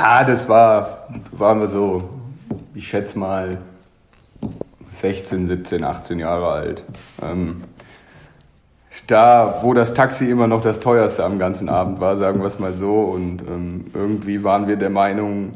ja, 0.00 0.24
das 0.24 0.48
war, 0.48 1.08
waren 1.32 1.60
wir 1.60 1.68
so, 1.68 2.08
ich 2.74 2.86
schätze 2.86 3.18
mal 3.18 3.58
16, 4.90 5.46
17, 5.46 5.84
18 5.84 6.18
Jahre 6.18 6.48
alt. 6.48 6.84
Ähm, 7.22 7.64
da, 9.06 9.60
wo 9.62 9.72
das 9.72 9.94
Taxi 9.94 10.28
immer 10.30 10.48
noch 10.48 10.60
das 10.60 10.80
teuerste 10.80 11.24
am 11.24 11.38
ganzen 11.38 11.68
Abend 11.68 12.00
war, 12.00 12.16
sagen 12.16 12.40
wir 12.40 12.46
es 12.46 12.58
mal 12.58 12.74
so. 12.74 13.02
Und 13.02 13.42
ähm, 13.42 13.86
irgendwie 13.94 14.44
waren 14.44 14.68
wir 14.68 14.76
der 14.76 14.90
Meinung, 14.90 15.52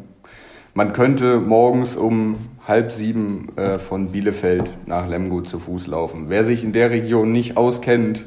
man 0.75 0.93
könnte 0.93 1.39
morgens 1.41 1.97
um 1.97 2.37
halb 2.67 2.93
sieben 2.93 3.57
äh, 3.57 3.79
von 3.79 4.13
Bielefeld 4.13 4.71
nach 4.87 5.09
Lemgo 5.09 5.43
zu 5.43 5.59
Fuß 5.59 5.87
laufen. 5.89 6.27
Wer 6.29 6.45
sich 6.45 6.65
in 6.65 6.73
der 6.73 6.91
Region 6.91 7.33
nicht 7.33 7.57
auskennt, 7.57 8.25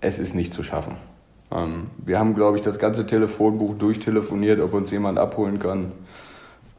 es 0.00 0.18
ist 0.18 0.34
nicht 0.34 0.52
zu 0.52 0.62
schaffen. 0.62 0.94
Ähm, 1.52 1.88
wir 2.04 2.18
haben, 2.18 2.34
glaube 2.34 2.56
ich, 2.56 2.62
das 2.62 2.78
ganze 2.78 3.06
Telefonbuch 3.06 3.74
durchtelefoniert, 3.74 4.60
ob 4.60 4.74
uns 4.74 4.90
jemand 4.90 5.18
abholen 5.18 5.58
kann. 5.58 5.92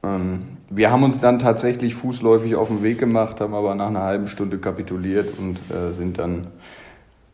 Ähm, 0.03 0.57
wir 0.69 0.91
haben 0.91 1.03
uns 1.03 1.19
dann 1.19 1.39
tatsächlich 1.39 1.95
fußläufig 1.95 2.55
auf 2.55 2.67
den 2.67 2.83
Weg 2.83 2.99
gemacht, 2.99 3.39
haben 3.39 3.53
aber 3.53 3.73
nach 3.75 3.87
einer 3.87 4.03
halben 4.03 4.27
Stunde 4.27 4.57
kapituliert 4.57 5.37
und 5.37 5.57
äh, 5.73 5.93
sind 5.93 6.17
dann. 6.17 6.47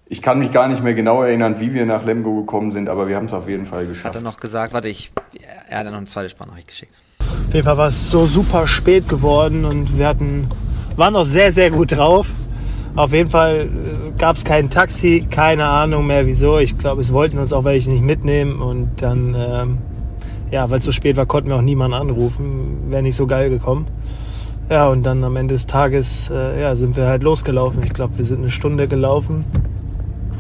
Ich 0.06 0.22
kann 0.22 0.38
mich 0.38 0.52
gar 0.52 0.68
nicht 0.68 0.84
mehr 0.84 0.94
genau 0.94 1.24
erinnern, 1.24 1.60
wie 1.60 1.74
wir 1.74 1.88
nach 1.88 2.06
Lemgo 2.06 2.42
gekommen 2.42 2.70
sind, 2.72 2.88
aber 2.88 3.08
wir 3.08 3.16
haben 3.16 3.26
es 3.26 3.34
auf 3.34 3.50
jeden 3.50 3.66
Fall 3.66 3.88
geschafft. 3.88 4.14
Hat 4.14 4.16
er 4.16 4.22
noch 4.22 4.40
gesagt, 4.40 4.74
warte, 4.74 4.90
ich, 4.90 5.12
er 5.70 5.80
hat 5.80 5.86
noch 5.86 5.94
eine 5.94 6.06
zweite 6.06 6.30
Sprachnachricht 6.30 6.68
geschickt. 6.68 6.94
Auf 7.20 7.54
jeden 7.54 7.66
Fall 7.66 7.78
war 7.78 7.88
es 7.88 8.12
so 8.12 8.28
super 8.28 8.68
spät 8.68 9.10
geworden 9.10 9.66
und 9.66 9.98
wir 9.98 10.08
hatten, 10.08 10.48
waren 10.98 11.14
noch 11.14 11.26
sehr, 11.26 11.52
sehr 11.52 11.72
gut 11.72 11.94
drauf. 11.94 12.28
Auf 12.96 13.12
jeden 13.12 13.30
Fall 13.30 13.70
gab 14.20 14.36
es 14.36 14.46
kein 14.46 14.70
Taxi, 14.70 15.26
keine 15.30 15.66
Ahnung 15.66 16.06
mehr 16.06 16.28
wieso. 16.28 16.60
Ich 16.60 16.78
glaube, 16.78 17.02
es 17.02 17.12
wollten 17.12 17.40
uns 17.40 17.52
auch 17.52 17.64
welche 17.64 17.90
nicht 17.90 18.04
mitnehmen 18.04 18.62
und 18.62 19.02
dann, 19.02 19.36
ähm, 19.36 19.78
ja, 20.52 20.70
weil 20.70 20.78
es 20.78 20.86
so 20.86 20.92
spät 20.92 21.18
war, 21.18 21.26
konnten 21.26 21.50
wir 21.50 21.56
auch 21.56 21.62
niemanden 21.62 21.96
anrufen. 21.96 22.90
Wäre 22.90 23.02
nicht 23.02 23.16
so 23.16 23.26
geil 23.26 23.50
gekommen. 23.50 23.88
Ja, 24.70 24.88
und 24.90 25.06
dann 25.06 25.24
am 25.24 25.36
Ende 25.36 25.56
des 25.56 25.66
Tages 25.66 26.30
äh, 26.30 26.62
ja, 26.62 26.76
sind 26.76 26.96
wir 26.96 27.08
halt 27.08 27.24
losgelaufen. 27.24 27.82
Ich 27.84 27.94
glaube, 27.94 28.18
wir 28.18 28.26
sind 28.26 28.40
eine 28.40 28.52
Stunde 28.52 28.88
gelaufen. 28.88 29.44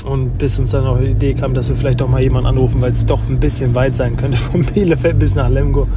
Und 0.05 0.37
bis 0.37 0.59
uns 0.59 0.71
dann 0.71 0.85
auch 0.85 0.99
die 0.99 1.07
Idee 1.07 1.33
kam, 1.33 1.53
dass 1.55 1.69
wir 1.69 1.75
vielleicht 1.75 2.01
doch 2.01 2.09
mal 2.09 2.21
jemanden 2.21 2.47
anrufen, 2.47 2.81
weil 2.81 2.91
es 2.91 3.05
doch 3.05 3.19
ein 3.29 3.39
bisschen 3.39 3.73
weit 3.73 3.95
sein 3.95 4.15
könnte 4.15 4.37
von 4.51 4.63
Bielefeld 4.63 5.17
bis 5.17 5.33
nach 5.33 5.49
Lemgo. 5.49 5.87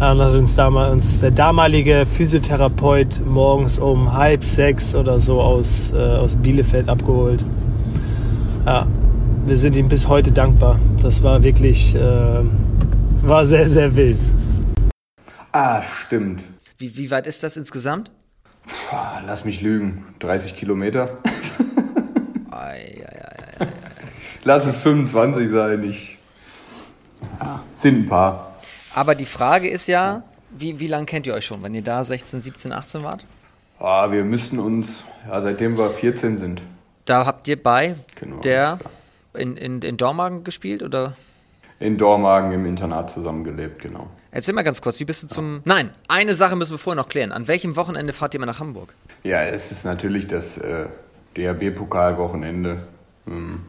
Und 0.00 0.20
hat 0.20 0.32
uns, 0.32 0.54
damals, 0.54 0.92
uns 0.92 1.18
der 1.18 1.32
damalige 1.32 2.06
Physiotherapeut 2.06 3.20
morgens 3.26 3.80
um 3.80 4.12
halb 4.12 4.44
sechs 4.44 4.94
oder 4.94 5.18
so 5.18 5.40
aus, 5.40 5.90
äh, 5.92 5.96
aus 5.96 6.36
Bielefeld 6.36 6.88
abgeholt. 6.88 7.44
Ja, 8.64 8.86
wir 9.44 9.56
sind 9.56 9.74
ihm 9.74 9.88
bis 9.88 10.06
heute 10.06 10.30
dankbar. 10.30 10.78
Das 11.02 11.24
war 11.24 11.42
wirklich, 11.42 11.96
äh, 11.96 12.44
war 13.22 13.44
sehr, 13.44 13.68
sehr 13.68 13.96
wild. 13.96 14.20
Ah, 15.50 15.82
stimmt. 15.82 16.44
Wie, 16.76 16.96
wie 16.96 17.10
weit 17.10 17.26
ist 17.26 17.42
das 17.42 17.56
insgesamt? 17.56 18.12
Puh, 18.66 18.96
lass 19.26 19.44
mich 19.44 19.62
lügen. 19.62 20.04
30 20.20 20.54
Kilometer. 20.54 21.18
Ei, 22.52 23.02
ei, 23.04 23.20
ei, 23.60 23.64
ei. 23.64 23.68
Lass 24.44 24.64
es 24.64 24.76
25 24.76 25.50
sein. 25.50 25.82
Ich. 25.82 26.18
Ja, 27.40 27.62
sind 27.74 28.04
ein 28.04 28.06
paar. 28.06 28.47
Aber 28.98 29.14
die 29.14 29.26
Frage 29.26 29.68
ist 29.68 29.86
ja, 29.86 30.24
wie, 30.50 30.80
wie 30.80 30.88
lange 30.88 31.06
kennt 31.06 31.24
ihr 31.28 31.34
euch 31.34 31.44
schon, 31.46 31.62
wenn 31.62 31.72
ihr 31.72 31.82
da 31.82 32.02
16, 32.02 32.40
17, 32.40 32.72
18 32.72 33.04
wart? 33.04 33.24
Ah, 33.78 34.10
wir 34.10 34.24
müssten 34.24 34.58
uns, 34.58 35.04
ja, 35.28 35.40
seitdem 35.40 35.78
wir 35.78 35.90
14 35.90 36.36
sind. 36.36 36.62
Da 37.04 37.24
habt 37.24 37.46
ihr 37.46 37.62
bei 37.62 37.94
Genau, 38.16 38.38
der 38.40 38.80
in, 39.34 39.56
in, 39.56 39.82
in 39.82 39.98
Dormagen 39.98 40.42
gespielt 40.42 40.82
oder? 40.82 41.14
In 41.78 41.96
Dormagen 41.96 42.50
im 42.50 42.66
Internat 42.66 43.08
zusammengelebt, 43.12 43.82
genau. 43.82 44.08
Erzähl 44.32 44.52
mal 44.52 44.62
ganz 44.64 44.82
kurz, 44.82 44.98
wie 44.98 45.04
bist 45.04 45.22
du 45.22 45.28
zum. 45.28 45.60
Nein, 45.64 45.90
eine 46.08 46.34
Sache 46.34 46.56
müssen 46.56 46.72
wir 46.72 46.78
vorher 46.78 47.00
noch 47.00 47.08
klären. 47.08 47.30
An 47.30 47.46
welchem 47.46 47.76
Wochenende 47.76 48.12
fahrt 48.12 48.34
ihr 48.34 48.40
mal 48.40 48.46
nach 48.46 48.58
Hamburg? 48.58 48.94
Ja, 49.22 49.44
es 49.44 49.70
ist 49.70 49.84
natürlich 49.84 50.26
das 50.26 50.58
äh, 50.58 50.86
DRB-Pokalwochenende, 51.36 52.82
ähm, 53.28 53.60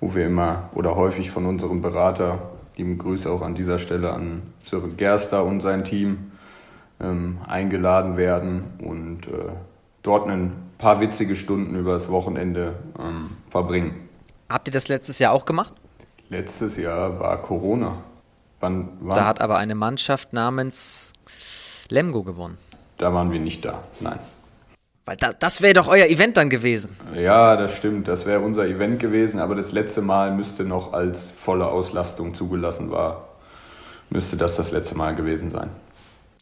wo 0.00 0.12
wir 0.12 0.26
immer 0.26 0.70
oder 0.74 0.96
häufig 0.96 1.30
von 1.30 1.46
unserem 1.46 1.82
Berater, 1.82 2.49
lieben 2.76 2.98
Grüße 2.98 3.30
auch 3.30 3.42
an 3.42 3.54
dieser 3.54 3.78
Stelle 3.78 4.12
an 4.12 4.42
Sören 4.60 4.96
Gerster 4.96 5.44
und 5.44 5.60
sein 5.60 5.84
Team, 5.84 6.32
ähm, 7.00 7.38
eingeladen 7.46 8.16
werden 8.16 8.64
und 8.82 9.26
äh, 9.26 9.52
dort 10.02 10.28
ein 10.28 10.52
paar 10.78 11.00
witzige 11.00 11.36
Stunden 11.36 11.74
über 11.74 11.92
das 11.92 12.08
Wochenende 12.08 12.74
ähm, 12.98 13.30
verbringen. 13.48 14.08
Habt 14.48 14.68
ihr 14.68 14.72
das 14.72 14.88
letztes 14.88 15.18
Jahr 15.18 15.32
auch 15.32 15.44
gemacht? 15.44 15.74
Letztes 16.28 16.76
Jahr 16.76 17.18
war 17.20 17.36
Corona. 17.42 17.98
Wann, 18.60 18.88
wann? 19.00 19.16
Da 19.16 19.26
hat 19.26 19.40
aber 19.40 19.56
eine 19.56 19.74
Mannschaft 19.74 20.32
namens 20.32 21.12
Lemgo 21.88 22.22
gewonnen. 22.22 22.58
da 22.98 23.12
waren 23.12 23.32
wir 23.32 23.40
nicht 23.40 23.64
da, 23.64 23.82
nein. 24.00 24.18
Weil 25.06 25.16
da, 25.16 25.32
das 25.32 25.62
wäre 25.62 25.74
doch 25.74 25.88
euer 25.88 26.06
Event 26.06 26.36
dann 26.36 26.50
gewesen. 26.50 26.96
Ja, 27.14 27.56
das 27.56 27.76
stimmt. 27.76 28.06
Das 28.06 28.26
wäre 28.26 28.40
unser 28.40 28.66
Event 28.66 29.00
gewesen, 29.00 29.40
aber 29.40 29.54
das 29.54 29.72
letzte 29.72 30.02
Mal 30.02 30.32
müsste 30.32 30.64
noch 30.64 30.92
als 30.92 31.30
volle 31.30 31.66
Auslastung 31.66 32.34
zugelassen 32.34 32.90
war, 32.90 33.28
müsste 34.10 34.36
das 34.36 34.56
das 34.56 34.70
letzte 34.70 34.96
Mal 34.96 35.14
gewesen 35.14 35.50
sein. 35.50 35.70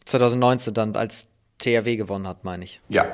2019 0.05 0.73
dann, 0.73 0.95
als 0.95 1.27
THW 1.59 1.95
gewonnen 1.95 2.27
hat, 2.27 2.43
meine 2.43 2.65
ich. 2.65 2.81
Ja, 2.89 3.05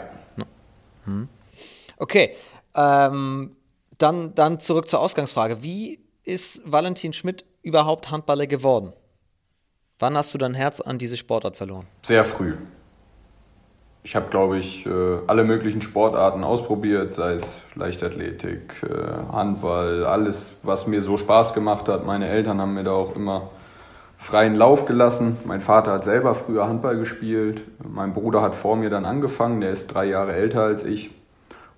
Okay, 1.98 2.36
ähm, 2.74 3.56
dann, 3.98 4.36
dann 4.36 4.60
zurück 4.60 4.90
zur 4.90 5.00
Ausgangsfrage. 5.00 5.64
Wie 5.64 6.00
ist 6.24 6.62
Valentin 6.66 7.14
Schmidt 7.14 7.46
überhaupt 7.62 8.12
Handballer 8.12 8.48
geworden? 8.48 8.94
Wann 10.00 10.18
hast 10.18 10.34
du 10.34 10.38
dein 10.38 10.54
Herz 10.54 10.82
an 10.82 10.98
diese 10.98 11.16
Sportart 11.16 11.56
verloren? 11.56 11.88
Sehr 12.02 12.26
früh. 12.26 12.58
Ich 14.06 14.16
habe, 14.16 14.28
glaube 14.30 14.60
ich, 14.60 14.86
äh, 14.86 14.90
alle 15.26 15.44
möglichen 15.44 15.82
Sportarten 15.82 16.44
ausprobiert, 16.44 17.16
sei 17.16 17.34
es 17.34 17.60
Leichtathletik, 17.74 18.76
äh, 18.84 19.34
Handball, 19.34 20.06
alles, 20.06 20.54
was 20.62 20.86
mir 20.86 21.02
so 21.02 21.18
Spaß 21.18 21.56
gemacht 21.56 21.90
hat. 21.90 22.06
Meine 22.06 22.28
Eltern 22.28 22.62
haben 22.62 22.76
mir 22.76 22.84
da 22.84 22.92
auch 22.92 23.16
immer 23.16 23.50
freien 24.20 24.54
Lauf 24.54 24.86
gelassen. 24.86 25.38
Mein 25.46 25.60
Vater 25.60 25.92
hat 25.94 26.04
selber 26.04 26.36
früher 26.36 26.68
Handball 26.68 26.98
gespielt. 26.98 27.64
Mein 27.84 28.14
Bruder 28.14 28.44
hat 28.44 28.54
vor 28.54 28.76
mir 28.76 28.92
dann 28.92 29.06
angefangen, 29.06 29.60
der 29.60 29.72
ist 29.72 29.88
drei 29.88 30.06
Jahre 30.06 30.34
älter 30.34 30.62
als 30.62 30.86
ich. 30.86 31.10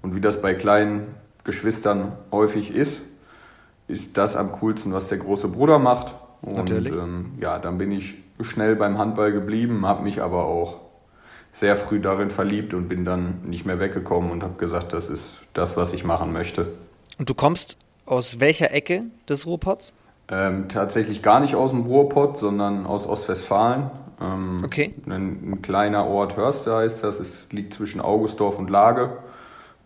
Und 0.01 0.13
wie 0.13 0.19
das 0.19 0.41
bei 0.41 0.53
kleinen 0.53 1.15
Geschwistern 1.45 2.11
häufig 2.34 2.75
ist, 2.75 3.03
ist 3.88 4.17
das 4.17 4.36
am 4.36 4.51
coolsten, 4.51 4.91
was 4.91 5.07
der 5.07 5.19
große 5.19 5.47
Bruder 5.47 5.80
macht. 5.80 6.13
Und 6.41 6.57
Natürlich. 6.57 6.91
Ähm, 6.91 7.36
ja, 7.39 7.57
dann 7.57 7.78
bin 7.78 7.93
ich 7.93 8.15
schnell 8.41 8.75
beim 8.75 8.97
Handball 8.97 9.32
geblieben, 9.32 9.88
habe 9.88 10.03
mich 10.03 10.21
aber 10.21 10.43
auch 10.43 10.86
sehr 11.59 11.75
früh 11.75 11.99
darin 11.99 12.29
verliebt 12.29 12.75
und 12.75 12.87
bin 12.87 13.03
dann 13.03 13.41
nicht 13.45 13.65
mehr 13.65 13.79
weggekommen 13.79 14.31
und 14.31 14.43
habe 14.43 14.59
gesagt, 14.59 14.93
das 14.93 15.09
ist 15.09 15.39
das, 15.53 15.75
was 15.75 15.93
ich 15.93 16.03
machen 16.03 16.31
möchte. 16.31 16.67
Und 17.17 17.29
du 17.29 17.33
kommst 17.33 17.77
aus 18.05 18.39
welcher 18.39 18.71
Ecke 18.71 19.05
des 19.27 19.47
Ruhrpots? 19.47 19.95
Ähm, 20.29 20.69
tatsächlich 20.69 21.23
gar 21.23 21.39
nicht 21.39 21.55
aus 21.55 21.71
dem 21.71 21.81
Ruhrpott, 21.81 22.37
sondern 22.37 22.85
aus 22.85 23.07
Ostwestfalen. 23.07 23.89
Ähm, 24.21 24.61
okay. 24.63 24.93
Ein, 25.07 25.51
ein, 25.51 25.61
kleiner 25.63 26.05
Ort, 26.05 26.37
Hörste 26.37 26.75
heißt 26.75 27.03
das. 27.03 27.19
Es 27.19 27.47
liegt 27.51 27.73
zwischen 27.73 28.01
Augustdorf 28.01 28.59
und 28.59 28.69
Lage 28.69 29.17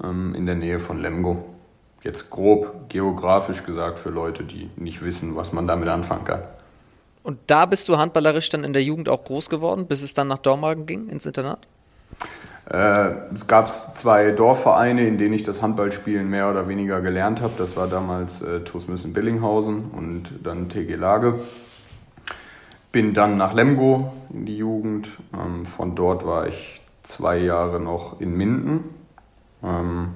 ähm, 0.03 0.35
in 0.35 0.45
der 0.45 0.55
Nähe 0.55 0.79
von 0.79 0.99
Lemgo. 0.99 1.45
Jetzt 2.03 2.31
grob 2.31 2.89
geografisch 2.89 3.63
gesagt 3.63 3.97
für 3.97 4.09
Leute, 4.09 4.43
die 4.43 4.69
nicht 4.75 5.03
wissen, 5.03 5.37
was 5.37 5.53
man 5.53 5.67
damit 5.67 5.87
anfangen 5.87 6.25
kann. 6.25 6.41
Und 7.23 7.39
da 7.47 7.65
bist 7.65 7.87
du 7.87 7.97
handballerisch 7.97 8.49
dann 8.49 8.63
in 8.63 8.73
der 8.73 8.83
Jugend 8.83 9.09
auch 9.09 9.23
groß 9.23 9.49
geworden, 9.49 9.85
bis 9.85 10.01
es 10.01 10.13
dann 10.13 10.27
nach 10.27 10.39
Dormagen 10.39 10.85
ging, 10.85 11.07
ins 11.07 11.25
Internat? 11.25 11.67
Äh, 12.69 13.11
es 13.33 13.47
gab 13.47 13.67
zwei 13.97 14.31
Dorfvereine, 14.31 15.05
in 15.05 15.17
denen 15.17 15.33
ich 15.33 15.43
das 15.43 15.61
Handballspielen 15.61 16.29
mehr 16.29 16.49
oder 16.49 16.67
weniger 16.67 17.01
gelernt 17.01 17.41
habe. 17.41 17.53
Das 17.57 17.75
war 17.75 17.87
damals 17.87 18.41
äh, 18.41 18.61
TuS 18.61 18.87
Müssen 18.87 19.13
Billinghausen 19.13 19.91
und 19.91 20.29
dann 20.43 20.69
TG 20.69 20.95
Lage. 20.95 21.39
Bin 22.91 23.13
dann 23.13 23.37
nach 23.37 23.53
Lemgo 23.53 24.13
in 24.33 24.45
die 24.45 24.57
Jugend. 24.57 25.09
Ähm, 25.33 25.65
von 25.65 25.95
dort 25.95 26.25
war 26.25 26.47
ich 26.47 26.81
zwei 27.03 27.37
Jahre 27.37 27.79
noch 27.79 28.19
in 28.21 28.35
Minden. 28.35 28.83
Ähm, 29.63 30.13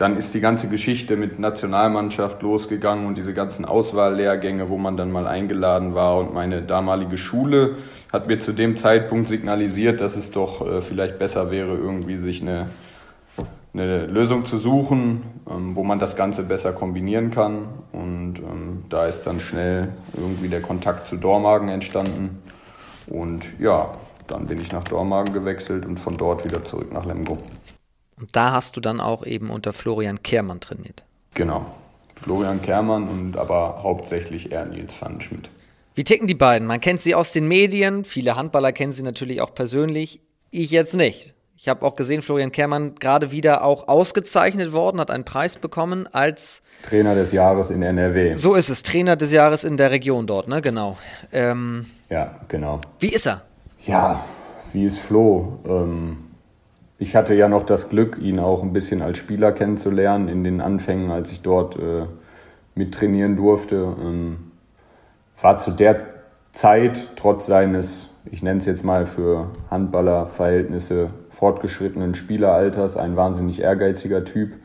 dann 0.00 0.16
ist 0.16 0.32
die 0.32 0.40
ganze 0.40 0.68
Geschichte 0.68 1.14
mit 1.18 1.38
Nationalmannschaft 1.38 2.40
losgegangen 2.40 3.04
und 3.04 3.18
diese 3.18 3.34
ganzen 3.34 3.66
Auswahllehrgänge, 3.66 4.70
wo 4.70 4.78
man 4.78 4.96
dann 4.96 5.12
mal 5.12 5.26
eingeladen 5.26 5.94
war. 5.94 6.16
Und 6.16 6.32
meine 6.32 6.62
damalige 6.62 7.18
Schule 7.18 7.76
hat 8.10 8.26
mir 8.26 8.40
zu 8.40 8.54
dem 8.54 8.78
Zeitpunkt 8.78 9.28
signalisiert, 9.28 10.00
dass 10.00 10.16
es 10.16 10.30
doch 10.30 10.66
äh, 10.66 10.80
vielleicht 10.80 11.18
besser 11.18 11.50
wäre, 11.50 11.76
irgendwie 11.76 12.16
sich 12.16 12.40
eine, 12.40 12.70
eine 13.74 14.06
Lösung 14.06 14.46
zu 14.46 14.56
suchen, 14.56 15.22
ähm, 15.46 15.76
wo 15.76 15.84
man 15.84 15.98
das 15.98 16.16
Ganze 16.16 16.44
besser 16.44 16.72
kombinieren 16.72 17.30
kann. 17.30 17.66
Und 17.92 18.38
ähm, 18.38 18.84
da 18.88 19.04
ist 19.04 19.24
dann 19.24 19.38
schnell 19.38 19.88
irgendwie 20.16 20.48
der 20.48 20.62
Kontakt 20.62 21.08
zu 21.08 21.18
Dormagen 21.18 21.68
entstanden. 21.68 22.38
Und 23.06 23.44
ja, 23.58 23.90
dann 24.28 24.46
bin 24.46 24.62
ich 24.62 24.72
nach 24.72 24.84
Dormagen 24.84 25.34
gewechselt 25.34 25.84
und 25.84 26.00
von 26.00 26.16
dort 26.16 26.46
wieder 26.46 26.64
zurück 26.64 26.90
nach 26.90 27.04
Lemgo. 27.04 27.36
Und 28.20 28.36
da 28.36 28.52
hast 28.52 28.76
du 28.76 28.80
dann 28.80 29.00
auch 29.00 29.24
eben 29.24 29.50
unter 29.50 29.72
Florian 29.72 30.22
Kehrmann 30.22 30.60
trainiert. 30.60 31.04
Genau. 31.34 31.66
Florian 32.14 32.60
Kehrmann 32.60 33.08
und 33.08 33.36
aber 33.38 33.82
hauptsächlich 33.82 34.52
eher 34.52 34.66
Nils 34.66 34.94
Pfannenschmidt. 34.94 35.48
Wie 35.94 36.04
ticken 36.04 36.26
die 36.26 36.34
beiden? 36.34 36.68
Man 36.68 36.80
kennt 36.80 37.00
sie 37.00 37.14
aus 37.14 37.32
den 37.32 37.48
Medien, 37.48 38.04
viele 38.04 38.36
Handballer 38.36 38.72
kennen 38.72 38.92
sie 38.92 39.02
natürlich 39.02 39.40
auch 39.40 39.54
persönlich. 39.54 40.20
Ich 40.50 40.70
jetzt 40.70 40.94
nicht. 40.94 41.34
Ich 41.56 41.68
habe 41.68 41.84
auch 41.84 41.94
gesehen, 41.94 42.22
Florian 42.22 42.52
Kehrmann 42.52 42.94
gerade 42.94 43.30
wieder 43.32 43.64
auch 43.64 43.88
ausgezeichnet 43.88 44.72
worden, 44.72 44.98
hat 44.98 45.10
einen 45.10 45.24
Preis 45.24 45.56
bekommen 45.56 46.06
als 46.10 46.62
Trainer 46.82 47.14
des 47.14 47.32
Jahres 47.32 47.70
in 47.70 47.82
NRW. 47.82 48.36
So 48.36 48.54
ist 48.54 48.70
es, 48.70 48.82
Trainer 48.82 49.16
des 49.16 49.30
Jahres 49.30 49.64
in 49.64 49.76
der 49.76 49.90
Region 49.90 50.26
dort, 50.26 50.48
ne? 50.48 50.62
Genau. 50.62 50.96
Ähm, 51.32 51.84
ja, 52.08 52.34
genau. 52.48 52.80
Wie 52.98 53.10
ist 53.10 53.26
er? 53.26 53.42
Ja, 53.84 54.24
wie 54.72 54.84
ist 54.84 54.98
Flo? 54.98 55.58
Ähm, 55.66 56.29
ich 57.00 57.16
hatte 57.16 57.32
ja 57.32 57.48
noch 57.48 57.62
das 57.62 57.88
Glück, 57.88 58.18
ihn 58.20 58.38
auch 58.38 58.62
ein 58.62 58.74
bisschen 58.74 59.00
als 59.00 59.16
Spieler 59.16 59.52
kennenzulernen 59.52 60.28
in 60.28 60.44
den 60.44 60.60
Anfängen, 60.60 61.10
als 61.10 61.32
ich 61.32 61.40
dort 61.40 61.76
äh, 61.76 62.04
mittrainieren 62.74 63.36
durfte. 63.36 63.96
Ähm, 64.04 64.52
war 65.40 65.56
zu 65.56 65.70
der 65.70 66.04
Zeit 66.52 67.12
trotz 67.16 67.46
seines, 67.46 68.10
ich 68.30 68.42
nenne 68.42 68.58
es 68.58 68.66
jetzt 68.66 68.84
mal 68.84 69.06
für 69.06 69.48
Handballerverhältnisse, 69.70 71.08
fortgeschrittenen 71.30 72.14
Spieleralters 72.14 72.98
ein 72.98 73.16
wahnsinnig 73.16 73.62
ehrgeiziger 73.62 74.22
Typ, 74.22 74.56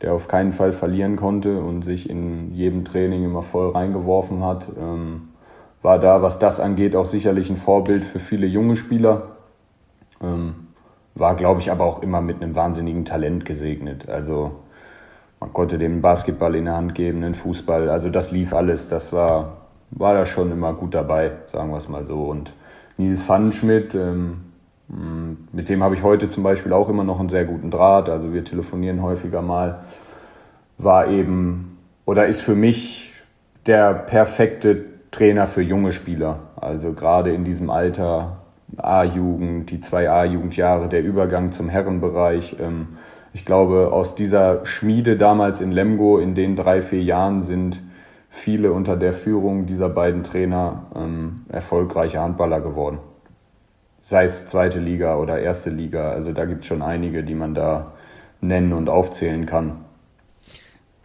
der 0.00 0.14
auf 0.14 0.26
keinen 0.26 0.52
Fall 0.52 0.72
verlieren 0.72 1.16
konnte 1.16 1.60
und 1.60 1.84
sich 1.84 2.08
in 2.08 2.54
jedem 2.54 2.86
Training 2.86 3.24
immer 3.24 3.42
voll 3.42 3.72
reingeworfen 3.72 4.42
hat. 4.42 4.68
Ähm, 4.80 5.28
war 5.82 5.98
da, 5.98 6.22
was 6.22 6.38
das 6.38 6.60
angeht, 6.60 6.96
auch 6.96 7.04
sicherlich 7.04 7.50
ein 7.50 7.56
Vorbild 7.58 8.04
für 8.04 8.20
viele 8.20 8.46
junge 8.46 8.76
Spieler. 8.76 9.36
Ähm, 10.22 10.67
war, 11.18 11.34
glaube 11.34 11.60
ich, 11.60 11.70
aber 11.70 11.84
auch 11.84 12.02
immer 12.02 12.20
mit 12.20 12.42
einem 12.42 12.54
wahnsinnigen 12.54 13.04
Talent 13.04 13.44
gesegnet. 13.44 14.08
Also 14.08 14.52
man 15.40 15.52
konnte 15.52 15.78
dem 15.78 16.00
Basketball 16.00 16.54
in 16.54 16.66
der 16.66 16.76
Hand 16.76 16.94
geben, 16.94 17.22
den 17.22 17.34
Fußball. 17.34 17.88
Also 17.88 18.10
das 18.10 18.30
lief 18.30 18.54
alles. 18.54 18.88
Das 18.88 19.12
war, 19.12 19.58
war 19.90 20.14
da 20.14 20.26
schon 20.26 20.50
immer 20.52 20.72
gut 20.72 20.94
dabei, 20.94 21.32
sagen 21.46 21.70
wir 21.70 21.78
es 21.78 21.88
mal 21.88 22.06
so. 22.06 22.24
Und 22.24 22.52
Nils 22.96 23.22
Pfannenschmidt, 23.22 23.94
ähm, 23.94 24.44
mit 25.52 25.68
dem 25.68 25.82
habe 25.82 25.94
ich 25.94 26.02
heute 26.02 26.28
zum 26.28 26.42
Beispiel 26.42 26.72
auch 26.72 26.88
immer 26.88 27.04
noch 27.04 27.20
einen 27.20 27.28
sehr 27.28 27.44
guten 27.44 27.70
Draht. 27.70 28.08
Also 28.08 28.32
wir 28.32 28.42
telefonieren 28.42 29.02
häufiger 29.02 29.42
mal. 29.42 29.80
War 30.78 31.08
eben 31.08 31.78
oder 32.04 32.26
ist 32.26 32.40
für 32.40 32.54
mich 32.54 33.12
der 33.66 33.92
perfekte 33.92 34.84
Trainer 35.10 35.46
für 35.46 35.62
junge 35.62 35.92
Spieler. 35.92 36.38
Also 36.56 36.92
gerade 36.92 37.32
in 37.32 37.44
diesem 37.44 37.68
Alter 37.70 38.37
A-Jugend, 38.76 39.70
die 39.70 39.80
zwei 39.80 40.10
A-Jugendjahre, 40.10 40.88
der 40.88 41.02
Übergang 41.02 41.52
zum 41.52 41.68
Herrenbereich. 41.68 42.56
Ähm, 42.60 42.98
ich 43.32 43.44
glaube, 43.44 43.90
aus 43.92 44.14
dieser 44.14 44.64
Schmiede 44.64 45.16
damals 45.16 45.60
in 45.60 45.72
Lemgo 45.72 46.18
in 46.18 46.34
den 46.34 46.56
drei, 46.56 46.80
vier 46.80 47.02
Jahren 47.02 47.42
sind 47.42 47.82
viele 48.30 48.72
unter 48.72 48.96
der 48.96 49.12
Führung 49.12 49.66
dieser 49.66 49.88
beiden 49.88 50.22
Trainer 50.22 50.86
ähm, 50.94 51.42
erfolgreiche 51.48 52.20
Handballer 52.20 52.60
geworden. 52.60 52.98
Sei 54.02 54.24
es 54.24 54.46
zweite 54.46 54.78
Liga 54.78 55.16
oder 55.16 55.38
erste 55.38 55.70
Liga. 55.70 56.10
Also 56.10 56.32
da 56.32 56.44
gibt 56.44 56.62
es 56.62 56.66
schon 56.66 56.82
einige, 56.82 57.24
die 57.24 57.34
man 57.34 57.54
da 57.54 57.92
nennen 58.40 58.72
und 58.72 58.88
aufzählen 58.88 59.46
kann. 59.46 59.84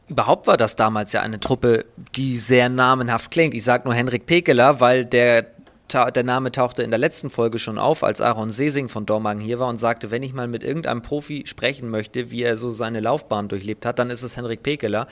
Überhaupt 0.10 0.48
war 0.48 0.58
das 0.58 0.76
damals 0.76 1.14
ja 1.14 1.22
eine 1.22 1.40
Truppe, 1.40 1.86
die 2.16 2.36
sehr 2.36 2.70
namenhaft 2.70 3.32
klingt. 3.32 3.54
Ich 3.54 3.64
sage 3.64 3.86
nur 3.86 3.94
Henrik 3.94 4.26
Pekeler, 4.26 4.80
weil 4.80 5.06
der 5.06 5.46
der 5.94 6.24
Name 6.24 6.52
tauchte 6.52 6.84
in 6.84 6.90
der 6.90 7.00
letzten 7.00 7.30
Folge 7.30 7.60
schon 7.60 7.78
auf, 7.78 8.04
als 8.04 8.22
Aaron 8.22 8.50
Sesing 8.50 8.90
von 8.90 9.06
Dormagen 9.06 9.42
hier 9.42 9.60
war 9.60 9.70
und 9.70 9.78
sagte, 9.78 10.12
wenn 10.12 10.24
ich 10.24 10.34
mal 10.34 10.48
mit 10.48 10.64
irgendeinem 10.64 11.02
Profi 11.02 11.44
sprechen 11.46 11.90
möchte, 11.90 12.32
wie 12.32 12.44
er 12.44 12.58
so 12.58 12.72
seine 12.72 13.00
Laufbahn 13.00 13.48
durchlebt 13.48 13.86
hat, 13.86 14.00
dann 14.00 14.10
ist 14.10 14.24
es 14.24 14.38
Henrik 14.38 14.64
Pekeler, 14.64 15.08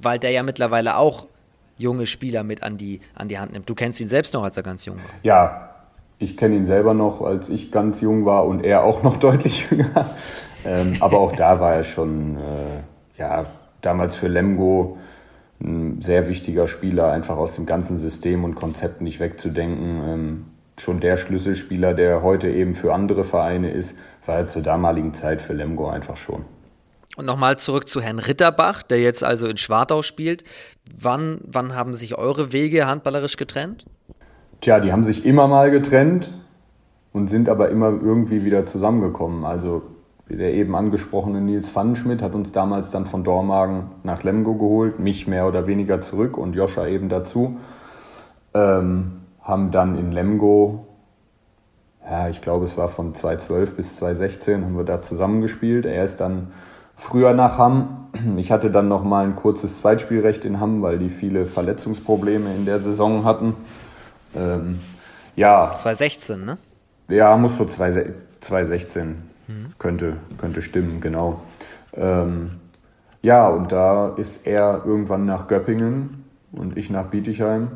weil 0.00 0.18
der 0.18 0.30
ja 0.30 0.42
mittlerweile 0.42 0.96
auch 0.96 1.26
junge 1.78 2.06
Spieler 2.06 2.44
mit 2.44 2.62
an 2.62 2.76
die, 2.76 3.00
an 3.14 3.28
die 3.28 3.38
Hand 3.38 3.52
nimmt. 3.52 3.68
Du 3.68 3.74
kennst 3.74 4.00
ihn 4.00 4.08
selbst 4.08 4.34
noch, 4.34 4.44
als 4.44 4.56
er 4.56 4.62
ganz 4.62 4.84
jung 4.84 4.96
war. 4.96 5.10
Ja, 5.22 5.70
ich 6.18 6.36
kenne 6.36 6.56
ihn 6.56 6.66
selber 6.66 6.94
noch, 6.94 7.20
als 7.20 7.48
ich 7.48 7.72
ganz 7.72 8.00
jung 8.00 8.24
war 8.24 8.46
und 8.46 8.64
er 8.64 8.84
auch 8.84 9.02
noch 9.02 9.16
deutlich 9.18 9.70
jünger. 9.70 10.10
Ähm, 10.64 10.96
aber 11.00 11.18
auch 11.18 11.32
da 11.32 11.58
war 11.58 11.74
er 11.74 11.82
schon, 11.82 12.36
äh, 12.36 12.82
ja, 13.18 13.46
damals 13.80 14.16
für 14.16 14.28
Lemgo 14.28 14.98
ein 15.62 16.00
sehr 16.00 16.28
wichtiger 16.28 16.66
Spieler, 16.68 17.12
einfach 17.12 17.36
aus 17.36 17.54
dem 17.54 17.66
ganzen 17.66 17.98
System 17.98 18.44
und 18.44 18.54
Konzept 18.54 19.00
nicht 19.00 19.20
wegzudenken. 19.20 20.02
Ähm, 20.06 20.44
schon 20.78 21.00
der 21.00 21.16
Schlüsselspieler, 21.16 21.94
der 21.94 22.22
heute 22.22 22.50
eben 22.50 22.74
für 22.74 22.92
andere 22.94 23.24
Vereine 23.24 23.70
ist, 23.70 23.96
war 24.26 24.36
er 24.36 24.46
zur 24.46 24.62
damaligen 24.62 25.14
Zeit 25.14 25.40
für 25.40 25.52
Lemgo 25.52 25.88
einfach 25.88 26.16
schon. 26.16 26.44
Und 27.16 27.26
nochmal 27.26 27.58
zurück 27.58 27.88
zu 27.88 28.00
Herrn 28.00 28.18
Ritterbach, 28.18 28.82
der 28.82 29.00
jetzt 29.00 29.22
also 29.22 29.46
in 29.46 29.58
Schwartau 29.58 30.02
spielt. 30.02 30.44
Wann, 30.98 31.40
wann 31.44 31.74
haben 31.74 31.92
sich 31.92 32.16
eure 32.16 32.52
Wege 32.52 32.86
handballerisch 32.86 33.36
getrennt? 33.36 33.84
Tja, 34.62 34.80
die 34.80 34.92
haben 34.92 35.04
sich 35.04 35.26
immer 35.26 35.46
mal 35.46 35.70
getrennt 35.70 36.32
und 37.12 37.28
sind 37.28 37.48
aber 37.48 37.68
immer 37.68 37.88
irgendwie 37.88 38.44
wieder 38.44 38.64
zusammengekommen. 38.64 39.44
Also 39.44 39.82
der 40.36 40.54
eben 40.54 40.74
angesprochene 40.74 41.40
Nils 41.40 41.70
Pfannenschmidt 41.70 42.22
hat 42.22 42.34
uns 42.34 42.52
damals 42.52 42.90
dann 42.90 43.06
von 43.06 43.24
Dormagen 43.24 43.90
nach 44.02 44.22
Lemgo 44.22 44.54
geholt, 44.54 44.98
mich 44.98 45.26
mehr 45.26 45.46
oder 45.46 45.66
weniger 45.66 46.00
zurück 46.00 46.36
und 46.38 46.54
Joscha 46.54 46.86
eben 46.86 47.08
dazu. 47.08 47.58
Ähm, 48.54 49.20
haben 49.40 49.70
dann 49.70 49.98
in 49.98 50.12
Lemgo, 50.12 50.86
ja, 52.08 52.28
ich 52.28 52.40
glaube, 52.40 52.64
es 52.64 52.76
war 52.76 52.88
von 52.88 53.14
2012 53.14 53.76
bis 53.76 53.96
2016, 53.96 54.64
haben 54.64 54.76
wir 54.76 54.84
da 54.84 55.02
zusammengespielt. 55.02 55.86
Er 55.86 56.04
ist 56.04 56.20
dann 56.20 56.52
früher 56.96 57.32
nach 57.32 57.58
Hamm. 57.58 58.08
Ich 58.36 58.52
hatte 58.52 58.70
dann 58.70 58.88
noch 58.88 59.04
mal 59.04 59.24
ein 59.24 59.36
kurzes 59.36 59.78
Zweitspielrecht 59.78 60.44
in 60.44 60.60
Hamm, 60.60 60.82
weil 60.82 60.98
die 60.98 61.10
viele 61.10 61.46
Verletzungsprobleme 61.46 62.54
in 62.54 62.64
der 62.64 62.78
Saison 62.78 63.24
hatten. 63.24 63.54
Ähm, 64.34 64.80
ja. 65.36 65.74
2016, 65.76 66.44
ne? 66.44 66.58
Ja, 67.08 67.36
muss 67.36 67.56
so 67.56 67.64
2016. 67.64 69.31
Mhm. 69.52 69.72
Könnte, 69.78 70.16
könnte 70.38 70.62
stimmen, 70.62 71.00
genau. 71.00 71.42
Ähm, 71.94 72.52
ja, 73.22 73.48
und 73.48 73.72
da 73.72 74.08
ist 74.08 74.46
er 74.46 74.82
irgendwann 74.84 75.24
nach 75.24 75.46
Göppingen 75.46 76.24
und 76.52 76.76
ich 76.76 76.90
nach 76.90 77.06
Bietigheim. 77.06 77.68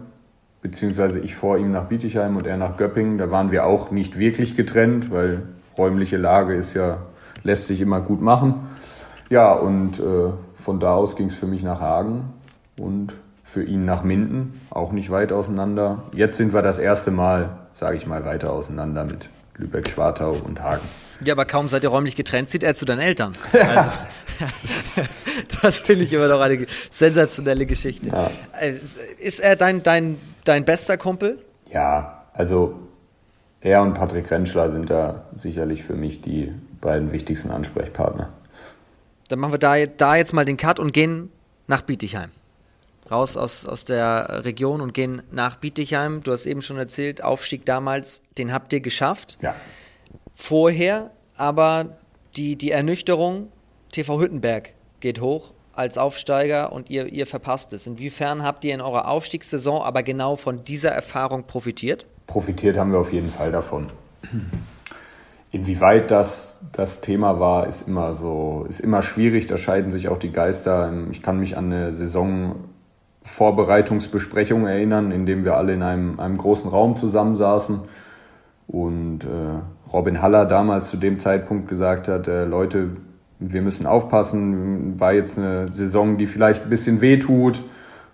Beziehungsweise 0.62 1.20
ich 1.20 1.36
vor 1.36 1.58
ihm 1.58 1.70
nach 1.70 1.84
Bietigheim 1.84 2.36
und 2.36 2.46
er 2.46 2.56
nach 2.56 2.76
Göppingen. 2.76 3.18
Da 3.18 3.30
waren 3.30 3.52
wir 3.52 3.66
auch 3.66 3.90
nicht 3.90 4.18
wirklich 4.18 4.56
getrennt, 4.56 5.10
weil 5.10 5.42
räumliche 5.78 6.16
Lage 6.16 6.54
ist 6.54 6.74
ja, 6.74 6.98
lässt 7.44 7.68
sich 7.68 7.80
immer 7.80 8.00
gut 8.00 8.20
machen. 8.20 8.54
Ja, 9.28 9.52
und 9.52 10.00
äh, 10.00 10.32
von 10.54 10.80
da 10.80 10.94
aus 10.94 11.14
ging 11.14 11.26
es 11.26 11.36
für 11.36 11.46
mich 11.46 11.62
nach 11.62 11.80
Hagen 11.80 12.32
und 12.80 13.14
für 13.44 13.62
ihn 13.62 13.84
nach 13.84 14.02
Minden, 14.02 14.60
auch 14.70 14.90
nicht 14.90 15.10
weit 15.10 15.32
auseinander. 15.32 16.02
Jetzt 16.12 16.36
sind 16.36 16.52
wir 16.52 16.62
das 16.62 16.78
erste 16.78 17.12
Mal, 17.12 17.50
sage 17.72 17.96
ich 17.96 18.06
mal, 18.06 18.24
weiter 18.24 18.52
auseinander 18.52 19.04
mit 19.04 19.28
Lübeck, 19.56 19.88
Schwartau 19.88 20.32
und 20.44 20.62
Hagen. 20.62 20.82
Ja, 21.20 21.34
aber 21.34 21.44
kaum 21.44 21.68
seid 21.68 21.82
ihr 21.82 21.88
räumlich 21.88 22.16
getrennt, 22.16 22.48
zieht 22.48 22.62
er 22.62 22.74
zu 22.74 22.84
deinen 22.84 23.00
Eltern. 23.00 23.34
Also, 24.38 25.02
das 25.62 25.78
finde 25.78 26.04
ich 26.04 26.12
immer 26.12 26.28
noch 26.28 26.40
eine 26.40 26.66
sensationelle 26.90 27.64
Geschichte. 27.64 28.08
Ja. 28.08 28.30
Äh, 28.60 28.74
ist 29.18 29.40
er 29.40 29.56
dein, 29.56 29.82
dein, 29.82 30.18
dein 30.44 30.66
bester 30.66 30.98
Kumpel? 30.98 31.38
Ja, 31.72 32.26
also 32.34 32.78
er 33.60 33.82
und 33.82 33.94
Patrick 33.94 34.30
Rentschler 34.30 34.70
sind 34.70 34.90
da 34.90 35.24
sicherlich 35.34 35.84
für 35.84 35.94
mich 35.94 36.20
die 36.20 36.52
beiden 36.80 37.12
wichtigsten 37.12 37.50
Ansprechpartner. 37.50 38.28
Dann 39.28 39.38
machen 39.38 39.54
wir 39.54 39.58
da, 39.58 39.86
da 39.86 40.16
jetzt 40.16 40.32
mal 40.32 40.44
den 40.44 40.56
Cut 40.56 40.78
und 40.78 40.92
gehen 40.92 41.32
nach 41.66 41.80
Bietigheim. 41.80 42.30
Raus 43.10 43.36
aus, 43.36 43.66
aus 43.66 43.84
der 43.84 44.44
Region 44.44 44.80
und 44.80 44.92
gehen 44.92 45.22
nach 45.30 45.56
Bietigheim. 45.56 46.22
Du 46.22 46.32
hast 46.32 46.46
eben 46.46 46.62
schon 46.62 46.76
erzählt, 46.76 47.22
Aufstieg 47.22 47.64
damals, 47.64 48.22
den 48.36 48.52
habt 48.52 48.72
ihr 48.72 48.80
geschafft. 48.80 49.38
Ja. 49.40 49.54
Vorher 50.36 51.10
aber 51.36 51.96
die, 52.36 52.56
die 52.56 52.70
Ernüchterung, 52.70 53.48
TV 53.90 54.20
Hüttenberg 54.20 54.72
geht 55.00 55.20
hoch 55.20 55.52
als 55.72 55.98
Aufsteiger 55.98 56.72
und 56.72 56.90
ihr, 56.90 57.12
ihr 57.12 57.26
verpasst 57.26 57.72
es. 57.72 57.86
Inwiefern 57.86 58.42
habt 58.42 58.64
ihr 58.64 58.74
in 58.74 58.80
eurer 58.80 59.08
Aufstiegssaison 59.08 59.82
aber 59.82 60.02
genau 60.02 60.36
von 60.36 60.62
dieser 60.62 60.90
Erfahrung 60.90 61.44
profitiert? 61.44 62.06
Profitiert 62.26 62.78
haben 62.78 62.92
wir 62.92 62.98
auf 62.98 63.12
jeden 63.12 63.30
Fall 63.30 63.52
davon. 63.52 63.90
Inwieweit 65.52 66.10
das 66.10 66.58
das 66.72 67.00
Thema 67.00 67.38
war, 67.40 67.66
ist 67.66 67.88
immer 67.88 68.12
so, 68.12 68.66
ist 68.68 68.80
immer 68.80 69.00
schwierig. 69.02 69.46
Da 69.46 69.56
scheiden 69.56 69.90
sich 69.90 70.08
auch 70.08 70.18
die 70.18 70.32
Geister. 70.32 70.92
Ich 71.10 71.22
kann 71.22 71.38
mich 71.38 71.56
an 71.56 71.72
eine 71.72 71.94
Saisonvorbereitungsbesprechung 71.94 74.66
erinnern, 74.66 75.12
in 75.12 75.24
dem 75.24 75.44
wir 75.44 75.56
alle 75.56 75.72
in 75.72 75.82
einem, 75.82 76.20
einem 76.20 76.36
großen 76.36 76.70
Raum 76.70 76.96
zusammensaßen 76.96 77.80
und 78.66 79.24
äh, 79.24 79.60
Robin 79.92 80.20
Haller 80.20 80.44
damals 80.44 80.88
zu 80.88 80.96
dem 80.96 81.18
Zeitpunkt 81.18 81.68
gesagt 81.68 82.08
hat, 82.08 82.28
äh, 82.28 82.44
Leute, 82.44 82.90
wir 83.38 83.62
müssen 83.62 83.86
aufpassen, 83.86 84.98
war 84.98 85.12
jetzt 85.12 85.38
eine 85.38 85.72
Saison, 85.72 86.16
die 86.16 86.26
vielleicht 86.26 86.64
ein 86.64 86.70
bisschen 86.70 87.00
wehtut. 87.00 87.62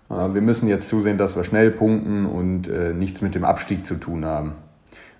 Äh, 0.09 0.33
wir 0.33 0.41
müssen 0.41 0.67
jetzt 0.67 0.87
zusehen, 0.87 1.17
dass 1.17 1.35
wir 1.35 1.43
schnell 1.43 1.71
punkten 1.71 2.25
und 2.25 2.67
äh, 2.67 2.93
nichts 2.93 3.21
mit 3.21 3.35
dem 3.35 3.43
Abstieg 3.43 3.85
zu 3.85 3.95
tun 3.95 4.25
haben. 4.25 4.53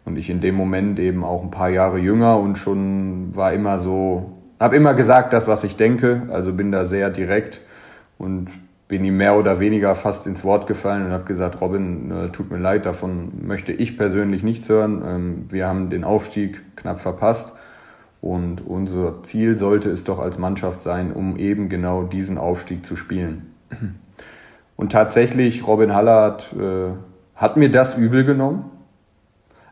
Und 0.05 0.17
ich 0.17 0.29
in 0.29 0.41
dem 0.41 0.55
Moment 0.55 0.99
eben 0.99 1.23
auch 1.23 1.43
ein 1.43 1.51
paar 1.51 1.69
Jahre 1.69 1.97
jünger 1.97 2.37
und 2.39 2.57
schon 2.57 3.35
war 3.35 3.53
immer 3.53 3.79
so, 3.79 4.33
habe 4.59 4.75
immer 4.75 4.93
gesagt, 4.93 5.33
das, 5.33 5.47
was 5.47 5.63
ich 5.63 5.77
denke, 5.77 6.23
also 6.29 6.51
bin 6.53 6.71
da 6.71 6.83
sehr 6.83 7.09
direkt 7.09 7.61
und 8.17 8.49
bin 8.93 9.05
ihm 9.05 9.17
mehr 9.17 9.35
oder 9.35 9.59
weniger 9.59 9.95
fast 9.95 10.27
ins 10.27 10.43
Wort 10.43 10.67
gefallen 10.67 11.07
und 11.07 11.13
habe 11.13 11.23
gesagt, 11.23 11.61
Robin, 11.61 12.11
äh, 12.11 12.29
tut 12.29 12.51
mir 12.51 12.59
leid, 12.59 12.85
davon 12.85 13.31
möchte 13.41 13.71
ich 13.71 13.97
persönlich 13.97 14.43
nichts 14.43 14.69
hören. 14.69 15.01
Ähm, 15.03 15.45
wir 15.49 15.67
haben 15.67 15.89
den 15.89 16.03
Aufstieg 16.03 16.61
knapp 16.75 17.01
verpasst 17.01 17.53
und 18.21 18.63
unser 18.63 19.23
Ziel 19.23 19.57
sollte 19.57 19.89
es 19.89 20.03
doch 20.03 20.19
als 20.19 20.37
Mannschaft 20.37 20.83
sein, 20.83 21.11
um 21.11 21.37
eben 21.37 21.69
genau 21.69 22.03
diesen 22.03 22.37
Aufstieg 22.37 22.85
zu 22.85 22.95
spielen. 22.95 23.51
Und 24.75 24.91
tatsächlich, 24.91 25.65
Robin 25.65 25.95
Hallert 25.95 26.53
äh, 26.53 26.91
hat 27.35 27.57
mir 27.57 27.71
das 27.71 27.95
übel 27.95 28.23
genommen. 28.23 28.65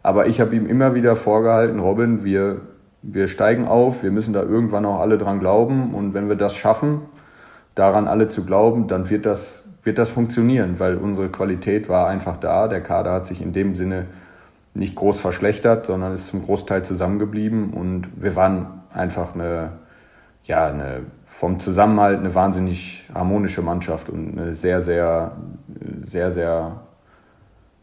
Aber 0.01 0.25
ich 0.25 0.41
habe 0.41 0.55
ihm 0.55 0.65
immer 0.65 0.95
wieder 0.95 1.15
vorgehalten, 1.15 1.79
Robin, 1.79 2.23
wir, 2.23 2.61
wir 3.03 3.27
steigen 3.27 3.67
auf, 3.67 4.01
wir 4.01 4.09
müssen 4.09 4.33
da 4.33 4.41
irgendwann 4.41 4.85
auch 4.85 4.99
alle 4.99 5.19
dran 5.19 5.39
glauben. 5.39 5.93
Und 5.93 6.15
wenn 6.15 6.27
wir 6.27 6.35
das 6.35 6.55
schaffen, 6.55 7.01
daran 7.75 8.07
alle 8.07 8.29
zu 8.29 8.45
glauben, 8.45 8.87
dann 8.87 9.09
wird 9.09 9.25
das, 9.25 9.63
wird 9.83 9.97
das 9.97 10.09
funktionieren, 10.09 10.79
weil 10.79 10.95
unsere 10.97 11.29
Qualität 11.29 11.89
war 11.89 12.07
einfach 12.07 12.37
da. 12.37 12.67
Der 12.67 12.81
Kader 12.81 13.13
hat 13.13 13.27
sich 13.27 13.41
in 13.41 13.53
dem 13.53 13.75
Sinne 13.75 14.07
nicht 14.73 14.95
groß 14.95 15.19
verschlechtert, 15.19 15.85
sondern 15.85 16.13
ist 16.13 16.27
zum 16.27 16.43
Großteil 16.43 16.83
zusammengeblieben 16.83 17.71
und 17.71 18.09
wir 18.15 18.35
waren 18.35 18.81
einfach 18.93 19.33
eine, 19.33 19.73
ja, 20.43 20.67
eine, 20.67 21.01
vom 21.25 21.59
Zusammenhalt 21.59 22.19
eine 22.19 22.33
wahnsinnig 22.33 23.03
harmonische 23.13 23.61
Mannschaft 23.61 24.09
und 24.09 24.37
eine 24.37 24.53
sehr, 24.53 24.81
sehr, 24.81 25.37
sehr, 26.01 26.31
sehr 26.31 26.81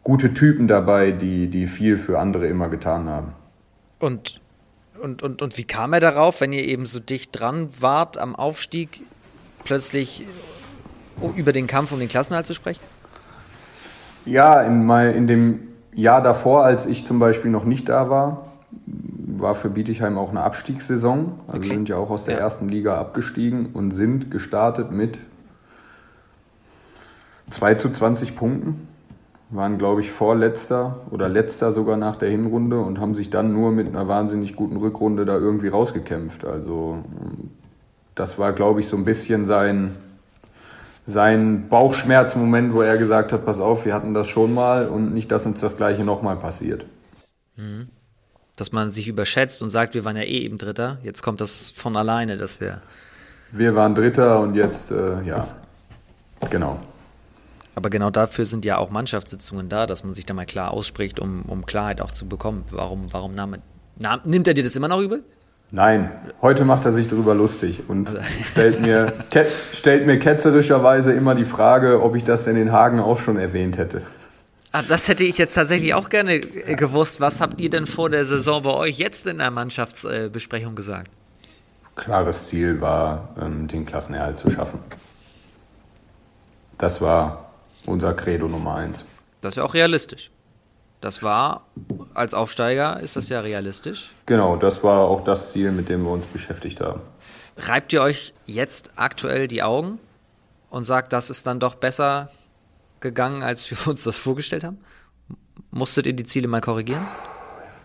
gute 0.02 0.32
Typen 0.32 0.68
dabei, 0.68 1.10
die, 1.12 1.48
die 1.48 1.66
viel 1.66 1.96
für 1.96 2.18
andere 2.18 2.46
immer 2.46 2.68
getan 2.68 3.08
haben. 3.08 3.32
Und, 3.98 4.40
und, 5.02 5.22
und, 5.22 5.42
und 5.42 5.58
wie 5.58 5.64
kam 5.64 5.92
er 5.92 6.00
darauf, 6.00 6.40
wenn 6.40 6.52
ihr 6.52 6.64
eben 6.64 6.86
so 6.86 7.00
dicht 7.00 7.38
dran 7.38 7.68
wart 7.78 8.16
am 8.16 8.34
Aufstieg? 8.34 9.02
Plötzlich 9.68 10.26
über 11.36 11.52
den 11.52 11.66
Kampf 11.66 11.92
um 11.92 11.98
den 11.98 12.08
Klassenhalt 12.08 12.46
zu 12.46 12.54
sprechen? 12.54 12.80
Ja, 14.24 14.62
in, 14.62 14.86
mein, 14.86 15.14
in 15.14 15.26
dem 15.26 15.60
Jahr 15.94 16.22
davor, 16.22 16.64
als 16.64 16.86
ich 16.86 17.04
zum 17.04 17.18
Beispiel 17.18 17.50
noch 17.50 17.64
nicht 17.64 17.88
da 17.88 18.08
war, 18.08 18.48
war 18.86 19.54
für 19.54 19.68
Bietigheim 19.68 20.16
auch 20.16 20.30
eine 20.30 20.42
Abstiegssaison. 20.42 21.34
Also 21.46 21.58
okay. 21.58 21.68
sind 21.68 21.88
ja 21.90 21.96
auch 21.96 22.08
aus 22.08 22.24
der 22.24 22.34
ja. 22.34 22.40
ersten 22.40 22.68
Liga 22.68 22.98
abgestiegen 22.98 23.70
und 23.74 23.90
sind 23.90 24.30
gestartet 24.30 24.90
mit 24.90 25.18
2 27.50 27.74
zu 27.74 27.90
20 27.90 28.36
Punkten. 28.36 28.88
Waren, 29.50 29.76
glaube 29.76 30.00
ich, 30.00 30.10
vorletzter 30.10 31.00
oder 31.10 31.28
letzter 31.28 31.72
sogar 31.72 31.98
nach 31.98 32.16
der 32.16 32.30
Hinrunde 32.30 32.80
und 32.80 33.00
haben 33.00 33.14
sich 33.14 33.28
dann 33.28 33.52
nur 33.52 33.70
mit 33.70 33.86
einer 33.88 34.08
wahnsinnig 34.08 34.56
guten 34.56 34.76
Rückrunde 34.76 35.26
da 35.26 35.36
irgendwie 35.36 35.68
rausgekämpft. 35.68 36.44
Also 36.46 37.02
das 38.18 38.38
war, 38.38 38.52
glaube 38.52 38.80
ich, 38.80 38.88
so 38.88 38.96
ein 38.96 39.04
bisschen 39.04 39.44
sein, 39.44 39.96
sein 41.04 41.68
Bauchschmerzmoment, 41.68 42.74
wo 42.74 42.82
er 42.82 42.98
gesagt 42.98 43.32
hat, 43.32 43.46
pass 43.46 43.60
auf, 43.60 43.84
wir 43.84 43.94
hatten 43.94 44.14
das 44.14 44.28
schon 44.28 44.52
mal 44.54 44.88
und 44.88 45.14
nicht, 45.14 45.30
dass 45.30 45.46
uns 45.46 45.60
das 45.60 45.76
gleiche 45.76 46.04
nochmal 46.04 46.36
passiert. 46.36 46.86
Mhm. 47.56 47.88
Dass 48.56 48.72
man 48.72 48.90
sich 48.90 49.06
überschätzt 49.06 49.62
und 49.62 49.68
sagt, 49.68 49.94
wir 49.94 50.04
waren 50.04 50.16
ja 50.16 50.24
eh 50.24 50.40
eben 50.40 50.58
Dritter, 50.58 50.98
jetzt 51.02 51.22
kommt 51.22 51.40
das 51.40 51.70
von 51.70 51.96
alleine, 51.96 52.36
dass 52.36 52.60
wir... 52.60 52.82
Wir 53.52 53.74
waren 53.74 53.94
Dritter 53.94 54.40
und 54.40 54.54
jetzt, 54.56 54.90
äh, 54.90 55.22
ja, 55.22 55.48
genau. 56.50 56.80
Aber 57.74 57.88
genau 57.88 58.10
dafür 58.10 58.44
sind 58.44 58.64
ja 58.64 58.76
auch 58.78 58.90
Mannschaftssitzungen 58.90 59.68
da, 59.68 59.86
dass 59.86 60.02
man 60.02 60.12
sich 60.12 60.26
da 60.26 60.34
mal 60.34 60.44
klar 60.44 60.72
ausspricht, 60.72 61.20
um, 61.20 61.42
um 61.42 61.64
Klarheit 61.64 62.02
auch 62.02 62.10
zu 62.10 62.26
bekommen. 62.26 62.64
Warum, 62.70 63.06
warum 63.12 63.34
nahm, 63.36 63.56
nahm, 63.96 64.20
nimmt 64.24 64.48
er 64.48 64.54
dir 64.54 64.64
das 64.64 64.74
immer 64.74 64.88
noch 64.88 65.00
übel? 65.00 65.22
Nein, 65.70 66.10
heute 66.40 66.64
macht 66.64 66.86
er 66.86 66.92
sich 66.92 67.08
darüber 67.08 67.34
lustig 67.34 67.88
und 67.88 68.08
also- 68.08 68.22
stellt 68.42 68.80
mir, 68.80 69.12
stellt 69.70 70.06
mir 70.06 70.18
ketzerischerweise 70.18 71.12
immer 71.12 71.34
die 71.34 71.44
Frage, 71.44 72.02
ob 72.02 72.16
ich 72.16 72.24
das 72.24 72.44
denn 72.44 72.56
in 72.56 72.72
Hagen 72.72 73.00
auch 73.00 73.18
schon 73.18 73.36
erwähnt 73.36 73.76
hätte. 73.76 74.02
Ah, 74.72 74.82
das 74.86 75.08
hätte 75.08 75.24
ich 75.24 75.38
jetzt 75.38 75.54
tatsächlich 75.54 75.94
auch 75.94 76.08
gerne 76.08 76.36
äh, 76.36 76.74
gewusst. 76.74 77.20
Was 77.20 77.40
habt 77.40 77.60
ihr 77.60 77.70
denn 77.70 77.86
vor 77.86 78.10
der 78.10 78.24
Saison 78.24 78.62
bei 78.62 78.70
euch 78.70 78.98
jetzt 78.98 79.26
in 79.26 79.38
der 79.38 79.50
Mannschaftsbesprechung 79.50 80.74
gesagt? 80.74 81.10
Klares 81.96 82.46
Ziel 82.48 82.80
war, 82.80 83.30
ähm, 83.40 83.66
den 83.66 83.84
Klassenerhalt 83.84 84.38
zu 84.38 84.50
schaffen. 84.50 84.78
Das 86.76 87.00
war 87.00 87.50
unser 87.86 88.14
Credo 88.14 88.46
Nummer 88.46 88.76
eins. 88.76 89.04
Das 89.40 89.52
ist 89.52 89.56
ja 89.56 89.64
auch 89.64 89.74
realistisch. 89.74 90.30
Das 91.00 91.22
war, 91.22 91.62
als 92.14 92.34
Aufsteiger 92.34 93.00
ist 93.00 93.14
das 93.14 93.28
ja 93.28 93.40
realistisch. 93.40 94.12
Genau, 94.26 94.56
das 94.56 94.82
war 94.82 95.00
auch 95.00 95.22
das 95.22 95.52
Ziel, 95.52 95.70
mit 95.70 95.88
dem 95.88 96.02
wir 96.02 96.10
uns 96.10 96.26
beschäftigt 96.26 96.80
haben. 96.80 97.00
Reibt 97.56 97.92
ihr 97.92 98.02
euch 98.02 98.34
jetzt 98.46 98.92
aktuell 98.96 99.46
die 99.46 99.62
Augen 99.62 99.98
und 100.70 100.84
sagt, 100.84 101.12
das 101.12 101.30
ist 101.30 101.46
dann 101.46 101.60
doch 101.60 101.76
besser 101.76 102.30
gegangen, 103.00 103.42
als 103.42 103.70
wir 103.70 103.78
uns 103.86 104.02
das 104.02 104.18
vorgestellt 104.18 104.64
haben? 104.64 104.78
Musstet 105.70 106.06
ihr 106.06 106.14
die 106.14 106.24
Ziele 106.24 106.48
mal 106.48 106.60
korrigieren? 106.60 107.04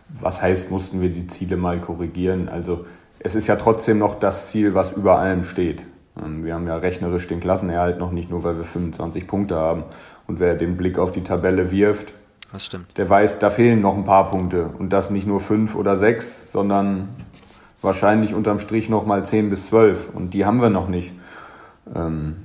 Was 0.09 0.41
heißt, 0.41 0.71
mussten 0.71 1.01
wir 1.01 1.09
die 1.09 1.27
Ziele 1.27 1.57
mal 1.57 1.79
korrigieren? 1.79 2.49
Also 2.49 2.85
es 3.19 3.35
ist 3.35 3.47
ja 3.47 3.55
trotzdem 3.55 3.99
noch 3.99 4.15
das 4.15 4.49
Ziel, 4.49 4.73
was 4.73 4.91
über 4.91 5.17
allem 5.17 5.43
steht. 5.43 5.85
Ähm, 6.21 6.43
wir 6.43 6.53
haben 6.53 6.67
ja 6.67 6.77
rechnerisch 6.77 7.27
den 7.27 7.39
Klassenerhalt 7.39 7.99
noch 7.99 8.11
nicht 8.11 8.29
nur, 8.29 8.43
weil 8.43 8.57
wir 8.57 8.63
25 8.63 9.27
Punkte 9.27 9.55
haben. 9.55 9.83
Und 10.27 10.39
wer 10.39 10.55
den 10.55 10.77
Blick 10.77 10.99
auf 10.99 11.11
die 11.11 11.23
Tabelle 11.23 11.71
wirft, 11.71 12.13
das 12.53 12.65
stimmt. 12.65 12.97
Der 12.97 13.09
weiß, 13.09 13.39
da 13.39 13.49
fehlen 13.49 13.81
noch 13.81 13.97
ein 13.97 14.03
paar 14.03 14.29
Punkte. 14.29 14.69
Und 14.79 14.93
das 14.93 15.09
nicht 15.09 15.27
nur 15.27 15.39
fünf 15.39 15.75
oder 15.75 15.97
sechs, 15.97 16.51
sondern 16.51 17.09
wahrscheinlich 17.81 18.33
unterm 18.33 18.59
Strich 18.59 18.89
nochmal 18.89 19.25
10 19.25 19.49
bis 19.49 19.67
12 19.67 20.09
und 20.13 20.33
die 20.33 20.45
haben 20.45 20.61
wir 20.61 20.69
noch 20.69 20.87
nicht. 20.87 21.13
Ähm, 21.93 22.37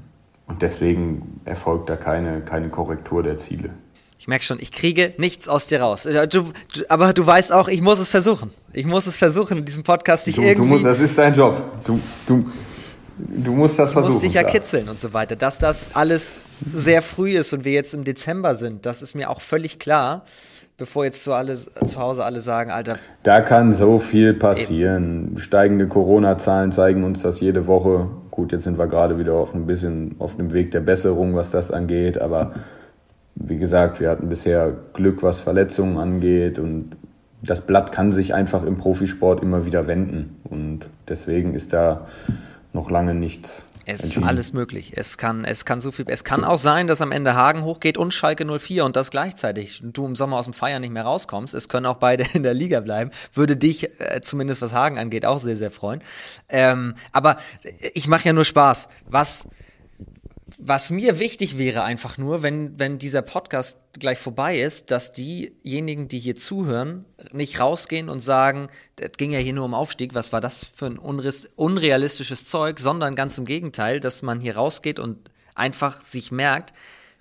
und 0.46 0.62
deswegen 0.62 1.40
erfolgt 1.44 1.90
da 1.90 1.96
keine, 1.96 2.40
keine 2.40 2.70
Korrektur 2.70 3.22
der 3.22 3.36
Ziele. 3.36 3.70
Ich 4.18 4.26
merke 4.26 4.44
schon, 4.44 4.58
ich 4.60 4.72
kriege 4.72 5.14
nichts 5.18 5.46
aus 5.46 5.66
dir 5.68 5.80
raus. 5.80 6.02
Du, 6.02 6.26
du, 6.28 6.52
aber 6.88 7.12
du 7.12 7.24
weißt 7.24 7.52
auch, 7.52 7.68
ich 7.68 7.80
muss 7.82 8.00
es 8.00 8.08
versuchen. 8.08 8.50
Ich 8.72 8.84
muss 8.84 9.06
es 9.06 9.16
versuchen, 9.16 9.58
in 9.58 9.64
diesem 9.64 9.84
Podcast 9.84 10.24
sich 10.24 10.36
du, 10.36 10.42
irgendwie. 10.42 10.68
Du 10.68 10.74
musst, 10.74 10.84
das 10.84 11.00
ist 11.00 11.16
dein 11.16 11.34
Job. 11.34 11.62
Du, 11.84 12.00
du, 12.26 12.44
du 13.18 13.52
musst 13.52 13.78
das 13.78 13.92
versuchen. 13.92 14.10
Du 14.10 14.12
musst 14.14 14.24
dich 14.24 14.34
ja 14.34 14.44
kitzeln 14.44 14.88
und 14.88 14.98
so 14.98 15.12
weiter. 15.12 15.36
Dass 15.36 15.58
das 15.58 15.90
alles 15.94 16.40
sehr 16.72 17.02
früh 17.02 17.36
ist 17.36 17.52
und 17.52 17.64
wir 17.64 17.72
jetzt 17.72 17.94
im 17.94 18.04
Dezember 18.04 18.54
sind, 18.54 18.86
das 18.86 19.02
ist 19.02 19.14
mir 19.14 19.30
auch 19.30 19.40
völlig 19.40 19.78
klar 19.78 20.24
bevor 20.78 21.04
jetzt 21.04 21.24
zu, 21.24 21.32
alle, 21.32 21.56
zu 21.56 21.98
Hause 21.98 22.24
alle 22.24 22.40
sagen, 22.40 22.70
Alter. 22.70 22.96
Da 23.24 23.40
kann 23.40 23.72
so 23.72 23.98
viel 23.98 24.32
passieren. 24.32 25.30
Eben. 25.30 25.38
Steigende 25.38 25.88
Corona-Zahlen 25.88 26.72
zeigen 26.72 27.04
uns 27.04 27.20
das 27.20 27.40
jede 27.40 27.66
Woche. 27.66 28.08
Gut, 28.30 28.52
jetzt 28.52 28.64
sind 28.64 28.78
wir 28.78 28.86
gerade 28.86 29.18
wieder 29.18 29.34
auf 29.34 29.54
ein 29.54 29.66
bisschen 29.66 30.14
auf 30.20 30.36
dem 30.36 30.52
Weg 30.52 30.70
der 30.70 30.80
Besserung, 30.80 31.34
was 31.34 31.50
das 31.50 31.72
angeht. 31.72 32.20
Aber 32.20 32.52
wie 33.34 33.58
gesagt, 33.58 34.00
wir 34.00 34.08
hatten 34.08 34.28
bisher 34.28 34.74
Glück, 34.92 35.22
was 35.24 35.40
Verletzungen 35.40 35.98
angeht. 35.98 36.60
Und 36.60 36.96
das 37.42 37.60
Blatt 37.60 37.90
kann 37.90 38.12
sich 38.12 38.32
einfach 38.32 38.64
im 38.64 38.78
Profisport 38.78 39.42
immer 39.42 39.64
wieder 39.66 39.88
wenden. 39.88 40.36
Und 40.44 40.86
deswegen 41.08 41.54
ist 41.54 41.72
da 41.72 42.06
noch 42.72 42.90
lange 42.90 43.14
nichts 43.14 43.64
es 43.90 44.04
ist 44.04 44.18
alles 44.18 44.52
möglich. 44.52 44.92
Es 44.96 45.16
kann, 45.16 45.46
es 45.46 45.64
kann 45.64 45.80
so 45.80 45.90
viel. 45.90 46.04
Es 46.08 46.22
kann 46.22 46.44
auch 46.44 46.58
sein, 46.58 46.86
dass 46.86 47.00
am 47.00 47.10
Ende 47.10 47.34
Hagen 47.34 47.64
hochgeht 47.64 47.96
und 47.96 48.12
Schalke 48.12 48.44
04 48.44 48.84
und 48.84 48.96
das 48.96 49.10
gleichzeitig. 49.10 49.80
Du 49.82 50.04
im 50.04 50.14
Sommer 50.14 50.36
aus 50.36 50.44
dem 50.44 50.52
Feiern 50.52 50.82
nicht 50.82 50.92
mehr 50.92 51.04
rauskommst. 51.04 51.54
Es 51.54 51.70
können 51.70 51.86
auch 51.86 51.96
beide 51.96 52.26
in 52.34 52.42
der 52.42 52.52
Liga 52.52 52.80
bleiben. 52.80 53.10
Würde 53.32 53.56
dich, 53.56 53.98
äh, 53.98 54.20
zumindest 54.20 54.60
was 54.60 54.74
Hagen 54.74 54.98
angeht, 54.98 55.24
auch 55.24 55.38
sehr, 55.38 55.56
sehr 55.56 55.70
freuen. 55.70 56.02
Ähm, 56.50 56.96
aber 57.12 57.38
ich 57.94 58.08
mache 58.08 58.26
ja 58.26 58.34
nur 58.34 58.44
Spaß. 58.44 58.90
Was 59.06 59.48
was 60.60 60.90
mir 60.90 61.20
wichtig 61.20 61.56
wäre 61.56 61.84
einfach 61.84 62.18
nur, 62.18 62.42
wenn, 62.42 62.78
wenn 62.78 62.98
dieser 62.98 63.22
Podcast 63.22 63.78
gleich 63.92 64.18
vorbei 64.18 64.58
ist, 64.58 64.90
dass 64.90 65.12
diejenigen, 65.12 66.08
die 66.08 66.18
hier 66.18 66.34
zuhören, 66.34 67.04
nicht 67.32 67.60
rausgehen 67.60 68.08
und 68.08 68.20
sagen, 68.20 68.68
das 68.96 69.12
ging 69.16 69.30
ja 69.30 69.38
hier 69.38 69.52
nur 69.52 69.64
um 69.64 69.74
Aufstieg, 69.74 70.14
was 70.14 70.32
war 70.32 70.40
das 70.40 70.64
für 70.64 70.86
ein 70.86 70.98
unrealistisches 70.98 72.44
Zeug, 72.46 72.80
sondern 72.80 73.14
ganz 73.14 73.38
im 73.38 73.44
Gegenteil, 73.44 74.00
dass 74.00 74.22
man 74.22 74.40
hier 74.40 74.56
rausgeht 74.56 74.98
und 74.98 75.30
einfach 75.54 76.00
sich 76.00 76.32
merkt, 76.32 76.72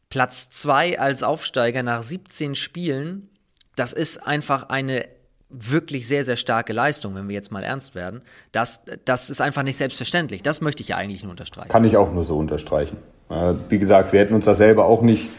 Platz 0.09 0.49
zwei 0.49 0.99
als 0.99 1.21
Aufsteiger 1.21 1.83
nach 1.83 2.01
17 2.01 2.55
Spielen, 2.55 3.29
das 3.75 3.93
ist 3.93 4.25
einfach 4.25 4.69
eine 4.69 5.05
wirklich 5.49 6.07
sehr, 6.07 6.25
sehr 6.25 6.37
starke 6.37 6.73
Leistung, 6.73 7.13
wenn 7.15 7.27
wir 7.27 7.35
jetzt 7.35 7.51
mal 7.51 7.63
ernst 7.63 7.93
werden. 7.93 8.21
Das, 8.51 8.81
das 9.05 9.29
ist 9.29 9.41
einfach 9.41 9.63
nicht 9.63 9.77
selbstverständlich. 9.77 10.41
Das 10.41 10.59
möchte 10.59 10.81
ich 10.81 10.89
ja 10.89 10.97
eigentlich 10.97 11.23
nur 11.23 11.31
unterstreichen. 11.31 11.69
Kann 11.69 11.85
ich 11.85 11.95
auch 11.97 12.11
nur 12.11 12.23
so 12.23 12.37
unterstreichen. 12.37 12.97
Äh, 13.29 13.53
wie 13.69 13.79
gesagt, 13.79 14.13
wir 14.13 14.19
hätten 14.19 14.33
uns 14.33 14.45
das 14.45 14.57
selber 14.57 14.85
auch 14.85 15.01
nicht, 15.01 15.29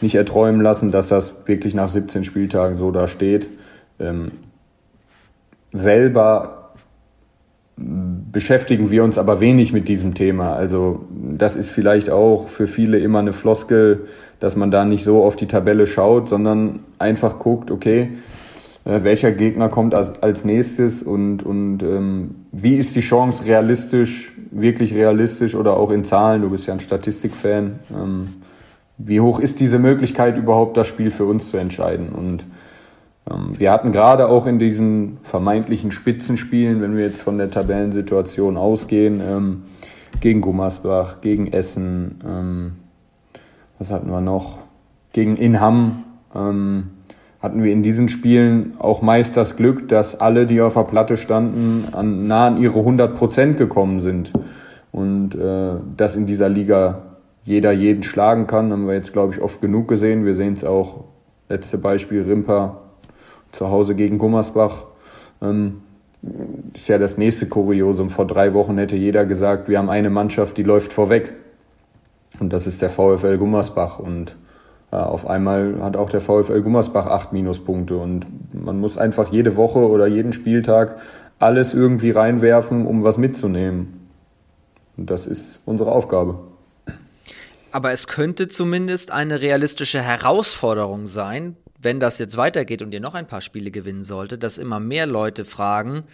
nicht 0.00 0.14
erträumen 0.14 0.60
lassen, 0.60 0.90
dass 0.90 1.08
das 1.08 1.34
wirklich 1.46 1.74
nach 1.74 1.88
17 1.88 2.24
Spieltagen 2.24 2.74
so 2.74 2.90
da 2.90 3.08
steht. 3.08 3.48
Ähm, 3.98 4.32
selber 5.72 6.62
beschäftigen 7.76 8.90
wir 8.90 9.02
uns 9.04 9.18
aber 9.18 9.40
wenig 9.40 9.72
mit 9.72 9.88
diesem 9.88 10.14
Thema. 10.14 10.54
Also 10.54 11.06
das 11.10 11.56
ist 11.56 11.70
vielleicht 11.70 12.10
auch 12.10 12.48
für 12.48 12.66
viele 12.66 12.98
immer 12.98 13.18
eine 13.18 13.32
Floskel, 13.32 14.06
dass 14.40 14.56
man 14.56 14.70
da 14.70 14.84
nicht 14.84 15.04
so 15.04 15.24
auf 15.24 15.36
die 15.36 15.46
Tabelle 15.46 15.86
schaut, 15.86 16.28
sondern 16.28 16.80
einfach 16.98 17.38
guckt, 17.38 17.70
okay, 17.70 18.10
äh, 18.84 19.00
welcher 19.02 19.32
Gegner 19.32 19.68
kommt 19.68 19.94
als, 19.94 20.22
als 20.22 20.44
nächstes 20.44 21.02
und, 21.02 21.42
und 21.42 21.82
ähm, 21.82 22.34
wie 22.52 22.76
ist 22.76 22.96
die 22.96 23.00
Chance 23.00 23.46
realistisch, 23.46 24.32
wirklich 24.52 24.94
realistisch 24.94 25.54
oder 25.54 25.76
auch 25.76 25.90
in 25.90 26.04
Zahlen, 26.04 26.42
du 26.42 26.50
bist 26.50 26.66
ja 26.66 26.74
ein 26.74 26.80
Statistikfan, 26.80 27.80
ähm, 27.92 28.28
wie 28.98 29.20
hoch 29.20 29.40
ist 29.40 29.58
diese 29.58 29.78
Möglichkeit 29.78 30.36
überhaupt, 30.36 30.76
das 30.76 30.86
Spiel 30.86 31.10
für 31.10 31.24
uns 31.24 31.48
zu 31.48 31.56
entscheiden? 31.56 32.10
Und 32.10 32.44
ähm, 33.30 33.58
wir 33.58 33.72
hatten 33.72 33.90
gerade 33.90 34.28
auch 34.28 34.46
in 34.46 34.58
diesen 34.58 35.18
vermeintlichen 35.22 35.90
Spitzenspielen, 35.90 36.80
wenn 36.80 36.96
wir 36.96 37.06
jetzt 37.06 37.22
von 37.22 37.38
der 37.38 37.50
Tabellensituation 37.50 38.56
ausgehen, 38.56 39.20
ähm, 39.26 39.62
gegen 40.20 40.40
Gummersbach, 40.40 41.20
gegen 41.20 41.52
Essen, 41.52 42.20
ähm, 42.24 42.72
was 43.78 43.90
hatten 43.90 44.10
wir 44.10 44.20
noch? 44.20 44.58
Gegen 45.12 45.36
Inham, 45.36 46.04
ähm, 46.34 46.90
hatten 47.42 47.62
wir 47.64 47.72
in 47.72 47.82
diesen 47.82 48.08
Spielen 48.08 48.74
auch 48.78 49.02
meist 49.02 49.36
das 49.36 49.56
Glück, 49.56 49.88
dass 49.88 50.20
alle, 50.20 50.46
die 50.46 50.60
auf 50.60 50.74
der 50.74 50.84
Platte 50.84 51.16
standen, 51.16 51.88
an, 51.92 52.28
nah 52.28 52.46
an 52.46 52.56
ihre 52.56 52.78
100 52.78 53.14
Prozent 53.14 53.56
gekommen 53.56 54.00
sind. 54.00 54.32
Und 54.92 55.34
äh, 55.34 55.72
dass 55.96 56.14
in 56.14 56.24
dieser 56.24 56.48
Liga 56.48 57.02
jeder 57.44 57.72
jeden 57.72 58.04
schlagen 58.04 58.46
kann, 58.46 58.70
haben 58.70 58.86
wir 58.86 58.94
jetzt, 58.94 59.12
glaube 59.12 59.34
ich, 59.34 59.42
oft 59.42 59.60
genug 59.60 59.88
gesehen. 59.88 60.24
Wir 60.24 60.36
sehen 60.36 60.52
es 60.54 60.64
auch, 60.64 61.04
letzte 61.48 61.78
Beispiel 61.78 62.22
Rimper 62.22 62.82
zu 63.50 63.68
Hause 63.68 63.96
gegen 63.96 64.18
Gummersbach. 64.18 64.84
Ähm, 65.42 65.82
ist 66.72 66.88
ja 66.88 66.98
das 66.98 67.18
nächste 67.18 67.48
Kuriosum. 67.48 68.08
Vor 68.08 68.28
drei 68.28 68.54
Wochen 68.54 68.78
hätte 68.78 68.94
jeder 68.94 69.26
gesagt, 69.26 69.68
wir 69.68 69.78
haben 69.78 69.90
eine 69.90 70.10
Mannschaft, 70.10 70.56
die 70.56 70.62
läuft 70.62 70.92
vorweg. 70.92 71.34
Und 72.38 72.52
das 72.52 72.68
ist 72.68 72.82
der 72.82 72.88
VfL 72.88 73.38
Gummersbach. 73.38 73.98
Und 73.98 74.36
auf 74.96 75.26
einmal 75.26 75.82
hat 75.82 75.96
auch 75.96 76.10
der 76.10 76.20
VfL 76.20 76.60
Gummersbach 76.60 77.06
acht 77.06 77.32
Minuspunkte 77.32 77.96
und 77.96 78.26
man 78.52 78.78
muss 78.78 78.98
einfach 78.98 79.32
jede 79.32 79.56
Woche 79.56 79.88
oder 79.88 80.06
jeden 80.06 80.32
Spieltag 80.32 81.00
alles 81.38 81.72
irgendwie 81.74 82.10
reinwerfen, 82.10 82.86
um 82.86 83.02
was 83.02 83.18
mitzunehmen. 83.18 84.08
Und 84.96 85.10
das 85.10 85.26
ist 85.26 85.60
unsere 85.64 85.90
Aufgabe. 85.90 86.38
Aber 87.70 87.92
es 87.92 88.06
könnte 88.06 88.48
zumindest 88.48 89.10
eine 89.10 89.40
realistische 89.40 90.02
Herausforderung 90.02 91.06
sein, 91.06 91.56
wenn 91.80 91.98
das 91.98 92.18
jetzt 92.18 92.36
weitergeht 92.36 92.82
und 92.82 92.92
ihr 92.92 93.00
noch 93.00 93.14
ein 93.14 93.26
paar 93.26 93.40
Spiele 93.40 93.70
gewinnen 93.70 94.02
solltet, 94.02 94.42
dass 94.42 94.58
immer 94.58 94.78
mehr 94.78 95.06
Leute 95.06 95.46
fragen, 95.46 96.04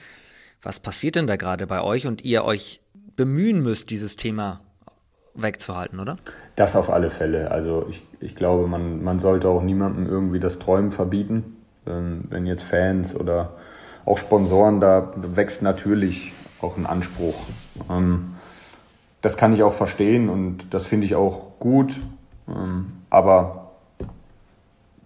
was 0.63 0.79
passiert 0.79 1.17
denn 1.17 1.27
da 1.27 1.37
gerade 1.37 1.67
bei 1.67 1.83
euch 1.83 2.07
und 2.07 2.25
ihr 2.25 2.45
euch 2.45 2.81
bemühen 3.17 3.61
müsst, 3.61 3.91
dieses 3.91 4.15
Thema 4.15 4.61
wegzuhalten, 5.43 6.01
oder? 6.01 6.17
Das 6.57 6.77
auf 6.77 6.91
alle 6.91 7.11
Fälle. 7.11 7.51
Also 7.51 7.87
ich, 7.89 8.07
ich 8.21 8.35
glaube, 8.35 8.67
man, 8.67 9.03
man 9.03 9.21
sollte 9.21 9.49
auch 9.49 9.63
niemandem 9.63 10.07
irgendwie 10.07 10.41
das 10.41 10.59
Träumen 10.59 10.93
verbieten. 10.93 11.57
Ähm, 11.87 12.25
wenn 12.29 12.47
jetzt 12.47 12.65
Fans 12.65 13.15
oder 13.15 13.55
auch 14.05 14.19
Sponsoren, 14.19 14.81
da 14.81 15.11
wächst 15.17 15.63
natürlich 15.63 16.33
auch 16.61 16.77
ein 16.77 16.87
Anspruch. 16.87 17.37
Ähm, 17.91 18.35
das 19.21 19.37
kann 19.37 19.53
ich 19.53 19.63
auch 19.63 19.73
verstehen 19.73 20.29
und 20.29 20.73
das 20.73 20.87
finde 20.87 21.07
ich 21.07 21.15
auch 21.15 21.59
gut. 21.59 22.01
Ähm, 22.49 22.93
aber 23.11 23.69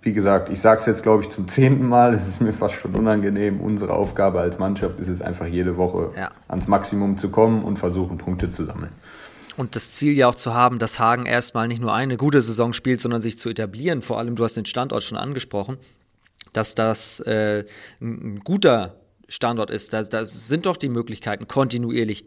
wie 0.02 0.12
gesagt, 0.12 0.48
ich 0.48 0.60
sage 0.60 0.80
es 0.80 0.86
jetzt, 0.86 1.02
glaube 1.02 1.22
ich, 1.22 1.28
zum 1.30 1.46
zehnten 1.46 1.88
Mal. 1.88 2.12
Es 2.12 2.26
ist 2.26 2.40
mir 2.40 2.52
fast 2.52 2.74
schon 2.74 2.94
unangenehm. 2.94 3.60
Unsere 3.60 3.92
Aufgabe 3.94 4.40
als 4.40 4.58
Mannschaft 4.58 4.98
ist 4.98 5.08
es 5.08 5.22
einfach, 5.22 5.46
jede 5.46 5.76
Woche 5.76 6.10
ja. 6.16 6.30
ans 6.48 6.66
Maximum 6.66 7.16
zu 7.16 7.30
kommen 7.30 7.62
und 7.62 7.78
versuchen, 7.78 8.18
Punkte 8.18 8.50
zu 8.50 8.64
sammeln. 8.64 8.92
Und 9.56 9.76
das 9.76 9.90
Ziel 9.90 10.14
ja 10.14 10.28
auch 10.28 10.34
zu 10.34 10.54
haben, 10.54 10.78
dass 10.78 10.98
Hagen 10.98 11.26
erstmal 11.26 11.68
nicht 11.68 11.80
nur 11.80 11.92
eine 11.92 12.16
gute 12.16 12.40
Saison 12.40 12.72
spielt, 12.72 13.00
sondern 13.00 13.20
sich 13.20 13.38
zu 13.38 13.50
etablieren. 13.50 14.02
Vor 14.02 14.18
allem, 14.18 14.36
du 14.36 14.44
hast 14.44 14.56
den 14.56 14.64
Standort 14.64 15.02
schon 15.02 15.18
angesprochen, 15.18 15.76
dass 16.52 16.74
das 16.74 17.20
äh, 17.20 17.64
ein 18.00 18.40
guter 18.40 18.96
Standort 19.28 19.70
ist. 19.70 19.92
Da, 19.92 20.02
da 20.02 20.24
sind 20.26 20.66
doch 20.66 20.76
die 20.76 20.88
Möglichkeiten, 20.88 21.48
kontinuierlich 21.48 22.24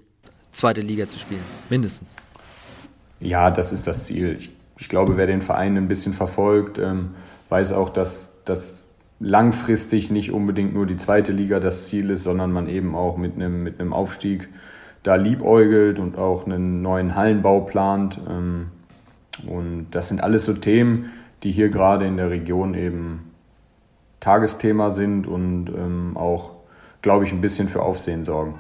zweite 0.52 0.82
Liga 0.82 1.08
zu 1.08 1.20
spielen. 1.20 1.44
Mindestens. 1.70 2.16
Ja, 3.20 3.50
das 3.50 3.72
ist 3.74 3.88
das 3.88 4.06
Ziel. 4.06 4.38
Ich, 4.40 4.52
ich 4.78 4.90
glaube, 4.90 5.18
wer 5.18 5.28
den 5.28 5.42
Verein 5.42 5.78
ein 5.78 5.88
bisschen 5.88 6.14
verfolgt, 6.14 6.78
ähm, 6.78 7.16
weiß 7.50 7.72
auch, 7.72 7.90
dass 7.90 8.32
das 8.46 8.86
langfristig 9.20 10.12
nicht 10.12 10.32
unbedingt 10.32 10.74
nur 10.74 10.86
die 10.86 10.98
zweite 10.98 11.32
Liga 11.32 11.60
das 11.60 11.88
Ziel 11.88 12.10
ist, 12.10 12.24
sondern 12.24 12.52
man 12.52 12.68
eben 12.68 12.96
auch 12.96 13.18
mit 13.18 13.36
einem, 13.36 13.64
mit 13.64 13.80
einem 13.80 13.94
Aufstieg 13.94 14.50
da 15.06 15.16
liebäugelt 15.16 16.00
und 16.00 16.18
auch 16.18 16.46
einen 16.46 16.82
neuen 16.82 17.16
Hallenbau 17.16 17.62
plant. 17.62 18.20
Ähm, 18.28 18.72
und 19.46 19.88
das 19.92 20.10
sind 20.10 20.22
alles 20.24 20.46
so 20.46 20.54
Themen, 20.54 21.12
die 21.44 21.52
hier 21.52 21.70
gerade 21.70 22.08
in 22.08 22.18
der 22.18 22.32
Region 22.32 22.74
eben 22.74 23.32
Tagesthema 24.20 24.90
sind 24.90 25.28
und 25.28 25.68
ähm, 25.70 26.18
auch, 26.18 26.52
glaube 27.04 27.24
ich, 27.24 27.32
ein 27.32 27.40
bisschen 27.42 27.70
für 27.70 27.84
Aufsehen 27.84 28.24
sorgen. 28.24 28.58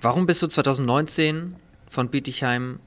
Warum 0.00 0.26
bist 0.26 0.42
du 0.42 0.46
2019 0.46 1.56
von 1.88 2.08
Bietigheim 2.08 2.78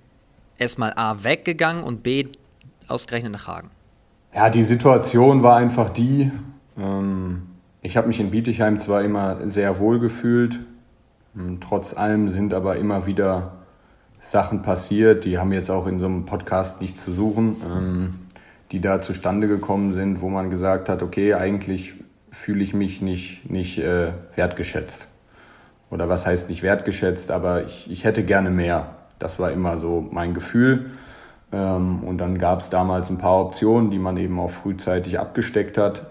erstmal 0.58 0.94
A 0.96 1.26
weggegangen 1.26 1.84
und 1.84 2.04
B 2.04 2.28
ausgerechnet 2.88 3.34
nach 3.34 3.48
Hagen? 3.48 3.70
Ja, 4.34 4.50
die 4.50 4.64
Situation 4.64 5.44
war 5.44 5.58
einfach 5.58 5.90
die, 5.90 6.32
ähm, 6.78 7.44
ich 7.82 7.98
habe 7.98 8.08
mich 8.08 8.22
in 8.22 8.32
Bietigheim 8.32 8.80
zwar 8.80 9.04
immer 9.04 9.50
sehr 9.50 9.80
wohl 9.80 10.00
gefühlt, 10.00 10.60
trotz 11.60 11.96
allem 11.96 12.30
sind 12.30 12.54
aber 12.54 12.78
immer 12.78 13.06
wieder 13.06 13.54
Sachen 14.20 14.62
passiert, 14.62 15.26
die 15.26 15.38
haben 15.38 15.52
jetzt 15.52 15.70
auch 15.70 15.88
in 15.88 16.00
so 16.00 16.06
einem 16.06 16.26
Podcast 16.26 16.82
nichts 16.82 17.04
zu 17.04 17.12
suchen, 17.12 17.58
ähm, 17.64 18.16
die 18.72 18.82
da 18.82 19.02
zustande 19.02 19.48
gekommen 19.48 19.94
sind, 19.94 20.22
wo 20.22 20.30
man 20.30 20.50
gesagt 20.50 20.90
hat, 20.90 21.04
okay, 21.04 21.34
eigentlich 21.36 21.94
fühle 22.32 22.64
ich 22.64 22.74
mich 22.74 23.02
nicht, 23.02 23.50
nicht 23.50 23.78
äh, 23.78 24.14
wertgeschätzt. 24.36 25.08
oder 25.92 26.10
was 26.10 26.26
heißt 26.26 26.50
nicht 26.50 26.64
wertgeschätzt, 26.64 27.32
aber 27.32 27.64
ich, 27.64 27.90
ich 27.90 28.04
hätte 28.04 28.24
gerne 28.24 28.50
mehr. 28.50 28.96
Das 29.20 29.40
war 29.40 29.52
immer 29.52 29.78
so 29.78 30.06
mein 30.12 30.34
Gefühl. 30.34 30.92
Ähm, 31.52 32.04
und 32.04 32.18
dann 32.18 32.38
gab 32.38 32.60
es 32.60 32.70
damals 32.70 33.10
ein 33.10 33.18
paar 33.18 33.40
Optionen, 33.40 33.92
die 33.92 34.00
man 34.00 34.18
eben 34.18 34.40
auch 34.40 34.50
frühzeitig 34.50 35.20
abgesteckt 35.20 35.78
hat. 35.78 36.08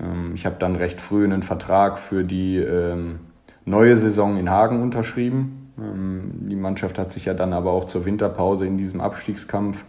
Ähm, 0.00 0.32
ich 0.34 0.44
habe 0.44 0.56
dann 0.58 0.76
recht 0.76 1.00
früh 1.00 1.24
einen 1.24 1.42
Vertrag 1.42 1.98
für 1.98 2.24
die 2.24 2.58
ähm, 2.58 3.20
neue 3.64 3.96
Saison 3.96 4.36
in 4.36 4.50
Hagen 4.50 4.82
unterschrieben. 4.82 5.72
Die 5.76 6.56
Mannschaft 6.56 6.98
hat 6.98 7.10
sich 7.10 7.24
ja 7.24 7.34
dann 7.34 7.52
aber 7.52 7.72
auch 7.72 7.84
zur 7.84 8.04
Winterpause 8.04 8.66
in 8.66 8.78
diesem 8.78 9.00
Abstiegskampf 9.00 9.84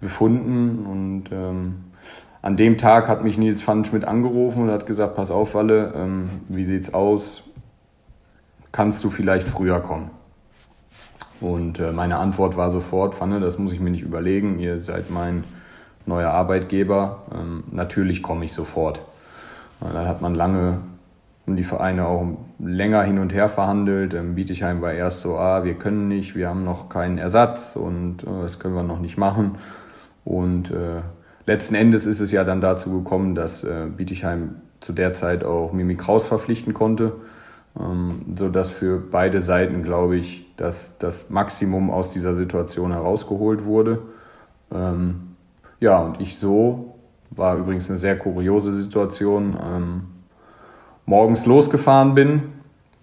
befunden. 0.00 0.86
Und 0.86 1.30
an 2.42 2.56
dem 2.56 2.78
Tag 2.78 3.08
hat 3.08 3.22
mich 3.22 3.38
Nils 3.38 3.62
Pfannenschmidt 3.62 4.04
angerufen 4.04 4.64
und 4.64 4.70
hat 4.70 4.86
gesagt, 4.86 5.14
pass 5.14 5.30
auf, 5.30 5.54
Walle, 5.54 6.08
wie 6.48 6.64
sieht's 6.64 6.92
aus? 6.92 7.44
Kannst 8.72 9.04
du 9.04 9.10
vielleicht 9.10 9.46
früher 9.46 9.78
kommen? 9.78 10.10
Und 11.40 11.78
äh, 11.78 11.92
meine 11.92 12.16
Antwort 12.16 12.56
war 12.56 12.70
sofort, 12.70 13.14
Pfanne, 13.14 13.38
das 13.38 13.58
muss 13.58 13.72
ich 13.72 13.80
mir 13.80 13.90
nicht 13.90 14.02
überlegen, 14.02 14.58
ihr 14.58 14.82
seid 14.82 15.10
mein 15.10 15.44
neuer 16.06 16.30
Arbeitgeber, 16.30 17.22
ähm, 17.34 17.64
natürlich 17.70 18.22
komme 18.22 18.46
ich 18.46 18.52
sofort. 18.52 19.02
Und 19.80 19.94
dann 19.94 20.08
hat 20.08 20.22
man 20.22 20.34
lange 20.34 20.78
um 21.46 21.56
die 21.56 21.62
Vereine 21.62 22.06
auch 22.06 22.26
länger 22.58 23.02
hin 23.02 23.18
und 23.18 23.34
her 23.34 23.48
verhandelt. 23.48 24.14
Ähm, 24.14 24.34
Bietigheim 24.34 24.80
war 24.80 24.92
erst 24.92 25.20
so, 25.20 25.36
ah, 25.36 25.64
wir 25.64 25.74
können 25.74 26.08
nicht, 26.08 26.36
wir 26.36 26.48
haben 26.48 26.64
noch 26.64 26.88
keinen 26.88 27.18
Ersatz 27.18 27.76
und 27.76 28.22
äh, 28.22 28.42
das 28.42 28.58
können 28.58 28.74
wir 28.74 28.82
noch 28.82 29.00
nicht 29.00 29.18
machen. 29.18 29.56
Und 30.24 30.70
äh, 30.70 31.02
letzten 31.46 31.74
Endes 31.74 32.06
ist 32.06 32.20
es 32.20 32.32
ja 32.32 32.44
dann 32.44 32.60
dazu 32.60 32.90
gekommen, 32.90 33.34
dass 33.34 33.64
äh, 33.64 33.86
Bietigheim 33.94 34.56
zu 34.80 34.92
der 34.92 35.12
Zeit 35.12 35.44
auch 35.44 35.72
Mimi 35.72 35.96
Kraus 35.96 36.26
verpflichten 36.26 36.72
konnte 36.74 37.12
ähm, 37.78 38.26
sodass 38.34 38.70
für 38.70 38.98
beide 38.98 39.40
Seiten, 39.40 39.82
glaube 39.82 40.16
ich, 40.16 40.54
dass 40.56 40.96
das 40.98 41.30
Maximum 41.30 41.90
aus 41.90 42.12
dieser 42.12 42.34
Situation 42.34 42.92
herausgeholt 42.92 43.64
wurde. 43.64 44.02
Ähm, 44.72 45.36
ja, 45.80 45.98
und 45.98 46.20
ich 46.20 46.38
so, 46.38 46.94
war 47.30 47.56
übrigens 47.56 47.90
eine 47.90 47.98
sehr 47.98 48.16
kuriose 48.16 48.72
Situation, 48.72 49.56
ähm, 49.60 50.02
morgens 51.06 51.46
losgefahren 51.46 52.14
bin, 52.14 52.42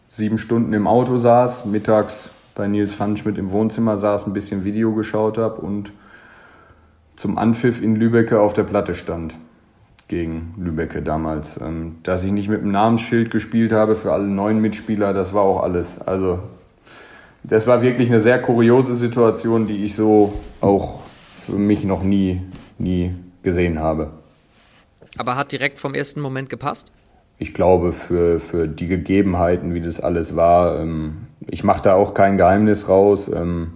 sieben 0.09 0.37
Stunden 0.37 0.73
im 0.73 0.87
Auto 0.87 1.17
saß, 1.17 1.65
mittags 1.65 2.31
bei 2.55 2.67
Nils 2.67 2.93
Pfannenschmidt 2.93 3.37
im 3.37 3.51
Wohnzimmer 3.51 3.97
saß, 3.97 4.27
ein 4.27 4.33
bisschen 4.33 4.63
Video 4.63 4.93
geschaut 4.93 5.37
habe 5.37 5.61
und 5.61 5.91
zum 7.15 7.37
Anpfiff 7.37 7.81
in 7.81 7.95
Lübecke 7.95 8.39
auf 8.39 8.53
der 8.53 8.63
Platte 8.63 8.95
stand 8.95 9.35
gegen 10.07 10.53
Lübecke 10.57 11.01
damals. 11.01 11.59
Ähm, 11.61 11.97
dass 12.03 12.23
ich 12.23 12.31
nicht 12.31 12.49
mit 12.49 12.61
dem 12.61 12.71
Namensschild 12.71 13.31
gespielt 13.31 13.71
habe 13.71 13.95
für 13.95 14.11
alle 14.11 14.27
neuen 14.27 14.59
Mitspieler, 14.59 15.13
das 15.13 15.33
war 15.33 15.43
auch 15.43 15.61
alles. 15.61 16.01
Also 16.01 16.39
das 17.43 17.67
war 17.67 17.81
wirklich 17.81 18.09
eine 18.09 18.19
sehr 18.19 18.41
kuriose 18.41 18.95
Situation, 18.95 19.67
die 19.67 19.85
ich 19.85 19.95
so 19.95 20.33
auch 20.59 20.99
für 21.45 21.57
mich 21.57 21.85
noch 21.85 22.03
nie, 22.03 22.41
nie 22.77 23.15
gesehen 23.43 23.79
habe. 23.79 24.11
Aber 25.17 25.35
hat 25.35 25.51
direkt 25.51 25.79
vom 25.79 25.93
ersten 25.93 26.21
Moment 26.21 26.49
gepasst? 26.49 26.91
Ich 27.41 27.55
glaube, 27.55 27.91
für, 27.91 28.39
für 28.39 28.67
die 28.67 28.85
Gegebenheiten, 28.85 29.73
wie 29.73 29.81
das 29.81 29.99
alles 29.99 30.35
war, 30.35 30.79
ähm, 30.79 31.25
ich 31.47 31.63
mache 31.63 31.81
da 31.81 31.95
auch 31.95 32.13
kein 32.13 32.37
Geheimnis 32.37 32.87
raus. 32.87 33.31
Ähm, 33.33 33.71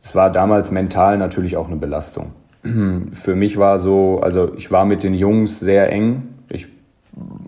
es 0.00 0.14
war 0.14 0.30
damals 0.30 0.70
mental 0.70 1.18
natürlich 1.18 1.56
auch 1.56 1.66
eine 1.66 1.78
Belastung. 1.78 2.30
für 3.12 3.34
mich 3.34 3.56
war 3.56 3.80
so, 3.80 4.20
also 4.22 4.54
ich 4.54 4.70
war 4.70 4.84
mit 4.84 5.02
den 5.02 5.14
Jungs 5.14 5.58
sehr 5.58 5.90
eng, 5.90 6.28
ich, 6.48 6.68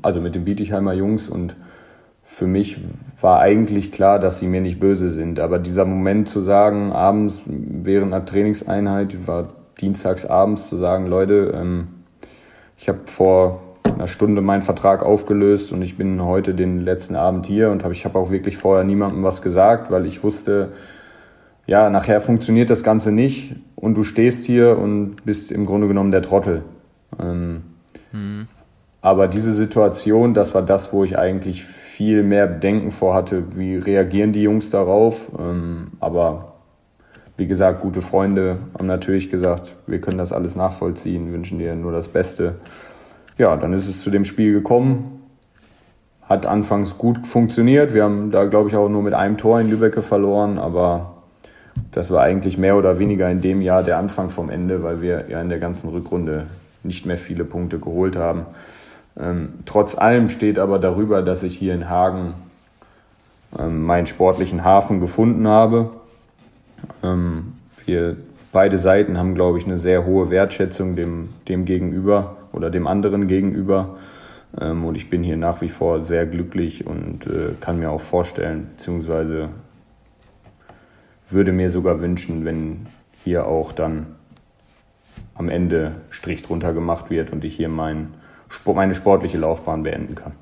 also 0.02 0.20
mit 0.20 0.34
den 0.34 0.44
Bietigheimer 0.44 0.92
Jungs 0.92 1.28
und 1.28 1.54
für 2.24 2.48
mich 2.48 2.80
war 3.20 3.38
eigentlich 3.38 3.92
klar, 3.92 4.18
dass 4.18 4.40
sie 4.40 4.48
mir 4.48 4.60
nicht 4.60 4.80
böse 4.80 5.08
sind. 5.08 5.38
Aber 5.38 5.60
dieser 5.60 5.84
Moment 5.84 6.28
zu 6.28 6.40
sagen, 6.40 6.90
abends 6.90 7.42
während 7.46 8.12
einer 8.12 8.24
Trainingseinheit, 8.24 9.28
war 9.28 9.50
dienstags 9.80 10.26
abends 10.26 10.68
zu 10.68 10.76
sagen, 10.76 11.06
Leute, 11.06 11.52
ähm, 11.54 11.86
ich 12.76 12.88
habe 12.88 13.02
vor 13.04 13.60
einer 14.02 14.08
Stunde 14.08 14.40
meinen 14.40 14.62
Vertrag 14.62 15.04
aufgelöst 15.04 15.70
und 15.70 15.80
ich 15.80 15.96
bin 15.96 16.24
heute 16.24 16.54
den 16.54 16.80
letzten 16.80 17.14
Abend 17.14 17.46
hier 17.46 17.70
und 17.70 17.84
hab, 17.84 17.92
ich 17.92 18.04
habe 18.04 18.18
auch 18.18 18.32
wirklich 18.32 18.56
vorher 18.56 18.82
niemandem 18.82 19.22
was 19.22 19.42
gesagt, 19.42 19.92
weil 19.92 20.06
ich 20.06 20.24
wusste, 20.24 20.72
ja, 21.66 21.88
nachher 21.88 22.20
funktioniert 22.20 22.68
das 22.68 22.82
Ganze 22.82 23.12
nicht 23.12 23.54
und 23.76 23.94
du 23.96 24.02
stehst 24.02 24.44
hier 24.44 24.76
und 24.76 25.24
bist 25.24 25.52
im 25.52 25.64
Grunde 25.64 25.86
genommen 25.86 26.10
der 26.10 26.22
Trottel. 26.22 26.64
Ähm, 27.22 27.62
mhm. 28.10 28.48
Aber 29.02 29.28
diese 29.28 29.52
Situation, 29.52 30.34
das 30.34 30.52
war 30.52 30.62
das, 30.62 30.92
wo 30.92 31.04
ich 31.04 31.16
eigentlich 31.16 31.62
viel 31.62 32.24
mehr 32.24 32.48
Bedenken 32.48 32.90
vorhatte, 32.90 33.56
wie 33.56 33.76
reagieren 33.76 34.32
die 34.32 34.42
Jungs 34.42 34.70
darauf. 34.70 35.30
Ähm, 35.38 35.92
aber 36.00 36.54
wie 37.36 37.46
gesagt, 37.46 37.80
gute 37.80 38.02
Freunde 38.02 38.58
haben 38.76 38.88
natürlich 38.88 39.30
gesagt, 39.30 39.76
wir 39.86 40.00
können 40.00 40.18
das 40.18 40.32
alles 40.32 40.56
nachvollziehen, 40.56 41.32
wünschen 41.32 41.60
dir 41.60 41.76
nur 41.76 41.92
das 41.92 42.08
Beste. 42.08 42.56
Ja, 43.38 43.56
dann 43.56 43.72
ist 43.72 43.88
es 43.88 44.02
zu 44.02 44.10
dem 44.10 44.24
Spiel 44.24 44.52
gekommen. 44.52 45.22
Hat 46.22 46.46
anfangs 46.46 46.98
gut 46.98 47.26
funktioniert. 47.26 47.94
Wir 47.94 48.04
haben 48.04 48.30
da, 48.30 48.44
glaube 48.44 48.68
ich, 48.68 48.76
auch 48.76 48.88
nur 48.88 49.02
mit 49.02 49.14
einem 49.14 49.36
Tor 49.36 49.60
in 49.60 49.70
Lübecke 49.70 50.02
verloren, 50.02 50.58
aber 50.58 51.22
das 51.90 52.10
war 52.10 52.22
eigentlich 52.22 52.58
mehr 52.58 52.76
oder 52.76 52.98
weniger 52.98 53.30
in 53.30 53.40
dem 53.40 53.60
Jahr 53.60 53.82
der 53.82 53.98
Anfang 53.98 54.30
vom 54.30 54.50
Ende, 54.50 54.82
weil 54.82 55.00
wir 55.00 55.26
ja 55.28 55.40
in 55.40 55.48
der 55.48 55.58
ganzen 55.58 55.88
Rückrunde 55.88 56.46
nicht 56.82 57.06
mehr 57.06 57.18
viele 57.18 57.44
Punkte 57.44 57.78
geholt 57.78 58.16
haben. 58.16 58.46
Ähm, 59.18 59.54
trotz 59.66 59.96
allem 59.96 60.28
steht 60.28 60.58
aber 60.58 60.78
darüber, 60.78 61.22
dass 61.22 61.42
ich 61.42 61.56
hier 61.56 61.74
in 61.74 61.88
Hagen 61.88 62.34
ähm, 63.58 63.84
meinen 63.84 64.06
sportlichen 64.06 64.64
Hafen 64.64 65.00
gefunden 65.00 65.48
habe. 65.48 65.90
Ähm, 67.02 67.54
wir 67.84 68.16
beide 68.52 68.78
Seiten 68.78 69.18
haben, 69.18 69.34
glaube 69.34 69.58
ich, 69.58 69.64
eine 69.64 69.78
sehr 69.78 70.04
hohe 70.04 70.30
Wertschätzung 70.30 70.96
dem, 70.96 71.30
dem 71.48 71.64
Gegenüber 71.64 72.36
oder 72.52 72.70
dem 72.70 72.86
anderen 72.86 73.26
gegenüber. 73.26 73.96
Ähm, 74.60 74.84
und 74.84 74.96
ich 74.96 75.10
bin 75.10 75.22
hier 75.22 75.36
nach 75.36 75.60
wie 75.60 75.68
vor 75.68 76.02
sehr 76.02 76.26
glücklich 76.26 76.86
und 76.86 77.26
äh, 77.26 77.54
kann 77.60 77.78
mir 77.78 77.90
auch 77.90 78.00
vorstellen, 78.00 78.68
beziehungsweise 78.76 79.50
würde 81.28 81.52
mir 81.52 81.70
sogar 81.70 82.00
wünschen, 82.00 82.44
wenn 82.44 82.86
hier 83.24 83.46
auch 83.46 83.72
dann 83.72 84.06
am 85.34 85.48
Ende 85.48 85.92
Strich 86.10 86.42
drunter 86.42 86.72
gemacht 86.72 87.10
wird 87.10 87.30
und 87.30 87.44
ich 87.44 87.56
hier 87.56 87.68
mein, 87.68 88.08
meine 88.66 88.94
sportliche 88.94 89.38
Laufbahn 89.38 89.82
beenden 89.82 90.14
kann. 90.14 90.32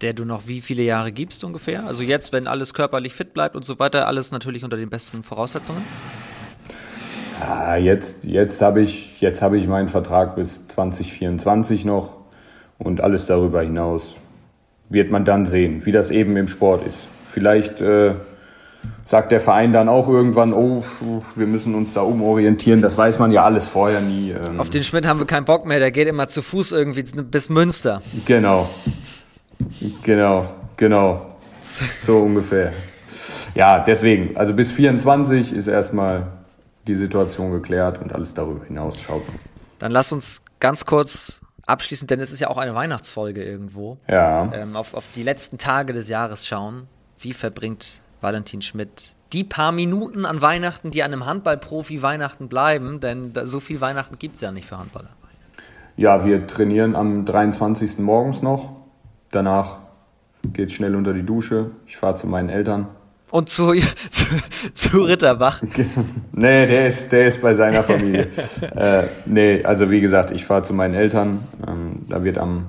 Der 0.00 0.14
du 0.14 0.24
noch 0.24 0.46
wie 0.46 0.60
viele 0.60 0.82
Jahre 0.82 1.12
gibst 1.12 1.44
ungefähr? 1.44 1.86
Also 1.86 2.02
jetzt, 2.02 2.32
wenn 2.32 2.46
alles 2.46 2.72
körperlich 2.72 3.12
fit 3.12 3.34
bleibt 3.34 3.54
und 3.54 3.64
so 3.64 3.78
weiter, 3.78 4.06
alles 4.06 4.30
natürlich 4.30 4.64
unter 4.64 4.76
den 4.76 4.88
besten 4.88 5.22
Voraussetzungen? 5.22 5.82
Ja, 7.40 7.76
jetzt 7.76 8.24
jetzt 8.24 8.60
habe 8.60 8.82
ich, 8.82 9.22
hab 9.22 9.54
ich 9.54 9.66
meinen 9.66 9.88
Vertrag 9.88 10.36
bis 10.36 10.66
2024 10.68 11.84
noch 11.84 12.14
und 12.78 13.00
alles 13.00 13.26
darüber 13.26 13.62
hinaus 13.62 14.18
wird 14.90 15.10
man 15.10 15.24
dann 15.24 15.46
sehen, 15.46 15.86
wie 15.86 15.92
das 15.92 16.10
eben 16.10 16.36
im 16.36 16.48
Sport 16.48 16.86
ist. 16.86 17.08
Vielleicht 17.24 17.80
äh, 17.80 18.14
sagt 19.02 19.32
der 19.32 19.40
Verein 19.40 19.72
dann 19.72 19.88
auch 19.88 20.08
irgendwann, 20.08 20.52
oh, 20.52 20.82
wir 21.36 21.46
müssen 21.46 21.74
uns 21.74 21.94
da 21.94 22.02
umorientieren. 22.02 22.82
Das 22.82 22.98
weiß 22.98 23.18
man 23.20 23.30
ja 23.30 23.44
alles 23.44 23.68
vorher 23.68 24.00
nie. 24.00 24.32
Ähm. 24.32 24.58
Auf 24.58 24.68
den 24.68 24.82
Schmidt 24.82 25.06
haben 25.06 25.20
wir 25.20 25.26
keinen 25.26 25.44
Bock 25.44 25.64
mehr, 25.64 25.78
der 25.78 25.92
geht 25.92 26.08
immer 26.08 26.28
zu 26.28 26.42
Fuß 26.42 26.72
irgendwie 26.72 27.04
bis 27.22 27.48
Münster. 27.48 28.02
Genau. 28.26 28.68
Genau, 30.02 30.46
genau. 30.76 31.26
So 32.00 32.18
ungefähr. 32.18 32.72
Ja, 33.54 33.80
deswegen, 33.80 34.36
also 34.36 34.54
bis 34.54 34.72
24 34.72 35.54
ist 35.54 35.66
erstmal 35.66 36.26
die 36.86 36.94
Situation 36.94 37.52
geklärt 37.52 38.00
und 38.00 38.12
alles 38.12 38.34
darüber 38.34 38.64
hinaus 38.64 39.00
schaut 39.00 39.26
man. 39.26 39.38
Dann 39.78 39.92
lass 39.92 40.12
uns 40.12 40.42
ganz 40.58 40.84
kurz 40.86 41.40
abschließend, 41.66 42.10
denn 42.10 42.20
es 42.20 42.32
ist 42.32 42.40
ja 42.40 42.48
auch 42.48 42.58
eine 42.58 42.74
Weihnachtsfolge 42.74 43.42
irgendwo. 43.42 43.98
Ja. 44.08 44.52
Ähm, 44.52 44.76
auf, 44.76 44.94
auf 44.94 45.08
die 45.14 45.22
letzten 45.22 45.58
Tage 45.58 45.92
des 45.92 46.08
Jahres 46.08 46.46
schauen. 46.46 46.88
Wie 47.18 47.32
verbringt 47.32 48.02
Valentin 48.20 48.62
Schmidt. 48.62 49.14
Die 49.32 49.44
paar 49.44 49.72
Minuten 49.72 50.26
an 50.26 50.42
Weihnachten, 50.42 50.90
die 50.90 51.02
einem 51.02 51.24
Handballprofi 51.24 52.02
Weihnachten 52.02 52.48
bleiben, 52.48 53.00
denn 53.00 53.32
so 53.44 53.60
viel 53.60 53.80
Weihnachten 53.80 54.18
gibt 54.18 54.34
es 54.34 54.40
ja 54.40 54.50
nicht 54.50 54.66
für 54.66 54.78
Handballer. 54.78 55.10
Ja, 55.96 56.24
wir 56.24 56.46
trainieren 56.46 56.96
am 56.96 57.24
23. 57.24 57.98
morgens 57.98 58.42
noch. 58.42 58.70
Danach 59.30 59.80
geht 60.42 60.68
es 60.68 60.74
schnell 60.74 60.96
unter 60.96 61.12
die 61.12 61.22
Dusche. 61.22 61.72
Ich 61.86 61.96
fahre 61.96 62.14
zu 62.14 62.26
meinen 62.26 62.48
Eltern. 62.48 62.88
Und 63.30 63.48
zu, 63.48 63.72
zu, 64.10 64.26
zu, 64.74 65.02
Ritterbach? 65.02 65.62
nee, 66.32 66.66
der 66.66 66.86
ist, 66.86 67.12
der 67.12 67.26
ist 67.26 67.40
bei 67.40 67.54
seiner 67.54 67.82
Familie. 67.82 68.26
äh, 68.76 69.04
nee, 69.26 69.62
also 69.64 69.90
wie 69.90 70.00
gesagt, 70.00 70.30
ich 70.30 70.44
fahre 70.44 70.62
zu 70.62 70.74
meinen 70.74 70.94
Eltern. 70.94 71.46
Ähm, 71.66 72.06
da 72.08 72.24
wird 72.24 72.38
am 72.38 72.66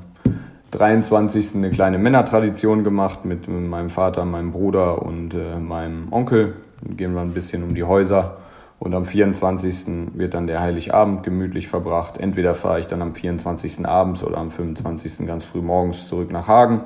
23. 0.72 1.56
eine 1.56 1.70
kleine 1.70 1.98
Männertradition 1.98 2.84
gemacht 2.84 3.26
mit 3.26 3.48
meinem 3.48 3.90
Vater, 3.90 4.24
meinem 4.26 4.52
Bruder 4.52 5.02
und 5.02 5.34
äh, 5.34 5.60
meinem 5.60 6.12
Onkel. 6.12 6.56
Dann 6.84 6.98
gehen 6.98 7.14
wir 7.14 7.22
ein 7.22 7.34
bisschen 7.34 7.64
um 7.64 7.76
die 7.76 7.84
Häuser. 7.84 8.38
Und 8.80 8.96
am 8.96 9.06
24. 9.06 10.16
wird 10.16 10.34
dann 10.34 10.48
der 10.48 10.60
Heiligabend 10.60 11.22
gemütlich 11.22 11.68
verbracht. 11.68 12.18
Entweder 12.18 12.56
fahre 12.56 12.80
ich 12.80 12.88
dann 12.88 13.04
am 13.04 13.14
24. 13.14 13.86
abends 13.86 14.24
oder 14.24 14.38
am 14.38 14.50
25. 14.50 15.28
ganz 15.28 15.46
früh 15.46 15.62
morgens 15.62 16.08
zurück 16.08 16.32
nach 16.32 16.48
Hagen. 16.48 16.82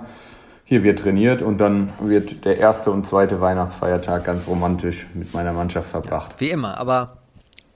Hier 0.65 0.83
wird 0.83 0.99
trainiert 0.99 1.41
und 1.41 1.59
dann 1.59 1.93
wird 1.99 2.43
der 2.43 2.57
erste 2.57 2.91
und 2.91 3.07
zweite 3.07 3.39
Weihnachtsfeiertag 3.39 4.25
ganz 4.25 4.47
romantisch 4.47 5.07
mit 5.13 5.33
meiner 5.33 5.53
Mannschaft 5.53 5.89
verbracht. 5.89 6.33
Ja, 6.33 6.39
wie 6.39 6.49
immer, 6.49 6.77
aber 6.77 7.17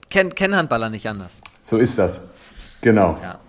kennen 0.10 0.34
kenn 0.34 0.56
Handballer 0.56 0.90
nicht 0.90 1.08
anders. 1.08 1.40
So 1.62 1.78
ist 1.78 2.00
das. 2.00 2.22
Genau. 2.82 3.18
Ja. 3.22 3.40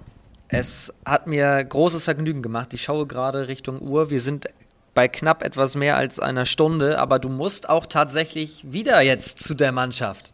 Es 0.49 0.93
hat 1.07 1.26
mir 1.26 1.64
großes 1.64 2.05
Vergnügen 2.05 2.43
gemacht. 2.43 2.74
Ich 2.74 2.82
schaue 2.82 3.07
gerade 3.07 3.49
Richtung 3.49 3.80
Uhr. 3.80 4.11
Wir 4.11 4.20
sind 4.20 4.49
bei 4.95 5.09
knapp 5.09 5.45
etwas 5.45 5.76
mehr 5.76 5.97
als 5.97 6.18
einer 6.18 6.45
Stunde, 6.45 6.99
aber 6.99 7.18
du 7.18 7.28
musst 7.28 7.68
auch 7.68 7.86
tatsächlich 7.86 8.64
wieder 8.68 9.01
jetzt 9.01 9.38
zu 9.38 9.55
der 9.55 9.72
Mannschaft. 9.72 10.32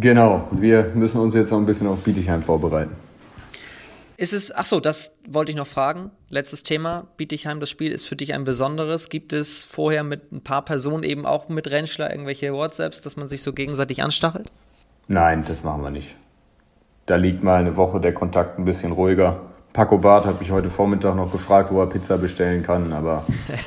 Genau, 0.00 0.48
wir 0.52 0.92
müssen 0.94 1.20
uns 1.20 1.34
jetzt 1.34 1.50
noch 1.50 1.58
ein 1.58 1.66
bisschen 1.66 1.88
auf 1.88 1.98
Bietigheim 2.00 2.42
vorbereiten. 2.42 2.94
Ist 4.18 4.32
es, 4.32 4.54
ach 4.54 4.64
so, 4.64 4.80
das 4.80 5.12
wollte 5.28 5.50
ich 5.50 5.56
noch 5.56 5.66
fragen. 5.66 6.10
Letztes 6.30 6.62
Thema. 6.62 7.06
Bietigheim, 7.18 7.60
das 7.60 7.68
Spiel 7.68 7.92
ist 7.92 8.06
für 8.06 8.16
dich 8.16 8.32
ein 8.32 8.44
besonderes. 8.44 9.10
Gibt 9.10 9.34
es 9.34 9.64
vorher 9.64 10.04
mit 10.04 10.32
ein 10.32 10.40
paar 10.40 10.64
Personen 10.64 11.02
eben 11.02 11.26
auch 11.26 11.50
mit 11.50 11.70
Rentschler 11.70 12.10
irgendwelche 12.10 12.54
WhatsApps, 12.54 13.02
dass 13.02 13.16
man 13.16 13.28
sich 13.28 13.42
so 13.42 13.52
gegenseitig 13.52 14.02
anstachelt? 14.02 14.50
Nein, 15.06 15.44
das 15.46 15.64
machen 15.64 15.82
wir 15.82 15.90
nicht. 15.90 16.16
Da 17.04 17.16
liegt 17.16 17.44
mal 17.44 17.60
eine 17.60 17.76
Woche 17.76 18.00
der 18.00 18.14
Kontakt 18.14 18.58
ein 18.58 18.64
bisschen 18.64 18.92
ruhiger. 18.92 19.40
Paco 19.74 19.98
Barth 19.98 20.24
hat 20.24 20.40
mich 20.40 20.50
heute 20.50 20.70
Vormittag 20.70 21.14
noch 21.14 21.30
gefragt, 21.30 21.70
wo 21.70 21.80
er 21.80 21.86
Pizza 21.86 22.16
bestellen 22.16 22.62
kann, 22.62 22.94
aber 22.94 23.26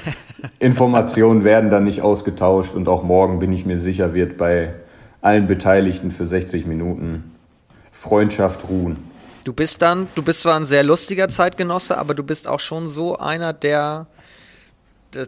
Informationen 0.59 1.43
werden 1.43 1.69
dann 1.69 1.83
nicht 1.83 2.01
ausgetauscht 2.01 2.73
und 2.73 2.89
auch 2.89 3.03
morgen 3.03 3.37
bin 3.37 3.53
ich 3.53 3.67
mir 3.67 3.77
sicher, 3.77 4.13
wird 4.13 4.35
bei 4.35 4.73
allen 5.21 5.45
Beteiligten 5.45 6.09
für 6.09 6.25
60 6.25 6.65
Minuten 6.65 7.35
Freundschaft 7.91 8.67
ruhen. 8.69 9.08
Du 9.43 9.53
bist 9.53 9.81
dann, 9.81 10.07
du 10.15 10.23
bist 10.23 10.41
zwar 10.41 10.55
ein 10.55 10.65
sehr 10.65 10.83
lustiger 10.83 11.29
Zeitgenosse, 11.29 11.97
aber 11.97 12.13
du 12.13 12.23
bist 12.23 12.47
auch 12.47 12.59
schon 12.59 12.89
so 12.89 13.17
einer, 13.17 13.53
der, 13.53 14.07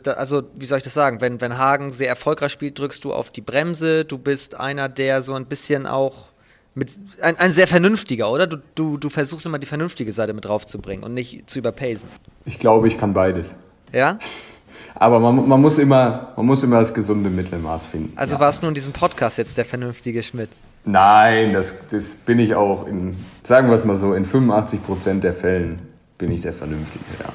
also 0.05 0.43
wie 0.55 0.65
soll 0.65 0.79
ich 0.79 0.83
das 0.83 0.93
sagen, 0.93 1.21
wenn, 1.21 1.41
wenn 1.41 1.57
Hagen 1.57 1.91
sehr 1.91 2.09
erfolgreich 2.09 2.51
spielt, 2.51 2.77
drückst 2.77 3.03
du 3.03 3.13
auf 3.13 3.29
die 3.29 3.41
Bremse, 3.41 4.05
du 4.05 4.17
bist 4.17 4.59
einer, 4.59 4.89
der 4.89 5.21
so 5.21 5.33
ein 5.33 5.45
bisschen 5.45 5.87
auch 5.87 6.31
mit, 6.73 6.91
ein, 7.21 7.37
ein 7.37 7.51
sehr 7.51 7.67
vernünftiger, 7.67 8.31
oder? 8.31 8.47
Du, 8.47 8.57
du, 8.75 8.97
du 8.97 9.09
versuchst 9.09 9.45
immer 9.45 9.59
die 9.59 9.67
vernünftige 9.67 10.11
Seite 10.11 10.33
mit 10.33 10.45
draufzubringen 10.45 11.03
und 11.03 11.13
nicht 11.13 11.49
zu 11.49 11.59
überpacen. 11.59 12.09
Ich 12.45 12.59
glaube, 12.59 12.87
ich 12.87 12.97
kann 12.97 13.13
beides. 13.13 13.55
Ja? 13.91 14.17
Aber 14.95 15.19
man, 15.19 15.47
man, 15.47 15.61
muss 15.61 15.77
immer, 15.77 16.33
man 16.35 16.45
muss 16.45 16.63
immer 16.63 16.79
das 16.79 16.93
gesunde 16.93 17.29
Mittelmaß 17.29 17.85
finden. 17.85 18.13
Also 18.15 18.35
ja. 18.35 18.39
war 18.39 18.49
es 18.49 18.61
nur 18.61 18.69
in 18.69 18.75
diesem 18.75 18.93
Podcast 18.93 19.37
jetzt 19.37 19.57
der 19.57 19.65
vernünftige 19.65 20.21
Schmidt? 20.23 20.49
Nein, 20.83 21.53
das, 21.53 21.73
das 21.89 22.15
bin 22.15 22.39
ich 22.39 22.55
auch 22.55 22.87
in, 22.87 23.17
sagen 23.43 23.67
wir 23.67 23.75
es 23.75 23.85
mal 23.85 23.95
so, 23.95 24.13
in 24.13 24.25
85 24.25 24.83
Prozent 24.83 25.23
der 25.23 25.33
Fällen 25.33 25.79
bin 26.17 26.31
ich 26.31 26.41
der 26.41 26.53
Vernünftige, 26.53 27.05
ja. 27.19 27.29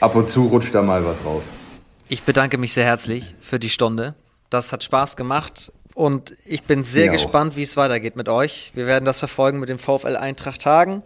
Ab 0.00 0.16
und 0.16 0.28
zu 0.28 0.46
rutscht 0.46 0.74
da 0.74 0.82
mal 0.82 1.04
was 1.04 1.24
raus. 1.24 1.44
Ich 2.08 2.22
bedanke 2.22 2.58
mich 2.58 2.72
sehr 2.72 2.84
herzlich 2.84 3.36
für 3.40 3.58
die 3.58 3.70
Stunde. 3.70 4.14
Das 4.50 4.72
hat 4.72 4.82
Spaß 4.82 5.16
gemacht 5.16 5.72
und 5.94 6.34
ich 6.44 6.64
bin 6.64 6.82
sehr 6.82 7.06
Mir 7.06 7.12
gespannt, 7.12 7.56
wie 7.56 7.62
es 7.62 7.76
weitergeht 7.76 8.16
mit 8.16 8.28
euch. 8.28 8.72
Wir 8.74 8.86
werden 8.86 9.04
das 9.04 9.20
verfolgen 9.20 9.60
mit 9.60 9.68
dem 9.68 9.78
VfL 9.78 10.16
Eintracht 10.16 10.66
Hagen. 10.66 11.02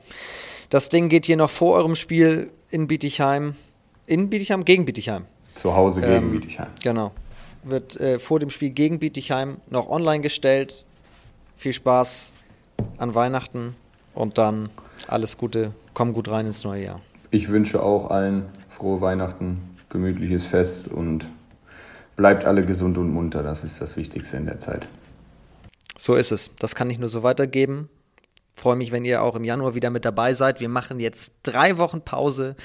Das 0.70 0.88
Ding 0.88 1.08
geht 1.10 1.26
hier 1.26 1.36
noch 1.36 1.50
vor 1.50 1.76
eurem 1.76 1.94
Spiel 1.94 2.50
in 2.70 2.86
Bietigheim. 2.88 3.54
In 4.06 4.30
Bietigheim? 4.30 4.64
Gegen 4.64 4.84
Bietigheim. 4.86 5.26
Zu 5.54 5.74
Hause 5.76 6.00
gegen 6.00 6.12
ähm, 6.12 6.30
Bietigheim. 6.32 6.68
Genau. 6.82 7.12
Wird 7.64 8.00
äh, 8.00 8.18
vor 8.18 8.40
dem 8.40 8.50
Spiel 8.50 8.70
gegen 8.70 8.98
Bietigheim 8.98 9.58
noch 9.68 9.88
online 9.88 10.22
gestellt. 10.22 10.85
Viel 11.56 11.72
Spaß 11.72 12.32
an 12.98 13.14
Weihnachten 13.14 13.74
und 14.14 14.38
dann 14.38 14.68
alles 15.08 15.38
Gute. 15.38 15.72
Komm 15.94 16.12
gut 16.12 16.28
rein 16.28 16.46
ins 16.46 16.64
neue 16.64 16.84
Jahr. 16.84 17.00
Ich 17.30 17.48
wünsche 17.48 17.82
auch 17.82 18.10
allen 18.10 18.46
frohe 18.68 19.00
Weihnachten, 19.00 19.76
gemütliches 19.88 20.46
Fest 20.46 20.88
und 20.88 21.28
bleibt 22.16 22.44
alle 22.44 22.64
gesund 22.64 22.98
und 22.98 23.10
munter. 23.10 23.42
Das 23.42 23.64
ist 23.64 23.80
das 23.80 23.96
Wichtigste 23.96 24.36
in 24.36 24.46
der 24.46 24.60
Zeit. 24.60 24.86
So 25.98 26.14
ist 26.14 26.32
es. 26.32 26.50
Das 26.58 26.74
kann 26.74 26.90
ich 26.90 26.98
nur 26.98 27.08
so 27.08 27.22
weitergeben. 27.22 27.88
Freue 28.54 28.76
mich, 28.76 28.92
wenn 28.92 29.04
ihr 29.04 29.22
auch 29.22 29.36
im 29.36 29.44
Januar 29.44 29.74
wieder 29.74 29.90
mit 29.90 30.04
dabei 30.04 30.32
seid. 30.32 30.60
Wir 30.60 30.68
machen 30.68 31.00
jetzt 31.00 31.32
drei 31.42 31.78
Wochen 31.78 32.00
Pause. 32.02 32.56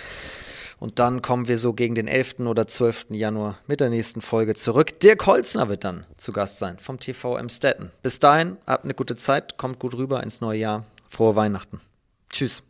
Und 0.81 0.97
dann 0.97 1.21
kommen 1.21 1.47
wir 1.47 1.59
so 1.59 1.73
gegen 1.73 1.93
den 1.93 2.07
11. 2.07 2.39
oder 2.39 2.65
12. 2.65 3.11
Januar 3.11 3.59
mit 3.67 3.81
der 3.81 3.91
nächsten 3.91 4.19
Folge 4.19 4.55
zurück. 4.55 4.99
Dirk 4.99 5.27
Holzner 5.27 5.69
wird 5.69 5.83
dann 5.83 6.07
zu 6.17 6.31
Gast 6.33 6.57
sein 6.57 6.79
vom 6.79 6.99
TV 6.99 7.37
Emstetten. 7.37 7.91
Bis 8.01 8.19
dahin, 8.19 8.57
habt 8.65 8.83
eine 8.83 8.95
gute 8.95 9.15
Zeit, 9.15 9.59
kommt 9.59 9.77
gut 9.77 9.93
rüber 9.93 10.23
ins 10.23 10.41
neue 10.41 10.57
Jahr. 10.57 10.85
Frohe 11.07 11.35
Weihnachten. 11.35 11.81
Tschüss. 12.31 12.63